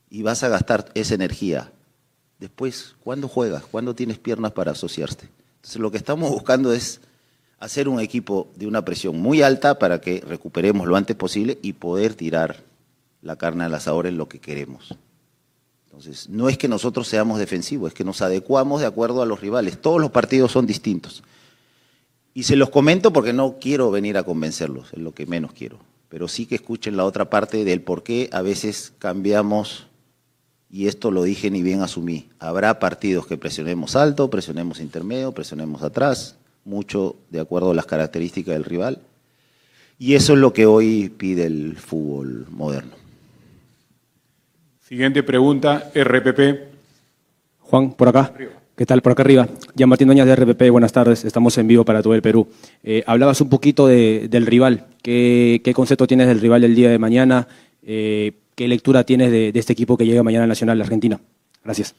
y 0.08 0.22
vas 0.22 0.42
a 0.42 0.48
gastar 0.48 0.90
esa 0.94 1.12
energía, 1.12 1.70
después, 2.38 2.94
¿cuándo 3.04 3.28
juegas? 3.28 3.64
¿Cuándo 3.64 3.94
tienes 3.94 4.16
piernas 4.16 4.52
para 4.52 4.72
asociarte? 4.72 5.28
Entonces 5.56 5.78
lo 5.78 5.90
que 5.90 5.98
estamos 5.98 6.30
buscando 6.30 6.72
es 6.72 7.02
hacer 7.58 7.86
un 7.90 8.00
equipo 8.00 8.48
de 8.56 8.66
una 8.66 8.82
presión 8.82 9.20
muy 9.20 9.42
alta 9.42 9.78
para 9.78 10.00
que 10.00 10.22
recuperemos 10.26 10.88
lo 10.88 10.96
antes 10.96 11.14
posible 11.16 11.58
y 11.60 11.74
poder 11.74 12.14
tirar 12.14 12.62
la 13.20 13.36
carne 13.36 13.64
al 13.64 13.74
asador 13.74 14.06
en 14.06 14.16
lo 14.16 14.26
que 14.26 14.38
queremos. 14.38 14.94
Entonces, 15.84 16.30
no 16.30 16.48
es 16.48 16.56
que 16.56 16.66
nosotros 16.66 17.08
seamos 17.08 17.38
defensivos, 17.38 17.88
es 17.88 17.94
que 17.94 18.04
nos 18.04 18.22
adecuamos 18.22 18.80
de 18.80 18.86
acuerdo 18.86 19.20
a 19.20 19.26
los 19.26 19.42
rivales. 19.42 19.78
Todos 19.82 20.00
los 20.00 20.12
partidos 20.12 20.50
son 20.50 20.64
distintos. 20.64 21.22
Y 22.32 22.44
se 22.44 22.56
los 22.56 22.70
comento 22.70 23.12
porque 23.12 23.34
no 23.34 23.58
quiero 23.60 23.90
venir 23.90 24.16
a 24.16 24.22
convencerlos, 24.22 24.94
es 24.94 24.98
lo 24.98 25.12
que 25.12 25.26
menos 25.26 25.52
quiero. 25.52 25.89
Pero 26.10 26.28
sí 26.28 26.44
que 26.44 26.56
escuchen 26.56 26.96
la 26.96 27.04
otra 27.04 27.30
parte 27.30 27.64
del 27.64 27.80
por 27.80 28.02
qué 28.02 28.28
a 28.32 28.42
veces 28.42 28.92
cambiamos, 28.98 29.86
y 30.68 30.88
esto 30.88 31.10
lo 31.10 31.22
dije 31.22 31.50
ni 31.50 31.62
bien 31.62 31.82
asumí. 31.82 32.28
Habrá 32.40 32.78
partidos 32.80 33.26
que 33.26 33.38
presionemos 33.38 33.96
alto, 33.96 34.28
presionemos 34.28 34.80
intermedio, 34.80 35.32
presionemos 35.32 35.82
atrás, 35.82 36.36
mucho 36.64 37.16
de 37.30 37.40
acuerdo 37.40 37.70
a 37.70 37.74
las 37.74 37.86
características 37.86 38.54
del 38.54 38.64
rival. 38.64 38.98
Y 39.98 40.14
eso 40.14 40.32
es 40.32 40.40
lo 40.40 40.52
que 40.52 40.66
hoy 40.66 41.10
pide 41.16 41.46
el 41.46 41.76
fútbol 41.76 42.46
moderno. 42.50 42.96
Siguiente 44.80 45.22
pregunta, 45.22 45.92
RPP. 45.94 46.40
Juan, 47.60 47.92
por 47.92 48.08
acá. 48.08 48.32
¿Qué 48.80 48.86
tal? 48.86 49.02
Por 49.02 49.12
acá 49.12 49.20
arriba. 49.24 49.46
Gian 49.76 49.90
Martín 49.90 50.08
Doñas 50.08 50.26
de 50.26 50.34
RPP, 50.34 50.70
buenas 50.70 50.90
tardes. 50.90 51.26
Estamos 51.26 51.58
en 51.58 51.66
vivo 51.66 51.84
para 51.84 52.02
todo 52.02 52.14
el 52.14 52.22
Perú. 52.22 52.48
Eh, 52.82 53.04
hablabas 53.06 53.38
un 53.42 53.50
poquito 53.50 53.86
del 53.86 54.46
rival. 54.46 54.86
¿Qué, 55.02 55.60
concepto 55.74 56.06
tienes 56.06 56.28
del 56.28 56.40
rival 56.40 56.62
del 56.62 56.74
día 56.74 56.88
de 56.88 56.98
mañana? 56.98 57.46
Eh, 57.82 58.38
¿Qué 58.54 58.68
lectura 58.68 59.04
tienes 59.04 59.30
de, 59.32 59.52
este 59.54 59.74
equipo 59.74 59.98
que 59.98 60.06
llega 60.06 60.22
mañana 60.22 60.44
al 60.44 60.48
Nacional 60.48 60.78
de 60.78 60.84
Argentina? 60.84 61.20
Gracias. 61.62 61.94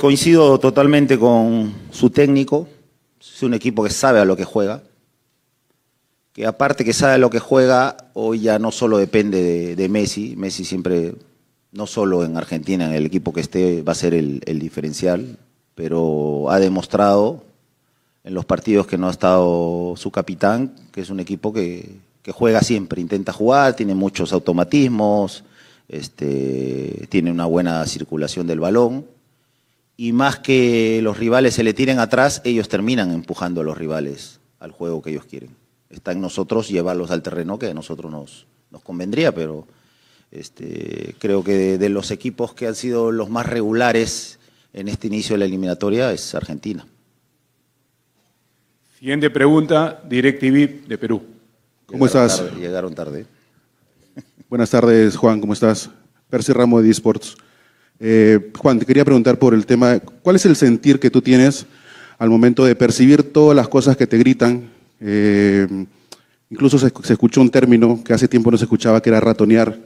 coincido 0.00 0.58
totalmente 0.58 1.16
con 1.16 1.72
su 1.92 2.10
técnico. 2.10 2.66
Es 3.20 3.44
un 3.44 3.54
equipo 3.54 3.84
que 3.84 3.90
sabe 3.90 4.18
a 4.18 4.24
lo 4.24 4.36
que 4.36 4.44
juega. 4.44 4.82
Que 6.32 6.44
aparte 6.44 6.84
que 6.84 6.92
sabe 6.92 7.12
a 7.12 7.18
lo 7.18 7.30
que 7.30 7.38
juega, 7.38 7.96
hoy 8.14 8.40
ya 8.40 8.58
no 8.58 8.72
solo 8.72 8.98
depende 8.98 9.40
de, 9.40 9.76
de 9.76 9.88
Messi. 9.88 10.34
Messi 10.34 10.64
siempre 10.64 11.14
no 11.72 11.86
solo 11.86 12.24
en 12.24 12.36
Argentina, 12.36 12.86
en 12.86 12.94
el 12.94 13.06
equipo 13.06 13.32
que 13.32 13.40
esté 13.40 13.82
va 13.82 13.92
a 13.92 13.94
ser 13.94 14.14
el, 14.14 14.40
diferencial, 14.58 15.38
pero 15.78 16.50
ha 16.50 16.58
demostrado 16.58 17.44
en 18.24 18.34
los 18.34 18.44
partidos 18.44 18.88
que 18.88 18.98
no 18.98 19.06
ha 19.06 19.12
estado 19.12 19.94
su 19.96 20.10
capitán, 20.10 20.74
que 20.90 21.02
es 21.02 21.08
un 21.08 21.20
equipo 21.20 21.52
que, 21.52 22.00
juega 22.34 22.62
siempre, 22.62 23.00
intenta 23.00 23.32
jugar, 23.32 23.76
tiene 23.76 23.94
muchos 23.94 24.32
automatismos, 24.32 25.44
este, 25.88 27.06
tiene 27.10 27.30
una 27.30 27.46
buena 27.46 27.86
circulación 27.86 28.48
del 28.48 28.58
balón, 28.58 29.06
y 29.96 30.10
más 30.10 30.40
que 30.40 30.98
los 31.00 31.16
rivales 31.16 31.54
se 31.54 31.62
le 31.62 31.74
tiren 31.74 32.00
atrás, 32.00 32.42
ellos 32.42 32.68
terminan 32.68 33.12
empujando 33.12 33.60
a 33.60 33.64
los 33.64 33.78
rivales 33.78 34.40
al 34.58 34.72
juego 34.72 35.00
que 35.00 35.10
ellos 35.10 35.26
quieren. 35.26 35.54
Está 35.90 36.10
en 36.10 36.20
nosotros 36.20 36.66
llevarlos 36.66 37.12
al 37.12 37.22
terreno 37.22 37.56
que 37.56 37.68
a 37.68 37.74
nosotros 37.74 38.10
nos, 38.10 38.48
nos 38.72 38.82
convendría, 38.82 39.32
pero 39.32 39.64
este, 40.32 41.14
creo 41.20 41.44
que 41.44 41.78
de, 41.78 41.88
los 41.88 42.10
equipos 42.10 42.52
que 42.52 42.66
han 42.66 42.74
sido 42.74 43.12
los 43.12 43.30
más 43.30 43.46
regulares 43.46 44.37
en 44.72 44.88
este 44.88 45.06
inicio 45.06 45.34
de 45.34 45.38
la 45.40 45.44
eliminatoria 45.46 46.12
es 46.12 46.34
Argentina. 46.34 46.86
Siguiente 48.98 49.30
pregunta, 49.30 50.02
DirecTV 50.08 50.88
de 50.88 50.98
Perú. 50.98 51.22
¿Cómo 51.86 52.06
estás? 52.06 52.42
llegaron 52.58 52.94
tarde. 52.94 53.26
Buenas 54.48 54.70
tardes, 54.70 55.16
Juan, 55.16 55.40
¿cómo 55.40 55.52
estás? 55.52 55.90
Percy 56.28 56.52
Ramo 56.52 56.82
de 56.82 56.90
eSports. 56.90 57.36
Eh, 58.00 58.50
Juan, 58.56 58.78
te 58.78 58.86
quería 58.86 59.04
preguntar 59.04 59.38
por 59.38 59.54
el 59.54 59.66
tema, 59.66 59.98
¿cuál 59.98 60.36
es 60.36 60.46
el 60.46 60.56
sentir 60.56 61.00
que 61.00 61.10
tú 61.10 61.22
tienes 61.22 61.66
al 62.18 62.30
momento 62.30 62.64
de 62.64 62.74
percibir 62.74 63.32
todas 63.32 63.56
las 63.56 63.68
cosas 63.68 63.96
que 63.96 64.06
te 64.06 64.18
gritan? 64.18 64.68
Eh, 65.00 65.66
incluso 66.50 66.78
se, 66.78 66.92
escuchó 67.12 67.40
un 67.40 67.50
término 67.50 68.02
que 68.04 68.12
hace 68.12 68.28
tiempo 68.28 68.50
no 68.50 68.58
se 68.58 68.64
escuchaba, 68.64 69.00
que 69.00 69.10
era 69.10 69.20
ratonear 69.20 69.78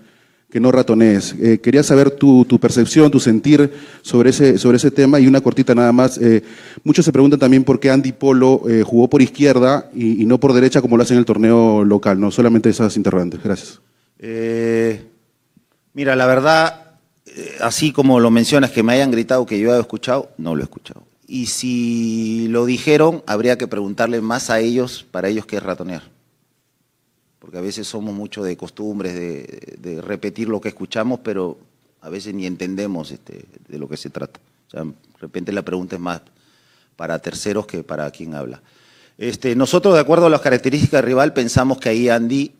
que 0.53 0.61
no 0.61 0.71
ratonees. 0.71 1.35
Eh, 1.41 1.61
quería 1.63 1.83
saber 1.83 2.11
tu, 2.11 2.47
percepción, 2.61 3.11
tu 3.11 3.19
sentir 3.19 3.73
sobre 4.03 4.29
ese, 4.29 4.59
sobre 4.59 4.77
ese 4.77 4.91
tema 4.91 5.19
y 5.19 5.27
una 5.27 5.41
cortita 5.41 5.75
nada 5.75 5.93
más. 5.93 6.19
Eh, 6.19 6.43
muchos 6.85 7.07
se 7.07 7.11
preguntan 7.11 7.41
también 7.41 7.65
por 7.65 7.81
qué 7.81 7.91
Andy 7.91 8.13
Polo 8.13 8.61
eh, 8.69 8.83
jugó 8.83 9.09
por 9.09 9.23
izquierda 9.23 9.89
y, 9.95 10.27
no 10.27 10.39
por 10.39 10.53
derecha 10.53 10.83
como 10.83 10.99
lo 10.99 11.05
hace 11.05 11.15
en 11.15 11.21
el 11.21 11.25
torneo 11.25 11.85
local, 11.85 12.21
no 12.21 12.31
solamente 12.31 12.69
esas 12.69 12.99
interrogantes. 12.99 13.43
Gracias. 13.43 13.81
mira, 15.95 16.17
la 16.17 16.27
verdad, 16.27 16.99
así 17.63 17.91
como 17.91 18.21
lo 18.21 18.31
mencionas, 18.31 18.73
que 18.73 18.83
me 18.83 18.93
hayan 18.93 19.11
gritado 19.11 19.47
que 19.47 19.59
yo 19.59 19.75
he 19.75 19.81
escuchado, 19.81 20.33
no 20.37 20.55
lo 20.55 20.61
he 20.61 20.65
escuchado. 20.65 21.03
Y 21.27 21.47
si 21.47 22.47
lo 22.49 22.67
dijeron, 22.67 23.23
habría 23.27 23.57
que 23.57 23.69
preguntarle 23.69 24.21
más 24.21 24.51
a 24.51 24.61
ellos, 24.61 25.07
para 25.11 25.29
ellos 25.29 25.47
qué 25.47 25.57
es 25.57 25.63
ratonear 25.63 26.03
porque 27.53 27.59
a 27.59 27.67
veces 27.67 27.87
somos 27.87 28.15
mucho 28.15 28.43
de 28.43 28.57
costumbres, 28.57 29.13
de, 29.15 30.01
repetir 30.01 30.49
lo 30.49 30.59
que 30.59 30.71
escuchamos, 30.71 31.21
pero 31.23 31.59
a 32.01 32.09
veces 32.09 32.33
ni 32.33 32.47
entendemos 32.47 33.11
este, 33.11 33.45
de 33.69 33.79
lo 33.79 33.91
que 33.91 33.99
se 33.99 34.09
trata. 34.09 34.41
O 34.69 34.71
sea, 34.71 34.85
de 34.85 34.95
repente 35.21 35.53
la 35.53 35.61
pregunta 35.61 35.97
es 35.97 36.01
más 36.01 36.23
para 36.97 37.19
terceros 37.19 37.67
que 37.67 37.85
para 37.85 38.11
quien 38.11 38.35
habla. 38.35 38.63
Este, 39.19 39.55
nosotros, 39.55 39.93
de 39.93 40.01
acuerdo 40.01 40.25
a 40.25 40.31
las 40.31 40.41
características 40.41 41.03
del 41.03 41.09
rival, 41.09 41.35
pensamos 41.35 41.77
que 41.77 41.91
ahí 41.91 42.09
Andy, 42.09 42.53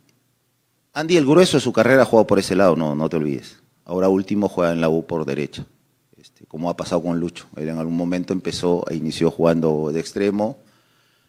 Andy 0.93 1.17
el 1.17 1.25
grueso 1.25 1.57
de 1.57 1.63
su 1.63 1.73
carrera 1.73 2.03
ha 2.03 2.05
jugado 2.05 2.27
por 2.27 2.39
ese 2.39 2.55
lado, 2.55 2.77
no, 2.77 2.95
no 2.95 3.09
te 3.09 3.17
olvides. 3.17 3.61
Ahora 3.87 4.11
último 4.11 4.47
juega 4.51 4.75
en 4.75 4.83
la 4.83 4.91
U 4.91 5.07
por 5.07 5.25
derecha, 5.25 5.65
este, 6.21 6.45
como 6.45 6.69
ha 6.69 6.77
pasado 6.77 7.03
con 7.03 7.19
Lucho. 7.19 7.47
Él 7.57 7.71
en 7.71 7.79
algún 7.79 7.97
momento 7.97 8.35
empezó 8.35 8.85
e 8.91 8.97
inició 8.97 9.31
jugando 9.31 9.91
de 9.91 10.01
extremo, 10.01 10.59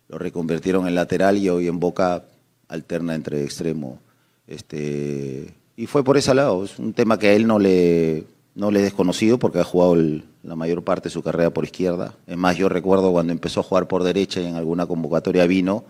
lo 0.09 0.18
reconvirtieron 0.18 0.86
en 0.86 0.95
lateral 0.95 1.38
y 1.38 1.47
hoy 1.47 1.70
en 1.70 1.80
Boca 1.80 2.26
alterna 2.74 3.15
entre 3.15 3.43
extremo. 3.43 3.99
Este, 4.47 5.53
y 5.78 5.86
fue 5.86 6.03
por 6.03 6.17
ese 6.17 6.34
lado. 6.34 6.63
Es 6.65 6.80
un 6.80 6.93
tema 6.93 7.17
que 7.17 7.28
a 7.28 7.34
él 7.34 7.47
no 7.47 7.59
le, 7.59 8.26
no 8.55 8.71
le 8.71 8.80
he 8.80 8.84
desconocido 8.84 9.38
porque 9.39 9.59
ha 9.59 9.63
jugado 9.63 9.95
la 10.43 10.55
mayor 10.55 10.84
parte 10.84 11.09
de 11.09 11.13
su 11.13 11.21
carrera 11.21 11.51
por 11.51 11.63
izquierda. 11.63 12.15
Es 12.28 12.38
más, 12.38 12.57
yo 12.57 12.69
recuerdo 12.69 13.11
cuando 13.11 13.32
empezó 13.32 13.61
a 13.61 13.63
jugar 13.63 13.88
por 13.88 14.03
derecha 14.03 14.41
y 14.41 14.45
en 14.45 14.55
alguna 14.55 14.86
convocatoria 14.86 15.45
vino, 15.45 15.86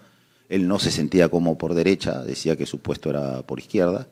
él 0.50 0.68
no 0.68 0.78
se 0.78 0.92
sentía 0.92 1.30
como 1.30 1.58
por 1.58 1.74
derecha, 1.74 2.22
decía 2.24 2.56
que 2.56 2.66
su 2.66 2.80
puesto 2.80 3.10
era 3.10 3.42
por 3.44 3.60
izquierda. 3.60 4.08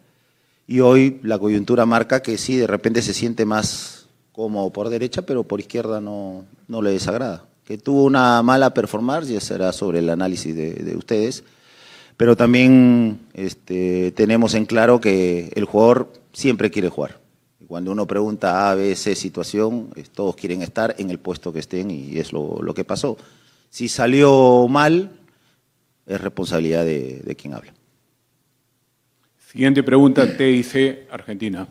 Y 0.65 0.80
hoy 0.80 1.19
la 1.24 1.38
coyuntura 1.38 1.86
marca 1.86 2.22
que 2.22 2.38
sí, 2.38 2.55
de 2.55 2.67
repente 2.67 3.01
se 3.01 3.13
siente 3.13 3.45
más 3.45 4.07
como 4.32 4.72
por 4.72 4.89
derecha, 4.89 5.24
pero 5.24 5.43
por 5.43 5.59
izquierda 5.59 5.99
no, 5.99 6.45
no 6.67 6.82
le 6.82 6.91
desagrada. 6.91 7.45
Que 7.65 7.78
tuvo 7.78 8.05
una 8.05 8.41
mala 8.41 8.74
performance, 8.74 9.30
y 9.30 9.39
será 9.39 9.74
sobre 9.74 9.99
el 9.99 10.09
análisis 10.09 10.55
de, 10.55 10.74
de 10.74 10.95
ustedes, 10.95 11.43
pero 12.22 12.38
también 12.38 13.17
este, 13.34 14.11
tenemos 14.11 14.53
en 14.53 14.67
claro 14.67 15.01
que 15.01 15.51
el 15.55 15.65
jugador 15.65 16.13
siempre 16.34 16.69
quiere 16.69 16.88
jugar. 16.88 17.17
Cuando 17.65 17.91
uno 17.91 18.05
pregunta 18.05 18.69
A, 18.69 18.76
B, 18.76 18.95
C 18.95 19.15
situación, 19.15 19.89
todos 20.13 20.36
quieren 20.36 20.61
estar 20.61 20.93
en 20.99 21.09
el 21.09 21.17
puesto 21.17 21.51
que 21.51 21.57
estén 21.57 21.89
y 21.89 22.19
es 22.19 22.32
lo, 22.32 22.61
que 22.76 22.84
pasó. 22.84 23.17
Si 23.72 23.89
salió 23.89 24.67
mal, 24.69 25.09
es 26.05 26.22
responsabilidad 26.22 26.86
de, 26.86 27.36
quien 27.36 27.55
habla. 27.55 27.74
Siguiente 29.51 29.82
pregunta, 29.82 30.38
TIC 30.38 31.11
Argentina. 31.11 31.67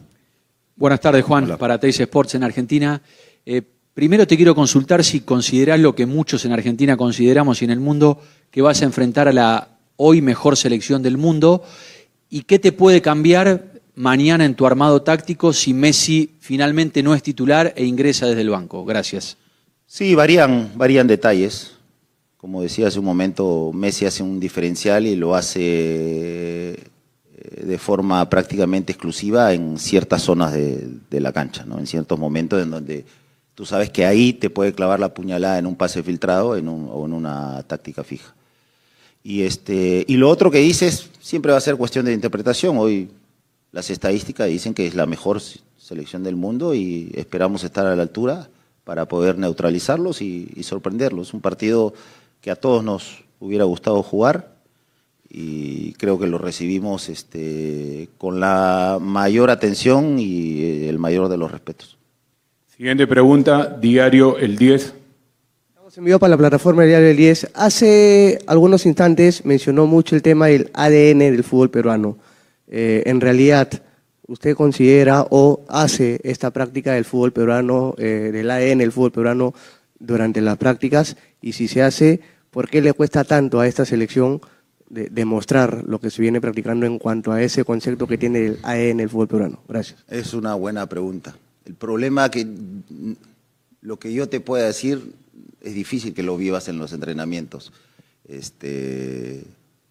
Buenas 0.74 1.00
tardes, 1.00 1.24
Juan, 1.24 1.58
para 1.58 1.78
TIC 1.78 2.00
Sports 2.00 2.34
en 2.34 2.42
Argentina. 2.42 3.00
Eh, 3.46 3.62
primero 3.94 4.26
te 4.26 4.36
quiero 4.36 4.56
consultar 4.56 5.04
si 5.04 5.20
considerás 5.20 5.78
lo 5.78 5.94
que 5.94 6.06
muchos 6.06 6.44
en 6.44 6.50
Argentina 6.50 6.96
consideramos 6.96 7.62
y 7.62 7.66
en 7.66 7.70
el 7.70 7.78
mundo, 7.78 8.20
que 8.50 8.62
vas 8.62 8.82
a 8.82 8.86
enfrentar 8.86 9.28
a 9.28 9.32
la 9.32 9.76
hoy 10.02 10.22
mejor 10.22 10.56
selección 10.56 11.02
del 11.02 11.18
mundo. 11.18 11.62
¿Y 12.30 12.42
qué 12.42 12.58
te 12.58 12.72
puede 12.72 13.02
cambiar 13.02 13.72
mañana 13.94 14.46
en 14.46 14.54
tu 14.54 14.66
armado 14.66 15.02
táctico 15.02 15.52
si 15.52 15.74
Messi 15.74 16.36
finalmente 16.40 17.02
no 17.02 17.14
es 17.14 17.22
titular 17.22 17.74
e 17.76 17.84
ingresa 17.84 18.26
desde 18.26 18.40
el 18.40 18.48
banco? 18.48 18.84
Gracias. 18.86 19.36
Sí, 19.86 20.14
varían, 20.14 20.72
varían 20.74 21.06
detalles. 21.06 21.72
Como 22.38 22.62
decía 22.62 22.86
hace 22.86 22.98
un 22.98 23.04
momento, 23.04 23.72
Messi 23.74 24.06
hace 24.06 24.22
un 24.22 24.40
diferencial 24.40 25.06
y 25.06 25.16
lo 25.16 25.34
hace 25.34 25.60
eh, 25.60 26.76
de 27.66 27.78
forma 27.78 28.26
prácticamente 28.30 28.92
exclusiva 28.92 29.52
en 29.52 29.78
ciertas 29.78 30.22
zonas 30.22 30.54
de, 30.54 31.20
la 31.20 31.32
cancha, 31.32 31.66
¿no? 31.66 31.78
en 31.78 31.86
ciertos 31.86 32.18
momentos 32.18 32.62
en 32.62 32.70
donde 32.70 33.04
tú 33.54 33.66
sabes 33.66 33.90
que 33.90 34.06
ahí 34.06 34.32
te 34.32 34.48
puede 34.48 34.72
clavar 34.72 34.98
la 34.98 35.12
puñalada 35.12 35.58
en 35.58 35.66
un 35.66 35.76
pase 35.76 36.02
filtrado 36.02 36.50
o 36.50 36.56
en 36.56 37.12
una 37.12 37.62
táctica 37.64 38.02
fija. 38.02 38.34
Y, 39.22 39.42
este, 39.42 40.04
y 40.08 40.16
lo 40.16 40.28
otro 40.28 40.50
que 40.50 40.58
dices 40.58 41.10
siempre 41.20 41.52
va 41.52 41.58
a 41.58 41.62
ser 41.62 41.76
cuestión 41.76 42.06
de 42.06 42.12
interpretación. 42.12 42.78
Hoy 42.78 43.08
las 43.72 43.90
estadísticas 43.90 44.48
dicen 44.48 44.74
que 44.74 44.86
es 44.86 44.94
la 44.94 45.06
mejor 45.06 45.40
selección 45.78 46.22
del 46.22 46.36
mundo 46.36 46.74
y 46.74 47.10
esperamos 47.14 47.64
estar 47.64 47.86
a 47.86 47.96
la 47.96 48.02
altura 48.02 48.48
para 48.84 49.06
poder 49.06 49.38
neutralizarlos 49.38 50.22
y, 50.22 50.50
y 50.56 50.62
sorprenderlos. 50.62 51.34
Un 51.34 51.40
partido 51.40 51.94
que 52.40 52.50
a 52.50 52.56
todos 52.56 52.82
nos 52.82 53.24
hubiera 53.38 53.64
gustado 53.64 54.02
jugar 54.02 54.60
y 55.32 55.92
creo 55.92 56.18
que 56.18 56.26
lo 56.26 56.38
recibimos 56.38 57.08
este, 57.08 58.08
con 58.18 58.40
la 58.40 58.98
mayor 59.00 59.50
atención 59.50 60.18
y 60.18 60.62
eh, 60.62 60.88
el 60.88 60.98
mayor 60.98 61.28
de 61.28 61.36
los 61.36 61.52
respetos. 61.52 61.96
Siguiente 62.76 63.06
pregunta, 63.06 63.76
diario 63.80 64.38
El 64.38 64.56
10. 64.56 64.94
Estamos 65.90 65.98
en 65.98 66.04
vivo 66.04 66.20
para 66.20 66.30
la 66.30 66.36
plataforma 66.38 66.84
Diario 66.84 67.08
del 67.08 67.16
10. 67.16 67.50
Hace 67.52 68.38
algunos 68.46 68.86
instantes 68.86 69.44
mencionó 69.44 69.88
mucho 69.88 70.14
el 70.14 70.22
tema 70.22 70.46
del 70.46 70.70
ADN 70.72 71.18
del 71.18 71.42
fútbol 71.42 71.68
peruano. 71.70 72.16
Eh, 72.68 73.02
en 73.06 73.20
realidad, 73.20 73.68
¿usted 74.28 74.54
considera 74.54 75.26
o 75.30 75.64
hace 75.68 76.20
esta 76.22 76.52
práctica 76.52 76.92
del 76.92 77.04
fútbol 77.04 77.32
peruano, 77.32 77.96
eh, 77.98 78.30
del 78.32 78.48
ADN 78.52 78.78
del 78.78 78.92
fútbol 78.92 79.10
peruano 79.10 79.52
durante 79.98 80.40
las 80.40 80.58
prácticas? 80.58 81.16
Y 81.42 81.54
si 81.54 81.66
se 81.66 81.82
hace, 81.82 82.20
¿por 82.52 82.70
qué 82.70 82.80
le 82.82 82.92
cuesta 82.92 83.24
tanto 83.24 83.58
a 83.58 83.66
esta 83.66 83.84
selección 83.84 84.40
de- 84.88 85.08
demostrar 85.10 85.82
lo 85.88 85.98
que 85.98 86.10
se 86.10 86.22
viene 86.22 86.40
practicando 86.40 86.86
en 86.86 87.00
cuanto 87.00 87.32
a 87.32 87.42
ese 87.42 87.64
concepto 87.64 88.06
que 88.06 88.16
tiene 88.16 88.46
el 88.46 88.58
ADN 88.62 88.98
del 88.98 89.08
fútbol 89.08 89.26
peruano? 89.26 89.60
Gracias. 89.66 90.04
Es 90.08 90.34
una 90.34 90.54
buena 90.54 90.88
pregunta. 90.88 91.36
El 91.64 91.74
problema 91.74 92.30
que 92.30 92.46
lo 93.82 93.98
que 93.98 94.12
yo 94.12 94.28
te 94.28 94.38
pueda 94.38 94.66
decir 94.66 95.18
es 95.60 95.74
difícil 95.74 96.14
que 96.14 96.22
lo 96.22 96.36
vivas 96.36 96.68
en 96.68 96.78
los 96.78 96.92
entrenamientos. 96.92 97.72
Este, 98.26 99.44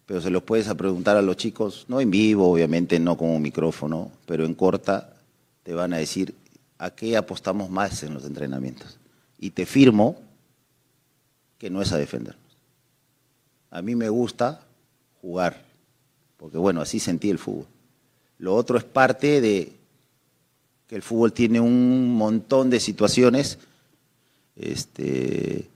pero 0.06 0.20
se 0.20 0.30
los 0.30 0.42
puedes 0.42 0.72
preguntar 0.74 1.16
a 1.16 1.22
los 1.22 1.36
chicos, 1.36 1.84
no 1.88 2.00
en 2.00 2.10
vivo, 2.10 2.50
obviamente, 2.50 2.98
no 2.98 3.16
con 3.16 3.30
un 3.30 3.42
micrófono, 3.42 4.10
pero 4.26 4.44
en 4.44 4.54
corta 4.54 5.16
te 5.62 5.74
van 5.74 5.92
a 5.92 5.98
decir 5.98 6.34
a 6.78 6.90
qué 6.90 7.16
apostamos 7.16 7.70
más 7.70 8.02
en 8.02 8.14
los 8.14 8.24
entrenamientos. 8.24 8.98
Y 9.38 9.50
te 9.50 9.66
firmo 9.66 10.20
que 11.58 11.70
no 11.70 11.82
es 11.82 11.92
a 11.92 11.98
defendernos. 11.98 12.42
A 13.70 13.82
mí 13.82 13.94
me 13.94 14.08
gusta 14.08 14.62
jugar, 15.20 15.62
porque 16.36 16.58
bueno, 16.58 16.80
así 16.80 16.98
sentí 16.98 17.30
el 17.30 17.38
fútbol. 17.38 17.66
Lo 18.38 18.54
otro 18.54 18.78
es 18.78 18.84
parte 18.84 19.40
de 19.40 19.72
que 20.86 20.96
el 20.96 21.02
fútbol 21.02 21.32
tiene 21.32 21.60
un 21.60 22.16
montón 22.16 22.70
de 22.70 22.80
situaciones 22.80 23.58
este, 24.60 25.68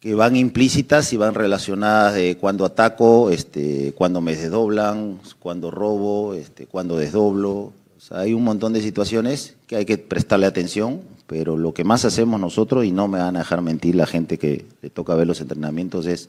que 0.00 0.14
van 0.14 0.36
implícitas 0.36 1.12
y 1.12 1.16
van 1.16 1.34
relacionadas 1.34 2.14
de 2.14 2.36
cuando 2.36 2.64
ataco, 2.64 3.30
este, 3.30 3.92
cuando 3.96 4.20
me 4.20 4.36
desdoblan, 4.36 5.18
cuando 5.40 5.70
robo, 5.70 6.34
este, 6.34 6.66
cuando 6.66 6.96
desdoblo. 6.96 7.72
O 7.96 8.00
sea, 8.00 8.20
hay 8.20 8.34
un 8.34 8.44
montón 8.44 8.72
de 8.72 8.82
situaciones 8.82 9.56
que 9.66 9.76
hay 9.76 9.84
que 9.84 9.98
prestarle 9.98 10.46
atención, 10.46 11.00
pero 11.26 11.56
lo 11.56 11.74
que 11.74 11.82
más 11.82 12.04
hacemos 12.04 12.38
nosotros, 12.40 12.84
y 12.84 12.92
no 12.92 13.08
me 13.08 13.18
van 13.18 13.36
a 13.36 13.40
dejar 13.40 13.62
mentir 13.62 13.96
la 13.96 14.06
gente 14.06 14.38
que 14.38 14.64
le 14.80 14.90
toca 14.90 15.14
ver 15.14 15.26
los 15.26 15.40
entrenamientos, 15.40 16.06
es 16.06 16.28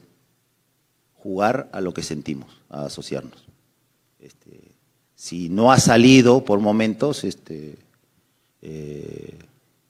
jugar 1.14 1.68
a 1.72 1.80
lo 1.80 1.94
que 1.94 2.02
sentimos, 2.02 2.48
a 2.70 2.86
asociarnos. 2.86 3.44
Este, 4.18 4.60
si 5.14 5.48
no 5.48 5.70
ha 5.70 5.78
salido 5.78 6.44
por 6.44 6.58
momentos, 6.58 7.22
este, 7.22 7.76
eh, 8.62 9.38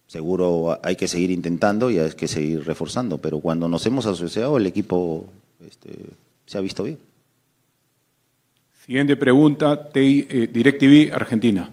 seguro 0.09 0.80
hay 0.82 0.96
que 0.96 1.06
seguir 1.06 1.30
intentando 1.30 1.90
y 1.90 1.98
hay 1.98 2.11
que 2.12 2.26
seguir 2.26 2.66
reforzando, 2.66 3.18
pero 3.18 3.38
cuando 3.38 3.68
nos 3.68 3.86
hemos 3.86 4.06
asociado 4.06 4.56
el 4.56 4.66
equipo 4.66 5.26
este, 5.64 5.90
se 6.46 6.59
ha 6.59 6.61
visto 6.61 6.82
bien. 6.82 6.98
Siguiente 8.84 9.16
pregunta, 9.16 9.90
TI, 9.90 10.26
eh, 10.28 10.48
DirecTV 10.50 11.14
Argentina. 11.14 11.70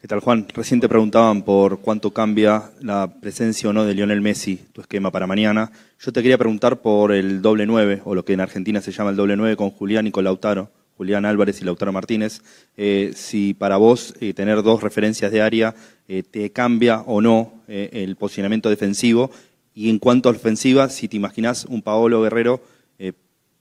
¿Qué 0.00 0.06
tal, 0.06 0.20
Juan? 0.20 0.46
Recién 0.54 0.78
te 0.78 0.88
preguntaban 0.88 1.42
por 1.42 1.80
cuánto 1.80 2.12
cambia 2.12 2.70
la 2.80 3.12
presencia 3.20 3.68
o 3.68 3.72
no 3.72 3.84
de 3.84 3.94
Lionel 3.94 4.20
Messi, 4.20 4.60
tu 4.72 4.80
esquema 4.80 5.10
para 5.10 5.26
mañana. 5.26 5.72
Yo 5.98 6.12
te 6.12 6.22
quería 6.22 6.38
preguntar 6.38 6.80
por 6.80 7.10
el 7.10 7.42
doble 7.42 7.66
nueve, 7.66 8.02
o 8.04 8.14
lo 8.14 8.24
que 8.24 8.34
en 8.34 8.40
Argentina 8.40 8.80
se 8.80 8.92
llama 8.92 9.10
el 9.10 9.16
doble 9.16 9.36
nueve, 9.36 9.56
con 9.56 9.72
Julián 9.72 10.06
y 10.06 10.12
con 10.12 10.22
Lautaro, 10.22 10.70
Julián 10.96 11.24
Álvarez 11.24 11.60
y 11.60 11.64
Lautaro 11.64 11.92
Martínez. 11.92 12.42
Eh, 12.76 13.12
si 13.16 13.52
para 13.54 13.78
vos 13.78 14.14
eh, 14.20 14.32
tener 14.32 14.62
dos 14.62 14.82
referencias 14.82 15.32
de 15.32 15.42
área 15.42 15.74
eh, 16.06 16.22
te 16.22 16.52
cambia 16.52 17.00
o 17.00 17.20
no 17.20 17.55
eh, 17.68 17.90
el 17.92 18.16
posicionamiento 18.16 18.70
defensivo. 18.70 19.30
Y 19.74 19.90
en 19.90 19.98
cuanto 19.98 20.28
a 20.28 20.32
ofensiva, 20.32 20.88
si 20.88 21.08
te 21.08 21.16
imaginas 21.16 21.66
un 21.66 21.82
Paolo 21.82 22.22
Guerrero 22.22 22.62
eh, 22.98 23.12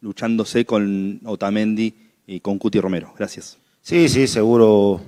luchándose 0.01 0.65
con 0.65 1.19
Otamendi 1.25 1.93
y 2.25 2.39
con 2.39 2.57
Cuti 2.57 2.79
Romero. 2.79 3.13
Gracias. 3.17 3.57
Sí, 3.81 4.09
sí, 4.09 4.27
seguro 4.27 5.01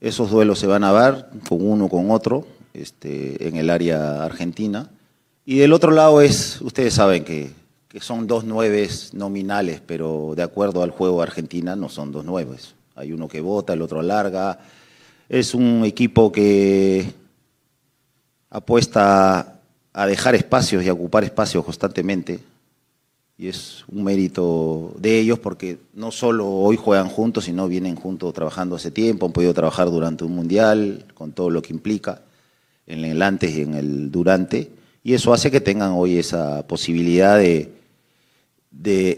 esos 0.00 0.30
duelos 0.30 0.58
se 0.58 0.66
van 0.66 0.84
a 0.84 0.92
dar 0.92 1.30
con 1.48 1.66
uno 1.66 1.88
con 1.88 2.10
otro 2.10 2.46
este, 2.74 3.48
en 3.48 3.56
el 3.56 3.70
área 3.70 4.24
argentina. 4.24 4.90
Y 5.44 5.58
del 5.58 5.72
otro 5.72 5.90
lado 5.90 6.20
es, 6.20 6.60
ustedes 6.60 6.94
saben 6.94 7.24
que, 7.24 7.50
que 7.88 8.00
son 8.00 8.26
dos 8.26 8.44
nueves 8.44 9.14
nominales, 9.14 9.80
pero 9.84 10.34
de 10.36 10.42
acuerdo 10.42 10.82
al 10.82 10.90
juego 10.90 11.22
Argentina 11.22 11.74
no 11.74 11.88
son 11.88 12.12
dos 12.12 12.24
nueves. 12.24 12.74
Hay 12.94 13.12
uno 13.12 13.28
que 13.28 13.40
vota, 13.40 13.72
el 13.72 13.82
otro 13.82 14.02
larga. 14.02 14.58
Es 15.28 15.54
un 15.54 15.84
equipo 15.84 16.30
que 16.32 17.12
apuesta 18.50 19.60
a 19.92 20.06
dejar 20.06 20.34
espacios 20.34 20.84
y 20.84 20.88
a 20.88 20.92
ocupar 20.92 21.24
espacios 21.24 21.64
constantemente. 21.64 22.40
Y 23.36 23.48
es 23.48 23.84
un 23.88 24.02
mérito 24.02 24.94
de 24.98 25.18
ellos 25.18 25.38
porque 25.38 25.78
no 25.94 26.10
solo 26.10 26.48
hoy 26.48 26.76
juegan 26.76 27.08
juntos, 27.08 27.44
sino 27.44 27.68
vienen 27.68 27.94
juntos 27.94 28.34
trabajando 28.34 28.76
hace 28.76 28.90
tiempo, 28.90 29.26
han 29.26 29.32
podido 29.32 29.54
trabajar 29.54 29.90
durante 29.90 30.24
un 30.24 30.34
mundial, 30.34 31.04
con 31.14 31.32
todo 31.32 31.50
lo 31.50 31.62
que 31.62 31.72
implica, 31.72 32.22
en 32.86 33.04
el 33.04 33.22
antes 33.22 33.56
y 33.56 33.62
en 33.62 33.74
el 33.74 34.10
durante. 34.10 34.70
Y 35.04 35.14
eso 35.14 35.32
hace 35.32 35.50
que 35.50 35.60
tengan 35.60 35.92
hoy 35.92 36.18
esa 36.18 36.66
posibilidad 36.66 37.38
de, 37.38 37.70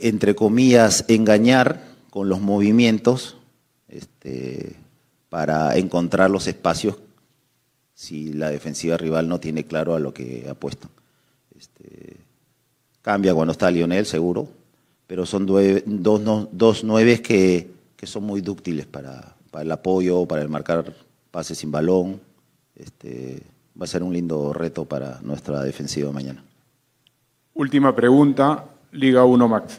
entre 0.03 0.35
comillas, 0.35 1.05
engañar 1.09 1.83
con 2.11 2.29
los 2.29 2.41
movimientos 2.41 3.37
este, 3.89 4.77
para 5.31 5.77
encontrar 5.77 6.31
los 6.31 6.47
espacios 6.47 6.97
si 8.01 8.33
la 8.33 8.49
defensiva 8.49 8.97
rival 8.97 9.29
no 9.29 9.41
tiene 9.41 9.65
claro 9.65 9.95
a 9.95 9.99
lo 10.01 10.15
que 10.15 10.47
apuestan. 10.49 10.91
Este, 11.55 12.17
cambia 13.03 13.35
cuando 13.35 13.53
está 13.53 13.71
Lionel, 13.71 14.07
seguro, 14.07 14.49
pero 15.07 15.27
son 15.27 15.45
dos, 15.45 15.61
no- 16.23 16.49
dos 16.51 16.83
nueves 16.83 17.21
que, 17.21 17.71
que 17.97 18.07
son 18.07 18.25
muy 18.25 18.41
dúctiles 18.41 18.87
para, 18.87 19.35
para 19.51 19.65
el 19.65 19.71
apoyo, 19.71 20.25
para 20.25 20.41
el 20.41 20.49
marcar 20.49 20.95
pases 21.31 21.59
sin 21.59 21.71
balón. 21.71 22.19
Este, 22.75 23.43
va 23.79 23.85
a 23.85 23.87
ser 23.87 24.03
un 24.03 24.15
lindo 24.15 24.55
reto 24.55 24.87
para 24.87 25.21
nuestra 25.21 25.63
defensiva 25.63 26.11
mañana. 26.11 26.43
Última 27.53 27.95
pregunta, 27.95 28.65
Liga 28.93 29.27
1 29.27 29.47
Max. 29.47 29.79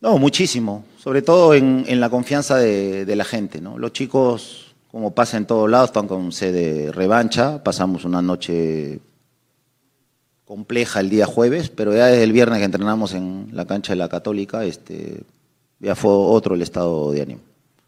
No, 0.00 0.16
muchísimo, 0.16 0.86
sobre 0.98 1.20
todo 1.20 1.52
en, 1.52 1.84
en 1.86 2.00
la 2.00 2.08
confianza 2.08 2.56
de, 2.56 3.04
de 3.04 3.16
la 3.16 3.24
gente. 3.24 3.60
¿no? 3.60 3.76
Los 3.76 3.92
chicos, 3.92 4.69
como 4.90 5.14
pasa 5.14 5.36
en 5.36 5.46
todos 5.46 5.70
lados, 5.70 5.90
están 5.90 6.08
con 6.08 6.32
sede 6.32 6.72
de 6.72 6.92
revancha. 6.92 7.62
Pasamos 7.62 8.04
una 8.04 8.20
noche 8.20 9.00
compleja 10.44 10.98
el 10.98 11.10
día 11.10 11.26
jueves, 11.26 11.68
pero 11.68 11.94
ya 11.94 12.06
desde 12.06 12.24
el 12.24 12.32
viernes 12.32 12.58
que 12.58 12.64
entrenamos 12.64 13.14
en 13.14 13.50
la 13.52 13.66
cancha 13.66 13.92
de 13.92 13.98
la 13.98 14.08
Católica, 14.08 14.64
este, 14.64 15.22
ya 15.78 15.94
fue 15.94 16.10
otro 16.10 16.56
el 16.56 16.62
estado 16.62 17.12
de 17.12 17.22
ánimo. 17.22 17.40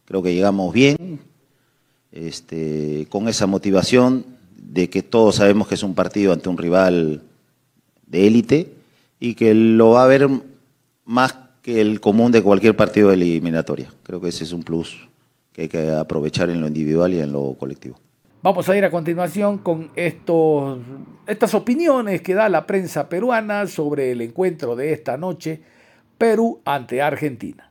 Creo 0.05 0.22
que 0.22 0.32
llegamos 0.32 0.72
bien, 0.72 1.18
este, 2.12 3.09
con 3.11 3.26
esa 3.28 3.48
motivación 3.48 4.24
de 4.57 4.88
que 4.88 5.03
todos 5.03 5.36
sabemos 5.36 5.66
que 5.66 5.74
es 5.74 5.82
un 5.82 5.94
partido 5.94 6.32
ante 6.32 6.48
un 6.48 6.59
rival 6.59 7.20
de 8.07 8.26
élite 8.28 8.72
y 9.18 9.34
que 9.34 9.55
lo 9.55 9.90
va 9.90 10.05
a 10.05 10.07
ver 10.09 10.28
más 11.05 11.34
que 11.62 11.80
el 11.80 12.00
común 12.00 12.30
de 12.30 12.42
cualquier 12.42 12.76
partido 12.76 13.09
de 13.09 13.14
eliminatoria. 13.14 13.92
Creo 14.05 14.20
que 14.20 14.28
ese 14.28 14.44
es 14.44 14.53
un 14.53 14.62
plus 14.62 15.09
que 15.53 15.62
hay 15.62 15.68
que 15.68 15.90
aprovechar 15.90 16.50
en 16.50 16.61
lo 16.61 16.66
individual 16.66 17.12
y 17.14 17.20
en 17.20 17.32
lo 17.32 17.55
colectivo. 17.55 17.98
Vamos 18.42 18.68
a 18.68 18.76
ir 18.76 18.84
a 18.84 18.90
continuación 18.90 19.59
con 19.59 19.92
estos, 19.94 20.78
estas 21.28 21.55
opiniones 21.55 22.22
que 22.22 22.34
da 22.34 22.48
la 22.48 22.66
prensa 22.66 23.09
peruana 23.09 23.68
sobre 23.68 24.11
el 24.11 24.20
encuentro 24.20 24.74
de 24.74 24.92
esta 24.92 25.16
noche, 25.16 25.62
Perú 26.18 26.61
ante 26.64 27.00
Argentina. 27.00 27.70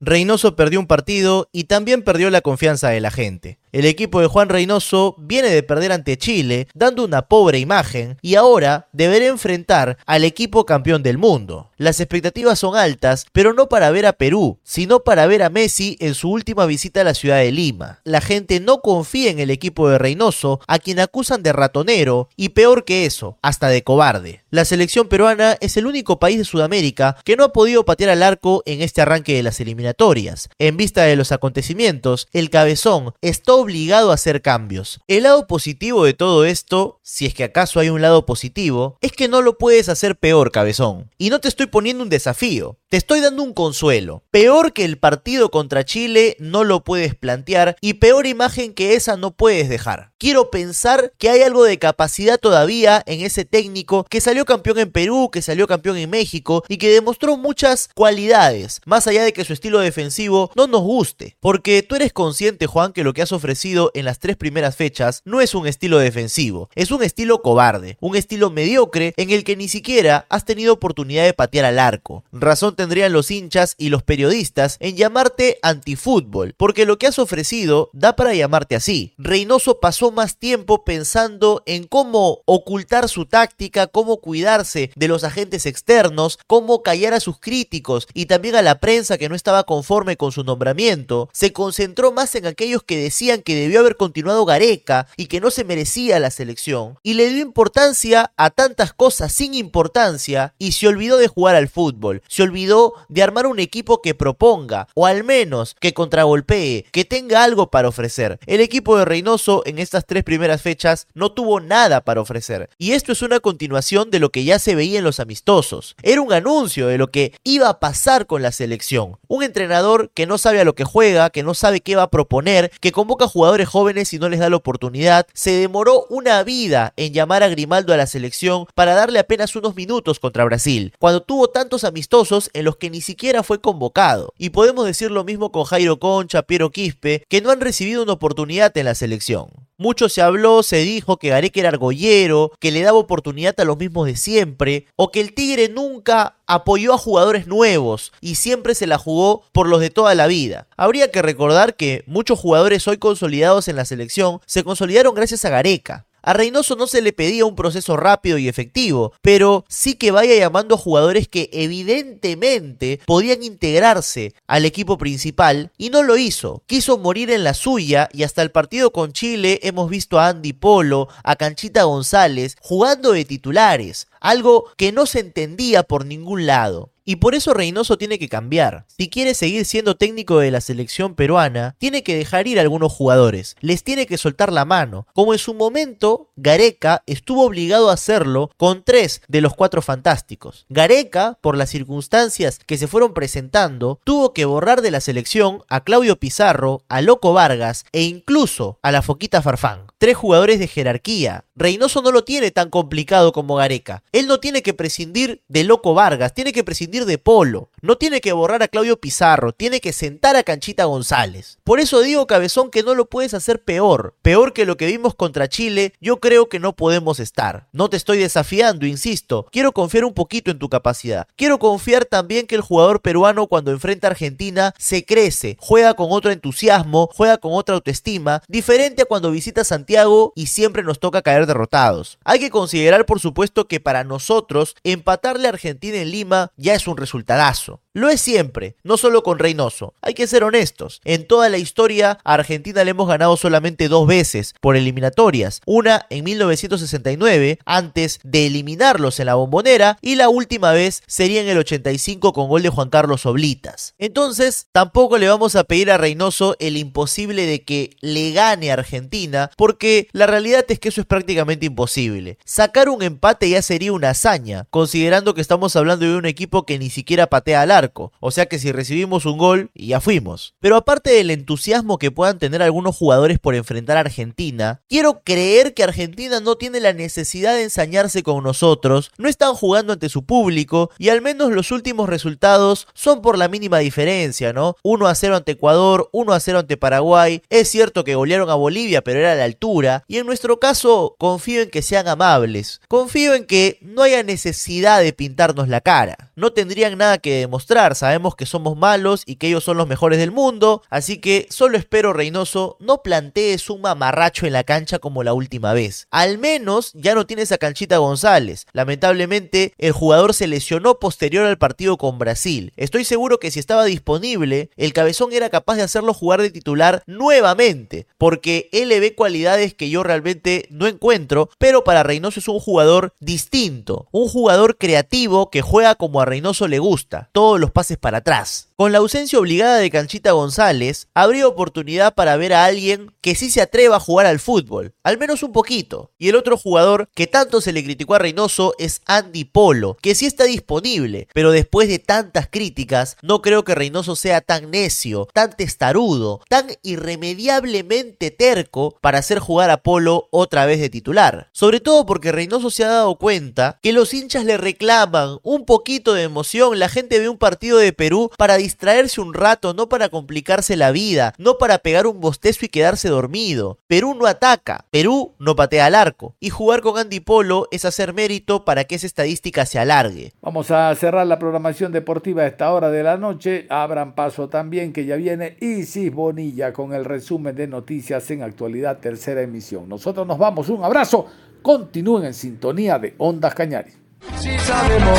Reynoso 0.00 0.56
perdió 0.56 0.80
un 0.80 0.86
partido 0.86 1.48
y 1.52 1.64
también 1.64 2.02
perdió 2.02 2.30
la 2.30 2.40
confianza 2.40 2.88
de 2.88 3.00
la 3.00 3.10
gente. 3.10 3.58
El 3.74 3.86
equipo 3.86 4.20
de 4.20 4.28
Juan 4.28 4.48
Reynoso 4.48 5.16
viene 5.18 5.48
de 5.48 5.64
perder 5.64 5.90
ante 5.90 6.16
Chile, 6.16 6.68
dando 6.74 7.04
una 7.04 7.22
pobre 7.22 7.58
imagen, 7.58 8.16
y 8.22 8.36
ahora 8.36 8.86
deberá 8.92 9.26
enfrentar 9.26 9.98
al 10.06 10.22
equipo 10.22 10.64
campeón 10.64 11.02
del 11.02 11.18
mundo. 11.18 11.72
Las 11.76 11.98
expectativas 11.98 12.60
son 12.60 12.76
altas, 12.76 13.26
pero 13.32 13.52
no 13.52 13.68
para 13.68 13.90
ver 13.90 14.06
a 14.06 14.12
Perú, 14.12 14.60
sino 14.62 15.00
para 15.00 15.26
ver 15.26 15.42
a 15.42 15.50
Messi 15.50 15.96
en 15.98 16.14
su 16.14 16.30
última 16.30 16.66
visita 16.66 17.00
a 17.00 17.04
la 17.04 17.14
ciudad 17.14 17.38
de 17.38 17.50
Lima. 17.50 17.98
La 18.04 18.20
gente 18.20 18.60
no 18.60 18.80
confía 18.80 19.32
en 19.32 19.40
el 19.40 19.50
equipo 19.50 19.88
de 19.88 19.98
Reynoso, 19.98 20.60
a 20.68 20.78
quien 20.78 21.00
acusan 21.00 21.42
de 21.42 21.52
ratonero 21.52 22.28
y 22.36 22.50
peor 22.50 22.84
que 22.84 23.06
eso, 23.06 23.38
hasta 23.42 23.66
de 23.66 23.82
cobarde. 23.82 24.44
La 24.50 24.64
selección 24.64 25.08
peruana 25.08 25.56
es 25.60 25.76
el 25.76 25.86
único 25.86 26.20
país 26.20 26.38
de 26.38 26.44
Sudamérica 26.44 27.16
que 27.24 27.34
no 27.34 27.42
ha 27.42 27.52
podido 27.52 27.84
patear 27.84 28.10
al 28.10 28.22
arco 28.22 28.62
en 28.66 28.82
este 28.82 29.02
arranque 29.02 29.34
de 29.34 29.42
las 29.42 29.58
eliminatorias. 29.58 30.48
En 30.60 30.76
vista 30.76 31.02
de 31.02 31.16
los 31.16 31.32
acontecimientos, 31.32 32.28
el 32.32 32.50
cabezón 32.50 33.14
está 33.20 33.63
obligado 33.64 34.10
a 34.10 34.14
hacer 34.14 34.42
cambios. 34.42 35.00
El 35.08 35.24
lado 35.24 35.46
positivo 35.46 36.04
de 36.04 36.14
todo 36.14 36.44
esto, 36.44 37.00
si 37.02 37.26
es 37.26 37.34
que 37.34 37.44
acaso 37.44 37.80
hay 37.80 37.88
un 37.88 38.02
lado 38.02 38.26
positivo, 38.26 38.98
es 39.00 39.12
que 39.12 39.28
no 39.28 39.42
lo 39.42 39.58
puedes 39.58 39.88
hacer 39.88 40.16
peor, 40.16 40.52
cabezón. 40.52 41.10
Y 41.18 41.30
no 41.30 41.40
te 41.40 41.48
estoy 41.48 41.66
poniendo 41.66 42.02
un 42.02 42.10
desafío, 42.10 42.78
te 42.88 42.98
estoy 42.98 43.20
dando 43.20 43.42
un 43.42 43.54
consuelo. 43.54 44.22
Peor 44.30 44.72
que 44.72 44.84
el 44.84 44.98
partido 44.98 45.50
contra 45.50 45.84
Chile 45.84 46.36
no 46.38 46.62
lo 46.62 46.84
puedes 46.84 47.14
plantear 47.14 47.76
y 47.80 47.94
peor 47.94 48.26
imagen 48.26 48.74
que 48.74 48.94
esa 48.94 49.16
no 49.16 49.32
puedes 49.32 49.68
dejar. 49.68 50.12
Quiero 50.18 50.50
pensar 50.50 51.12
que 51.18 51.28
hay 51.28 51.42
algo 51.42 51.64
de 51.64 51.78
capacidad 51.78 52.38
todavía 52.38 53.02
en 53.06 53.20
ese 53.20 53.44
técnico 53.44 54.04
que 54.04 54.20
salió 54.20 54.44
campeón 54.44 54.78
en 54.78 54.92
Perú, 54.92 55.30
que 55.32 55.42
salió 55.42 55.66
campeón 55.66 55.96
en 55.96 56.10
México 56.10 56.64
y 56.68 56.76
que 56.76 56.90
demostró 56.90 57.36
muchas 57.36 57.88
cualidades, 57.94 58.80
más 58.86 59.06
allá 59.06 59.24
de 59.24 59.32
que 59.32 59.44
su 59.44 59.52
estilo 59.52 59.80
defensivo 59.80 60.50
no 60.54 60.66
nos 60.66 60.82
guste. 60.82 61.36
Porque 61.40 61.82
tú 61.82 61.96
eres 61.96 62.12
consciente, 62.12 62.66
Juan, 62.66 62.92
que 62.92 63.04
lo 63.04 63.12
que 63.12 63.22
has 63.22 63.32
ofrecido 63.32 63.53
en 63.94 64.04
las 64.04 64.18
tres 64.18 64.36
primeras 64.36 64.76
fechas 64.76 65.22
no 65.24 65.40
es 65.40 65.54
un 65.54 65.66
estilo 65.66 65.98
defensivo, 65.98 66.68
es 66.74 66.90
un 66.90 67.02
estilo 67.02 67.40
cobarde, 67.40 67.96
un 68.00 68.16
estilo 68.16 68.50
mediocre 68.50 69.14
en 69.16 69.30
el 69.30 69.44
que 69.44 69.56
ni 69.56 69.68
siquiera 69.68 70.26
has 70.28 70.44
tenido 70.44 70.72
oportunidad 70.72 71.24
de 71.24 71.32
patear 71.32 71.64
al 71.64 71.78
arco. 71.78 72.24
Razón 72.32 72.74
tendrían 72.74 73.12
los 73.12 73.30
hinchas 73.30 73.74
y 73.78 73.88
los 73.88 74.02
periodistas 74.02 74.76
en 74.80 74.96
llamarte 74.96 75.58
antifútbol, 75.62 76.54
porque 76.56 76.84
lo 76.84 76.98
que 76.98 77.06
has 77.06 77.18
ofrecido 77.18 77.90
da 77.92 78.16
para 78.16 78.34
llamarte 78.34 78.74
así. 78.74 79.14
Reynoso 79.18 79.78
pasó 79.78 80.10
más 80.10 80.36
tiempo 80.36 80.84
pensando 80.84 81.62
en 81.66 81.84
cómo 81.84 82.40
ocultar 82.44 83.08
su 83.08 83.26
táctica, 83.26 83.86
cómo 83.86 84.18
cuidarse 84.18 84.90
de 84.96 85.08
los 85.08 85.24
agentes 85.24 85.64
externos, 85.64 86.38
cómo 86.46 86.82
callar 86.82 87.14
a 87.14 87.20
sus 87.20 87.38
críticos 87.38 88.08
y 88.14 88.26
también 88.26 88.56
a 88.56 88.62
la 88.62 88.80
prensa 88.80 89.16
que 89.16 89.28
no 89.28 89.36
estaba 89.36 89.64
conforme 89.64 90.16
con 90.16 90.32
su 90.32 90.44
nombramiento. 90.44 91.28
Se 91.32 91.52
concentró 91.52 92.12
más 92.12 92.34
en 92.34 92.46
aquellos 92.46 92.82
que 92.82 92.98
decían 92.98 93.42
que 93.44 93.54
debió 93.54 93.80
haber 93.80 93.96
continuado 93.96 94.44
Gareca 94.44 95.06
y 95.16 95.26
que 95.26 95.40
no 95.40 95.50
se 95.50 95.64
merecía 95.64 96.18
la 96.18 96.30
selección, 96.30 96.98
y 97.02 97.14
le 97.14 97.28
dio 97.28 97.42
importancia 97.42 98.32
a 98.36 98.50
tantas 98.50 98.92
cosas 98.92 99.32
sin 99.32 99.54
importancia 99.54 100.54
y 100.58 100.72
se 100.72 100.88
olvidó 100.88 101.16
de 101.18 101.28
jugar 101.28 101.54
al 101.54 101.68
fútbol, 101.68 102.22
se 102.28 102.42
olvidó 102.42 102.94
de 103.08 103.22
armar 103.22 103.46
un 103.46 103.58
equipo 103.58 104.02
que 104.02 104.14
proponga, 104.14 104.88
o 104.94 105.06
al 105.06 105.24
menos 105.24 105.76
que 105.78 105.94
contragolpee, 105.94 106.86
que 106.90 107.04
tenga 107.04 107.44
algo 107.44 107.70
para 107.70 107.88
ofrecer. 107.88 108.38
El 108.46 108.60
equipo 108.60 108.96
de 108.96 109.04
Reynoso 109.04 109.62
en 109.66 109.78
estas 109.78 110.06
tres 110.06 110.24
primeras 110.24 110.62
fechas 110.62 111.06
no 111.14 111.32
tuvo 111.32 111.60
nada 111.60 112.02
para 112.02 112.20
ofrecer, 112.20 112.70
y 112.78 112.92
esto 112.92 113.12
es 113.12 113.22
una 113.22 113.40
continuación 113.40 114.10
de 114.10 114.20
lo 114.20 114.30
que 114.30 114.44
ya 114.44 114.58
se 114.58 114.74
veía 114.74 114.98
en 114.98 115.04
los 115.04 115.20
amistosos. 115.20 115.96
Era 116.02 116.20
un 116.20 116.32
anuncio 116.32 116.86
de 116.86 116.98
lo 116.98 117.10
que 117.10 117.34
iba 117.44 117.68
a 117.68 117.80
pasar 117.80 118.26
con 118.26 118.42
la 118.42 118.52
selección. 118.52 119.18
Un 119.28 119.42
entrenador 119.42 120.10
que 120.14 120.26
no 120.26 120.38
sabe 120.38 120.60
a 120.60 120.64
lo 120.64 120.74
que 120.74 120.84
juega, 120.84 121.30
que 121.30 121.42
no 121.42 121.54
sabe 121.54 121.80
qué 121.80 121.96
va 121.96 122.04
a 122.04 122.10
proponer, 122.10 122.70
que 122.80 122.92
convoca 122.92 123.28
jugadores 123.34 123.68
jóvenes 123.68 124.12
y 124.12 124.20
no 124.20 124.28
les 124.28 124.38
da 124.38 124.48
la 124.48 124.54
oportunidad, 124.54 125.26
se 125.34 125.50
demoró 125.50 126.06
una 126.08 126.40
vida 126.44 126.92
en 126.96 127.12
llamar 127.12 127.42
a 127.42 127.48
Grimaldo 127.48 127.92
a 127.92 127.96
la 127.96 128.06
selección 128.06 128.66
para 128.76 128.94
darle 128.94 129.18
apenas 129.18 129.56
unos 129.56 129.74
minutos 129.74 130.20
contra 130.20 130.44
Brasil, 130.44 130.94
cuando 131.00 131.20
tuvo 131.20 131.48
tantos 131.48 131.82
amistosos 131.82 132.48
en 132.52 132.64
los 132.64 132.76
que 132.76 132.90
ni 132.90 133.00
siquiera 133.00 133.42
fue 133.42 133.60
convocado. 133.60 134.32
Y 134.38 134.50
podemos 134.50 134.86
decir 134.86 135.10
lo 135.10 135.24
mismo 135.24 135.50
con 135.50 135.64
Jairo 135.64 135.98
Concha, 135.98 136.42
Piero 136.42 136.70
Quispe, 136.70 137.24
que 137.28 137.40
no 137.40 137.50
han 137.50 137.60
recibido 137.60 138.04
una 138.04 138.12
oportunidad 138.12 138.76
en 138.78 138.84
la 138.84 138.94
selección. 138.94 139.48
Mucho 139.76 140.08
se 140.08 140.22
habló, 140.22 140.62
se 140.62 140.76
dijo 140.78 141.16
que 141.16 141.30
Gareca 141.30 141.58
era 141.58 141.70
argollero, 141.70 142.52
que 142.60 142.70
le 142.70 142.82
daba 142.82 142.98
oportunidad 142.98 143.58
a 143.58 143.64
los 143.64 143.76
mismos 143.76 144.06
de 144.06 144.16
siempre, 144.16 144.86
o 144.94 145.10
que 145.10 145.20
el 145.20 145.34
Tigre 145.34 145.68
nunca 145.68 146.36
apoyó 146.46 146.94
a 146.94 146.98
jugadores 146.98 147.48
nuevos 147.48 148.12
y 148.20 148.36
siempre 148.36 148.76
se 148.76 148.86
la 148.86 148.98
jugó 148.98 149.42
por 149.52 149.68
los 149.68 149.80
de 149.80 149.90
toda 149.90 150.14
la 150.14 150.28
vida. 150.28 150.68
Habría 150.76 151.10
que 151.10 151.22
recordar 151.22 151.74
que 151.74 152.04
muchos 152.06 152.38
jugadores 152.38 152.86
hoy 152.86 152.98
consolidados 152.98 153.66
en 153.66 153.74
la 153.74 153.84
selección 153.84 154.40
se 154.46 154.62
consolidaron 154.62 155.14
gracias 155.14 155.44
a 155.44 155.50
Gareca. 155.50 156.06
A 156.26 156.32
Reynoso 156.32 156.74
no 156.74 156.86
se 156.86 157.02
le 157.02 157.12
pedía 157.12 157.44
un 157.44 157.54
proceso 157.54 157.98
rápido 157.98 158.38
y 158.38 158.48
efectivo, 158.48 159.12
pero 159.20 159.66
sí 159.68 159.94
que 159.94 160.10
vaya 160.10 160.34
llamando 160.34 160.74
a 160.74 160.78
jugadores 160.78 161.28
que 161.28 161.50
evidentemente 161.52 162.98
podían 163.04 163.42
integrarse 163.42 164.32
al 164.46 164.64
equipo 164.64 164.96
principal 164.96 165.70
y 165.76 165.90
no 165.90 166.02
lo 166.02 166.16
hizo. 166.16 166.62
Quiso 166.66 166.96
morir 166.96 167.30
en 167.30 167.44
la 167.44 167.52
suya 167.52 168.08
y 168.10 168.22
hasta 168.22 168.40
el 168.40 168.50
partido 168.50 168.90
con 168.90 169.12
Chile 169.12 169.60
hemos 169.64 169.90
visto 169.90 170.18
a 170.18 170.28
Andy 170.28 170.54
Polo, 170.54 171.08
a 171.22 171.36
Canchita 171.36 171.82
González 171.82 172.56
jugando 172.58 173.12
de 173.12 173.26
titulares, 173.26 174.06
algo 174.18 174.70
que 174.78 174.92
no 174.92 175.04
se 175.04 175.20
entendía 175.20 175.82
por 175.82 176.06
ningún 176.06 176.46
lado. 176.46 176.93
Y 177.06 177.16
por 177.16 177.34
eso 177.34 177.52
Reynoso 177.52 177.98
tiene 177.98 178.18
que 178.18 178.30
cambiar. 178.30 178.86
Si 178.96 179.10
quiere 179.10 179.34
seguir 179.34 179.66
siendo 179.66 179.96
técnico 179.96 180.38
de 180.38 180.50
la 180.50 180.62
selección 180.62 181.14
peruana, 181.14 181.76
tiene 181.78 182.02
que 182.02 182.16
dejar 182.16 182.46
ir 182.46 182.58
a 182.58 182.62
algunos 182.62 182.92
jugadores, 182.92 183.56
les 183.60 183.84
tiene 183.84 184.06
que 184.06 184.16
soltar 184.16 184.50
la 184.50 184.64
mano, 184.64 185.06
como 185.12 185.34
en 185.34 185.38
su 185.38 185.52
momento 185.52 186.30
Gareca 186.36 187.02
estuvo 187.06 187.44
obligado 187.44 187.90
a 187.90 187.94
hacerlo 187.94 188.50
con 188.56 188.84
tres 188.84 189.20
de 189.28 189.42
los 189.42 189.54
cuatro 189.54 189.82
fantásticos. 189.82 190.64
Gareca, 190.70 191.38
por 191.42 191.58
las 191.58 191.68
circunstancias 191.68 192.58
que 192.64 192.78
se 192.78 192.86
fueron 192.86 193.12
presentando, 193.12 194.00
tuvo 194.04 194.32
que 194.32 194.46
borrar 194.46 194.80
de 194.80 194.90
la 194.90 195.00
selección 195.00 195.62
a 195.68 195.84
Claudio 195.84 196.18
Pizarro, 196.18 196.84
a 196.88 197.02
Loco 197.02 197.34
Vargas 197.34 197.84
e 197.92 198.02
incluso 198.02 198.78
a 198.82 198.92
la 198.92 199.02
Foquita 199.02 199.42
Farfán. 199.42 199.82
Tres 199.98 200.16
jugadores 200.16 200.58
de 200.58 200.68
jerarquía. 200.68 201.44
Reynoso 201.54 202.00
no 202.00 202.12
lo 202.12 202.24
tiene 202.24 202.50
tan 202.50 202.70
complicado 202.70 203.32
como 203.32 203.56
Gareca. 203.56 204.02
Él 204.12 204.26
no 204.26 204.40
tiene 204.40 204.62
que 204.62 204.74
prescindir 204.74 205.42
de 205.48 205.64
Loco 205.64 205.94
Vargas, 205.94 206.34
tiene 206.34 206.52
que 206.52 206.64
prescindir 206.64 206.93
de 207.02 207.18
Polo. 207.18 207.70
No 207.84 207.98
tiene 207.98 208.22
que 208.22 208.32
borrar 208.32 208.62
a 208.62 208.68
Claudio 208.68 208.98
Pizarro, 208.98 209.52
tiene 209.52 209.78
que 209.78 209.92
sentar 209.92 210.36
a 210.36 210.42
Canchita 210.42 210.86
González. 210.86 211.58
Por 211.64 211.80
eso 211.80 212.00
digo, 212.00 212.26
Cabezón, 212.26 212.70
que 212.70 212.82
no 212.82 212.94
lo 212.94 213.10
puedes 213.10 213.34
hacer 213.34 213.62
peor. 213.62 214.14
Peor 214.22 214.54
que 214.54 214.64
lo 214.64 214.78
que 214.78 214.86
vimos 214.86 215.14
contra 215.14 215.50
Chile, 215.50 215.92
yo 216.00 216.18
creo 216.18 216.48
que 216.48 216.58
no 216.58 216.74
podemos 216.74 217.20
estar. 217.20 217.66
No 217.72 217.90
te 217.90 217.98
estoy 217.98 218.16
desafiando, 218.16 218.86
insisto. 218.86 219.46
Quiero 219.52 219.72
confiar 219.72 220.06
un 220.06 220.14
poquito 220.14 220.50
en 220.50 220.58
tu 220.58 220.70
capacidad. 220.70 221.28
Quiero 221.36 221.58
confiar 221.58 222.06
también 222.06 222.46
que 222.46 222.54
el 222.54 222.62
jugador 222.62 223.02
peruano 223.02 223.48
cuando 223.48 223.70
enfrenta 223.70 224.06
a 224.06 224.12
Argentina 224.12 224.72
se 224.78 225.04
crece, 225.04 225.58
juega 225.60 225.92
con 225.92 226.06
otro 226.08 226.30
entusiasmo, 226.30 227.10
juega 227.14 227.36
con 227.36 227.52
otra 227.52 227.74
autoestima, 227.74 228.40
diferente 228.48 229.02
a 229.02 229.04
cuando 229.04 229.30
visita 229.30 229.62
Santiago 229.62 230.32
y 230.34 230.46
siempre 230.46 230.82
nos 230.84 231.00
toca 231.00 231.20
caer 231.20 231.44
derrotados. 231.44 232.18
Hay 232.24 232.38
que 232.38 232.48
considerar, 232.48 233.04
por 233.04 233.20
supuesto, 233.20 233.68
que 233.68 233.78
para 233.78 234.04
nosotros 234.04 234.74
empatarle 234.84 235.48
a 235.48 235.50
Argentina 235.50 235.98
en 235.98 236.10
Lima 236.10 236.50
ya 236.56 236.72
es 236.72 236.88
un 236.88 236.96
resultadazo. 236.96 237.73
eso. 237.74 237.83
Lo 237.96 238.10
es 238.10 238.20
siempre, 238.20 238.74
no 238.82 238.96
solo 238.96 239.22
con 239.22 239.38
Reynoso. 239.38 239.94
Hay 240.02 240.14
que 240.14 240.26
ser 240.26 240.42
honestos. 240.42 241.00
En 241.04 241.28
toda 241.28 241.48
la 241.48 241.58
historia, 241.58 242.18
a 242.24 242.34
Argentina 242.34 242.82
le 242.82 242.90
hemos 242.90 243.06
ganado 243.06 243.36
solamente 243.36 243.86
dos 243.86 244.08
veces 244.08 244.52
por 244.60 244.74
eliminatorias. 244.74 245.60
Una 245.64 246.04
en 246.10 246.24
1969, 246.24 247.60
antes 247.64 248.18
de 248.24 248.48
eliminarlos 248.48 249.20
en 249.20 249.26
la 249.26 249.36
bombonera, 249.36 249.96
y 250.02 250.16
la 250.16 250.28
última 250.28 250.72
vez 250.72 251.04
sería 251.06 251.40
en 251.40 251.46
el 251.48 251.58
85 251.58 252.32
con 252.32 252.48
gol 252.48 252.62
de 252.62 252.68
Juan 252.70 252.90
Carlos 252.90 253.26
Oblitas. 253.26 253.94
Entonces, 253.98 254.66
tampoco 254.72 255.16
le 255.16 255.28
vamos 255.28 255.54
a 255.54 255.62
pedir 255.62 255.92
a 255.92 255.96
Reynoso 255.96 256.56
el 256.58 256.76
imposible 256.76 257.46
de 257.46 257.62
que 257.62 257.90
le 258.00 258.32
gane 258.32 258.72
a 258.72 258.74
Argentina, 258.74 259.52
porque 259.56 260.08
la 260.10 260.26
realidad 260.26 260.64
es 260.66 260.80
que 260.80 260.88
eso 260.88 261.00
es 261.00 261.06
prácticamente 261.06 261.66
imposible. 261.66 262.38
Sacar 262.44 262.88
un 262.88 263.04
empate 263.04 263.50
ya 263.50 263.62
sería 263.62 263.92
una 263.92 264.10
hazaña, 264.10 264.66
considerando 264.70 265.32
que 265.32 265.40
estamos 265.40 265.76
hablando 265.76 266.06
de 266.06 266.16
un 266.16 266.26
equipo 266.26 266.66
que 266.66 266.80
ni 266.80 266.90
siquiera 266.90 267.28
patea 267.28 267.62
al 267.62 267.70
arco. 267.70 267.83
O 268.20 268.30
sea 268.30 268.46
que 268.46 268.58
si 268.58 268.72
recibimos 268.72 269.26
un 269.26 269.38
gol, 269.38 269.70
ya 269.74 270.00
fuimos. 270.00 270.54
Pero 270.60 270.76
aparte 270.76 271.10
del 271.10 271.30
entusiasmo 271.30 271.98
que 271.98 272.10
puedan 272.10 272.38
tener 272.38 272.62
algunos 272.62 272.96
jugadores 272.96 273.38
por 273.38 273.54
enfrentar 273.54 273.96
a 273.96 274.00
Argentina, 274.00 274.80
quiero 274.88 275.22
creer 275.22 275.74
que 275.74 275.84
Argentina 275.84 276.40
no 276.40 276.56
tiene 276.56 276.80
la 276.80 276.92
necesidad 276.92 277.54
de 277.54 277.64
ensañarse 277.64 278.22
con 278.22 278.42
nosotros, 278.42 279.10
no 279.18 279.28
están 279.28 279.54
jugando 279.54 279.92
ante 279.92 280.08
su 280.08 280.24
público 280.24 280.90
y 280.98 281.08
al 281.08 281.22
menos 281.22 281.52
los 281.52 281.70
últimos 281.70 282.08
resultados 282.08 282.86
son 282.94 283.22
por 283.22 283.38
la 283.38 283.48
mínima 283.48 283.78
diferencia, 283.78 284.52
¿no? 284.52 284.76
1 284.82 285.06
a 285.06 285.14
0 285.14 285.36
ante 285.36 285.52
Ecuador, 285.52 286.08
1 286.12 286.32
a 286.32 286.40
0 286.40 286.58
ante 286.60 286.76
Paraguay. 286.76 287.42
Es 287.50 287.68
cierto 287.68 288.04
que 288.04 288.14
golearon 288.14 288.50
a 288.50 288.54
Bolivia, 288.54 289.02
pero 289.02 289.20
era 289.20 289.32
a 289.32 289.36
la 289.36 289.44
altura. 289.44 290.04
Y 290.08 290.18
en 290.18 290.26
nuestro 290.26 290.58
caso, 290.58 291.16
confío 291.18 291.62
en 291.62 291.70
que 291.70 291.82
sean 291.82 292.08
amables. 292.08 292.80
Confío 292.88 293.34
en 293.34 293.46
que 293.46 293.78
no 293.80 294.02
haya 294.02 294.22
necesidad 294.22 295.02
de 295.02 295.12
pintarnos 295.12 295.68
la 295.68 295.80
cara. 295.80 296.32
No 296.36 296.52
tendrían 296.52 296.98
nada 296.98 297.18
que 297.18 297.40
demostrar 297.40 297.73
sabemos 297.94 298.36
que 298.36 298.46
somos 298.46 298.76
malos 298.76 299.22
y 299.26 299.36
que 299.36 299.48
ellos 299.48 299.64
son 299.64 299.76
los 299.76 299.88
mejores 299.88 300.18
del 300.18 300.30
mundo, 300.30 300.82
así 300.90 301.18
que 301.18 301.46
solo 301.50 301.76
espero 301.76 302.12
Reynoso 302.12 302.76
no 302.78 303.02
plantees 303.02 303.68
un 303.68 303.80
mamarracho 303.80 304.46
en 304.46 304.52
la 304.52 304.62
cancha 304.62 305.00
como 305.00 305.24
la 305.24 305.34
última 305.34 305.72
vez. 305.72 306.06
Al 306.10 306.38
menos 306.38 306.92
ya 306.94 307.14
no 307.14 307.26
tienes 307.26 307.50
a 307.50 307.58
Canchita 307.58 307.98
González. 307.98 308.66
Lamentablemente 308.72 309.74
el 309.78 309.92
jugador 309.92 310.34
se 310.34 310.46
lesionó 310.46 311.00
posterior 311.00 311.46
al 311.46 311.58
partido 311.58 311.98
con 311.98 312.18
Brasil. 312.18 312.72
Estoy 312.76 313.04
seguro 313.04 313.38
que 313.38 313.50
si 313.50 313.58
estaba 313.58 313.84
disponible, 313.84 314.70
el 314.76 314.92
cabezón 314.92 315.32
era 315.32 315.50
capaz 315.50 315.76
de 315.76 315.82
hacerlo 315.82 316.14
jugar 316.14 316.42
de 316.42 316.50
titular 316.50 317.02
nuevamente, 317.06 318.06
porque 318.18 318.68
él 318.72 318.88
le 318.88 319.00
ve 319.00 319.14
cualidades 319.16 319.74
que 319.74 319.90
yo 319.90 320.04
realmente 320.04 320.66
no 320.70 320.86
encuentro, 320.86 321.50
pero 321.58 321.82
para 321.82 322.04
Reynoso 322.04 322.38
es 322.38 322.46
un 322.46 322.60
jugador 322.60 323.14
distinto, 323.18 324.06
un 324.12 324.28
jugador 324.28 324.78
creativo 324.78 325.50
que 325.50 325.60
juega 325.60 325.96
como 325.96 326.20
a 326.20 326.24
Reynoso 326.24 326.68
le 326.68 326.78
gusta, 326.78 327.30
todos 327.32 327.63
los 327.64 327.72
pases 327.72 327.96
para 327.96 328.18
atrás. 328.18 328.68
Con 328.76 328.90
la 328.90 328.98
ausencia 328.98 329.38
obligada 329.38 329.78
de 329.78 329.88
Canchita 329.88 330.32
González, 330.32 331.06
habría 331.14 331.46
oportunidad 331.46 332.16
para 332.16 332.36
ver 332.36 332.52
a 332.52 332.64
alguien 332.64 333.14
que 333.20 333.36
sí 333.36 333.48
se 333.48 333.60
atreva 333.60 333.96
a 333.96 334.00
jugar 334.00 334.26
al 334.26 334.40
fútbol, 334.40 334.94
al 335.04 335.16
menos 335.16 335.44
un 335.44 335.52
poquito. 335.52 336.10
Y 336.18 336.28
el 336.28 336.34
otro 336.34 336.56
jugador 336.56 337.08
que 337.14 337.28
tanto 337.28 337.60
se 337.60 337.72
le 337.72 337.84
criticó 337.84 338.16
a 338.16 338.18
Reynoso 338.18 338.74
es 338.80 339.00
Andy 339.06 339.44
Polo, 339.44 339.96
que 340.02 340.16
sí 340.16 340.26
está 340.26 340.42
disponible, 340.42 341.28
pero 341.32 341.52
después 341.52 341.88
de 341.88 342.00
tantas 342.00 342.48
críticas, 342.50 343.16
no 343.22 343.42
creo 343.42 343.62
que 343.62 343.76
Reynoso 343.76 344.16
sea 344.16 344.40
tan 344.40 344.72
necio, 344.72 345.28
tan 345.32 345.52
testarudo, 345.52 346.40
tan 346.48 346.66
irremediablemente 346.82 348.32
terco 348.32 348.98
para 349.00 349.18
hacer 349.20 349.38
jugar 349.38 349.70
a 349.70 349.84
Polo 349.84 350.26
otra 350.32 350.66
vez 350.66 350.80
de 350.80 350.90
titular. 350.90 351.48
Sobre 351.52 351.78
todo 351.78 352.06
porque 352.06 352.32
Reynoso 352.32 352.70
se 352.72 352.82
ha 352.82 352.88
dado 352.88 353.18
cuenta 353.18 353.78
que 353.82 353.92
los 353.92 354.12
hinchas 354.12 354.44
le 354.44 354.56
reclaman 354.56 355.38
un 355.44 355.64
poquito 355.64 356.12
de 356.12 356.24
emoción, 356.24 356.80
la 356.80 356.88
gente 356.88 357.20
ve 357.20 357.28
un 357.28 357.38
partido 357.38 357.78
de 357.78 357.92
Perú 357.92 358.32
para 358.36 358.63
distraerse 358.64 359.20
un 359.20 359.34
rato, 359.34 359.74
no 359.74 359.88
para 359.88 360.08
complicarse 360.08 360.76
la 360.76 360.90
vida, 360.90 361.34
no 361.38 361.58
para 361.58 361.78
pegar 361.78 362.06
un 362.06 362.20
bostezo 362.20 362.64
y 362.64 362.68
quedarse 362.68 363.08
dormido. 363.08 363.78
Perú 363.86 364.14
no 364.14 364.26
ataca, 364.26 364.86
Perú 364.90 365.34
no 365.38 365.54
patea 365.54 365.86
al 365.86 365.94
arco. 365.94 366.34
Y 366.40 366.50
jugar 366.50 366.80
con 366.80 366.98
Andy 366.98 367.20
Polo 367.20 367.68
es 367.70 367.84
hacer 367.84 368.14
mérito 368.14 368.64
para 368.64 368.84
que 368.84 368.94
esa 368.94 369.06
estadística 369.06 369.66
se 369.66 369.78
alargue. 369.78 370.32
Vamos 370.40 370.70
a 370.70 370.94
cerrar 370.94 371.26
la 371.26 371.38
programación 371.38 371.92
deportiva 371.92 372.42
a 372.42 372.46
esta 372.46 372.72
hora 372.72 372.90
de 372.90 373.02
la 373.02 373.18
noche. 373.18 373.66
Abran 373.68 374.14
paso 374.14 374.48
también 374.48 374.92
que 374.92 375.04
ya 375.04 375.16
viene 375.16 375.56
Isis 375.60 376.12
Bonilla 376.12 376.72
con 376.72 376.94
el 376.94 377.04
resumen 377.04 377.54
de 377.54 377.66
noticias 377.66 378.30
en 378.30 378.42
actualidad 378.42 378.98
tercera 378.98 379.42
emisión. 379.42 379.88
Nosotros 379.88 380.26
nos 380.26 380.38
vamos, 380.38 380.70
un 380.70 380.82
abrazo. 380.82 381.26
Continúen 381.60 382.24
en 382.24 382.34
sintonía 382.34 382.98
de 382.98 383.14
Ondas 383.18 383.54
Cañares. 383.54 383.98
Si 384.38 384.58
sabemos 384.58 385.18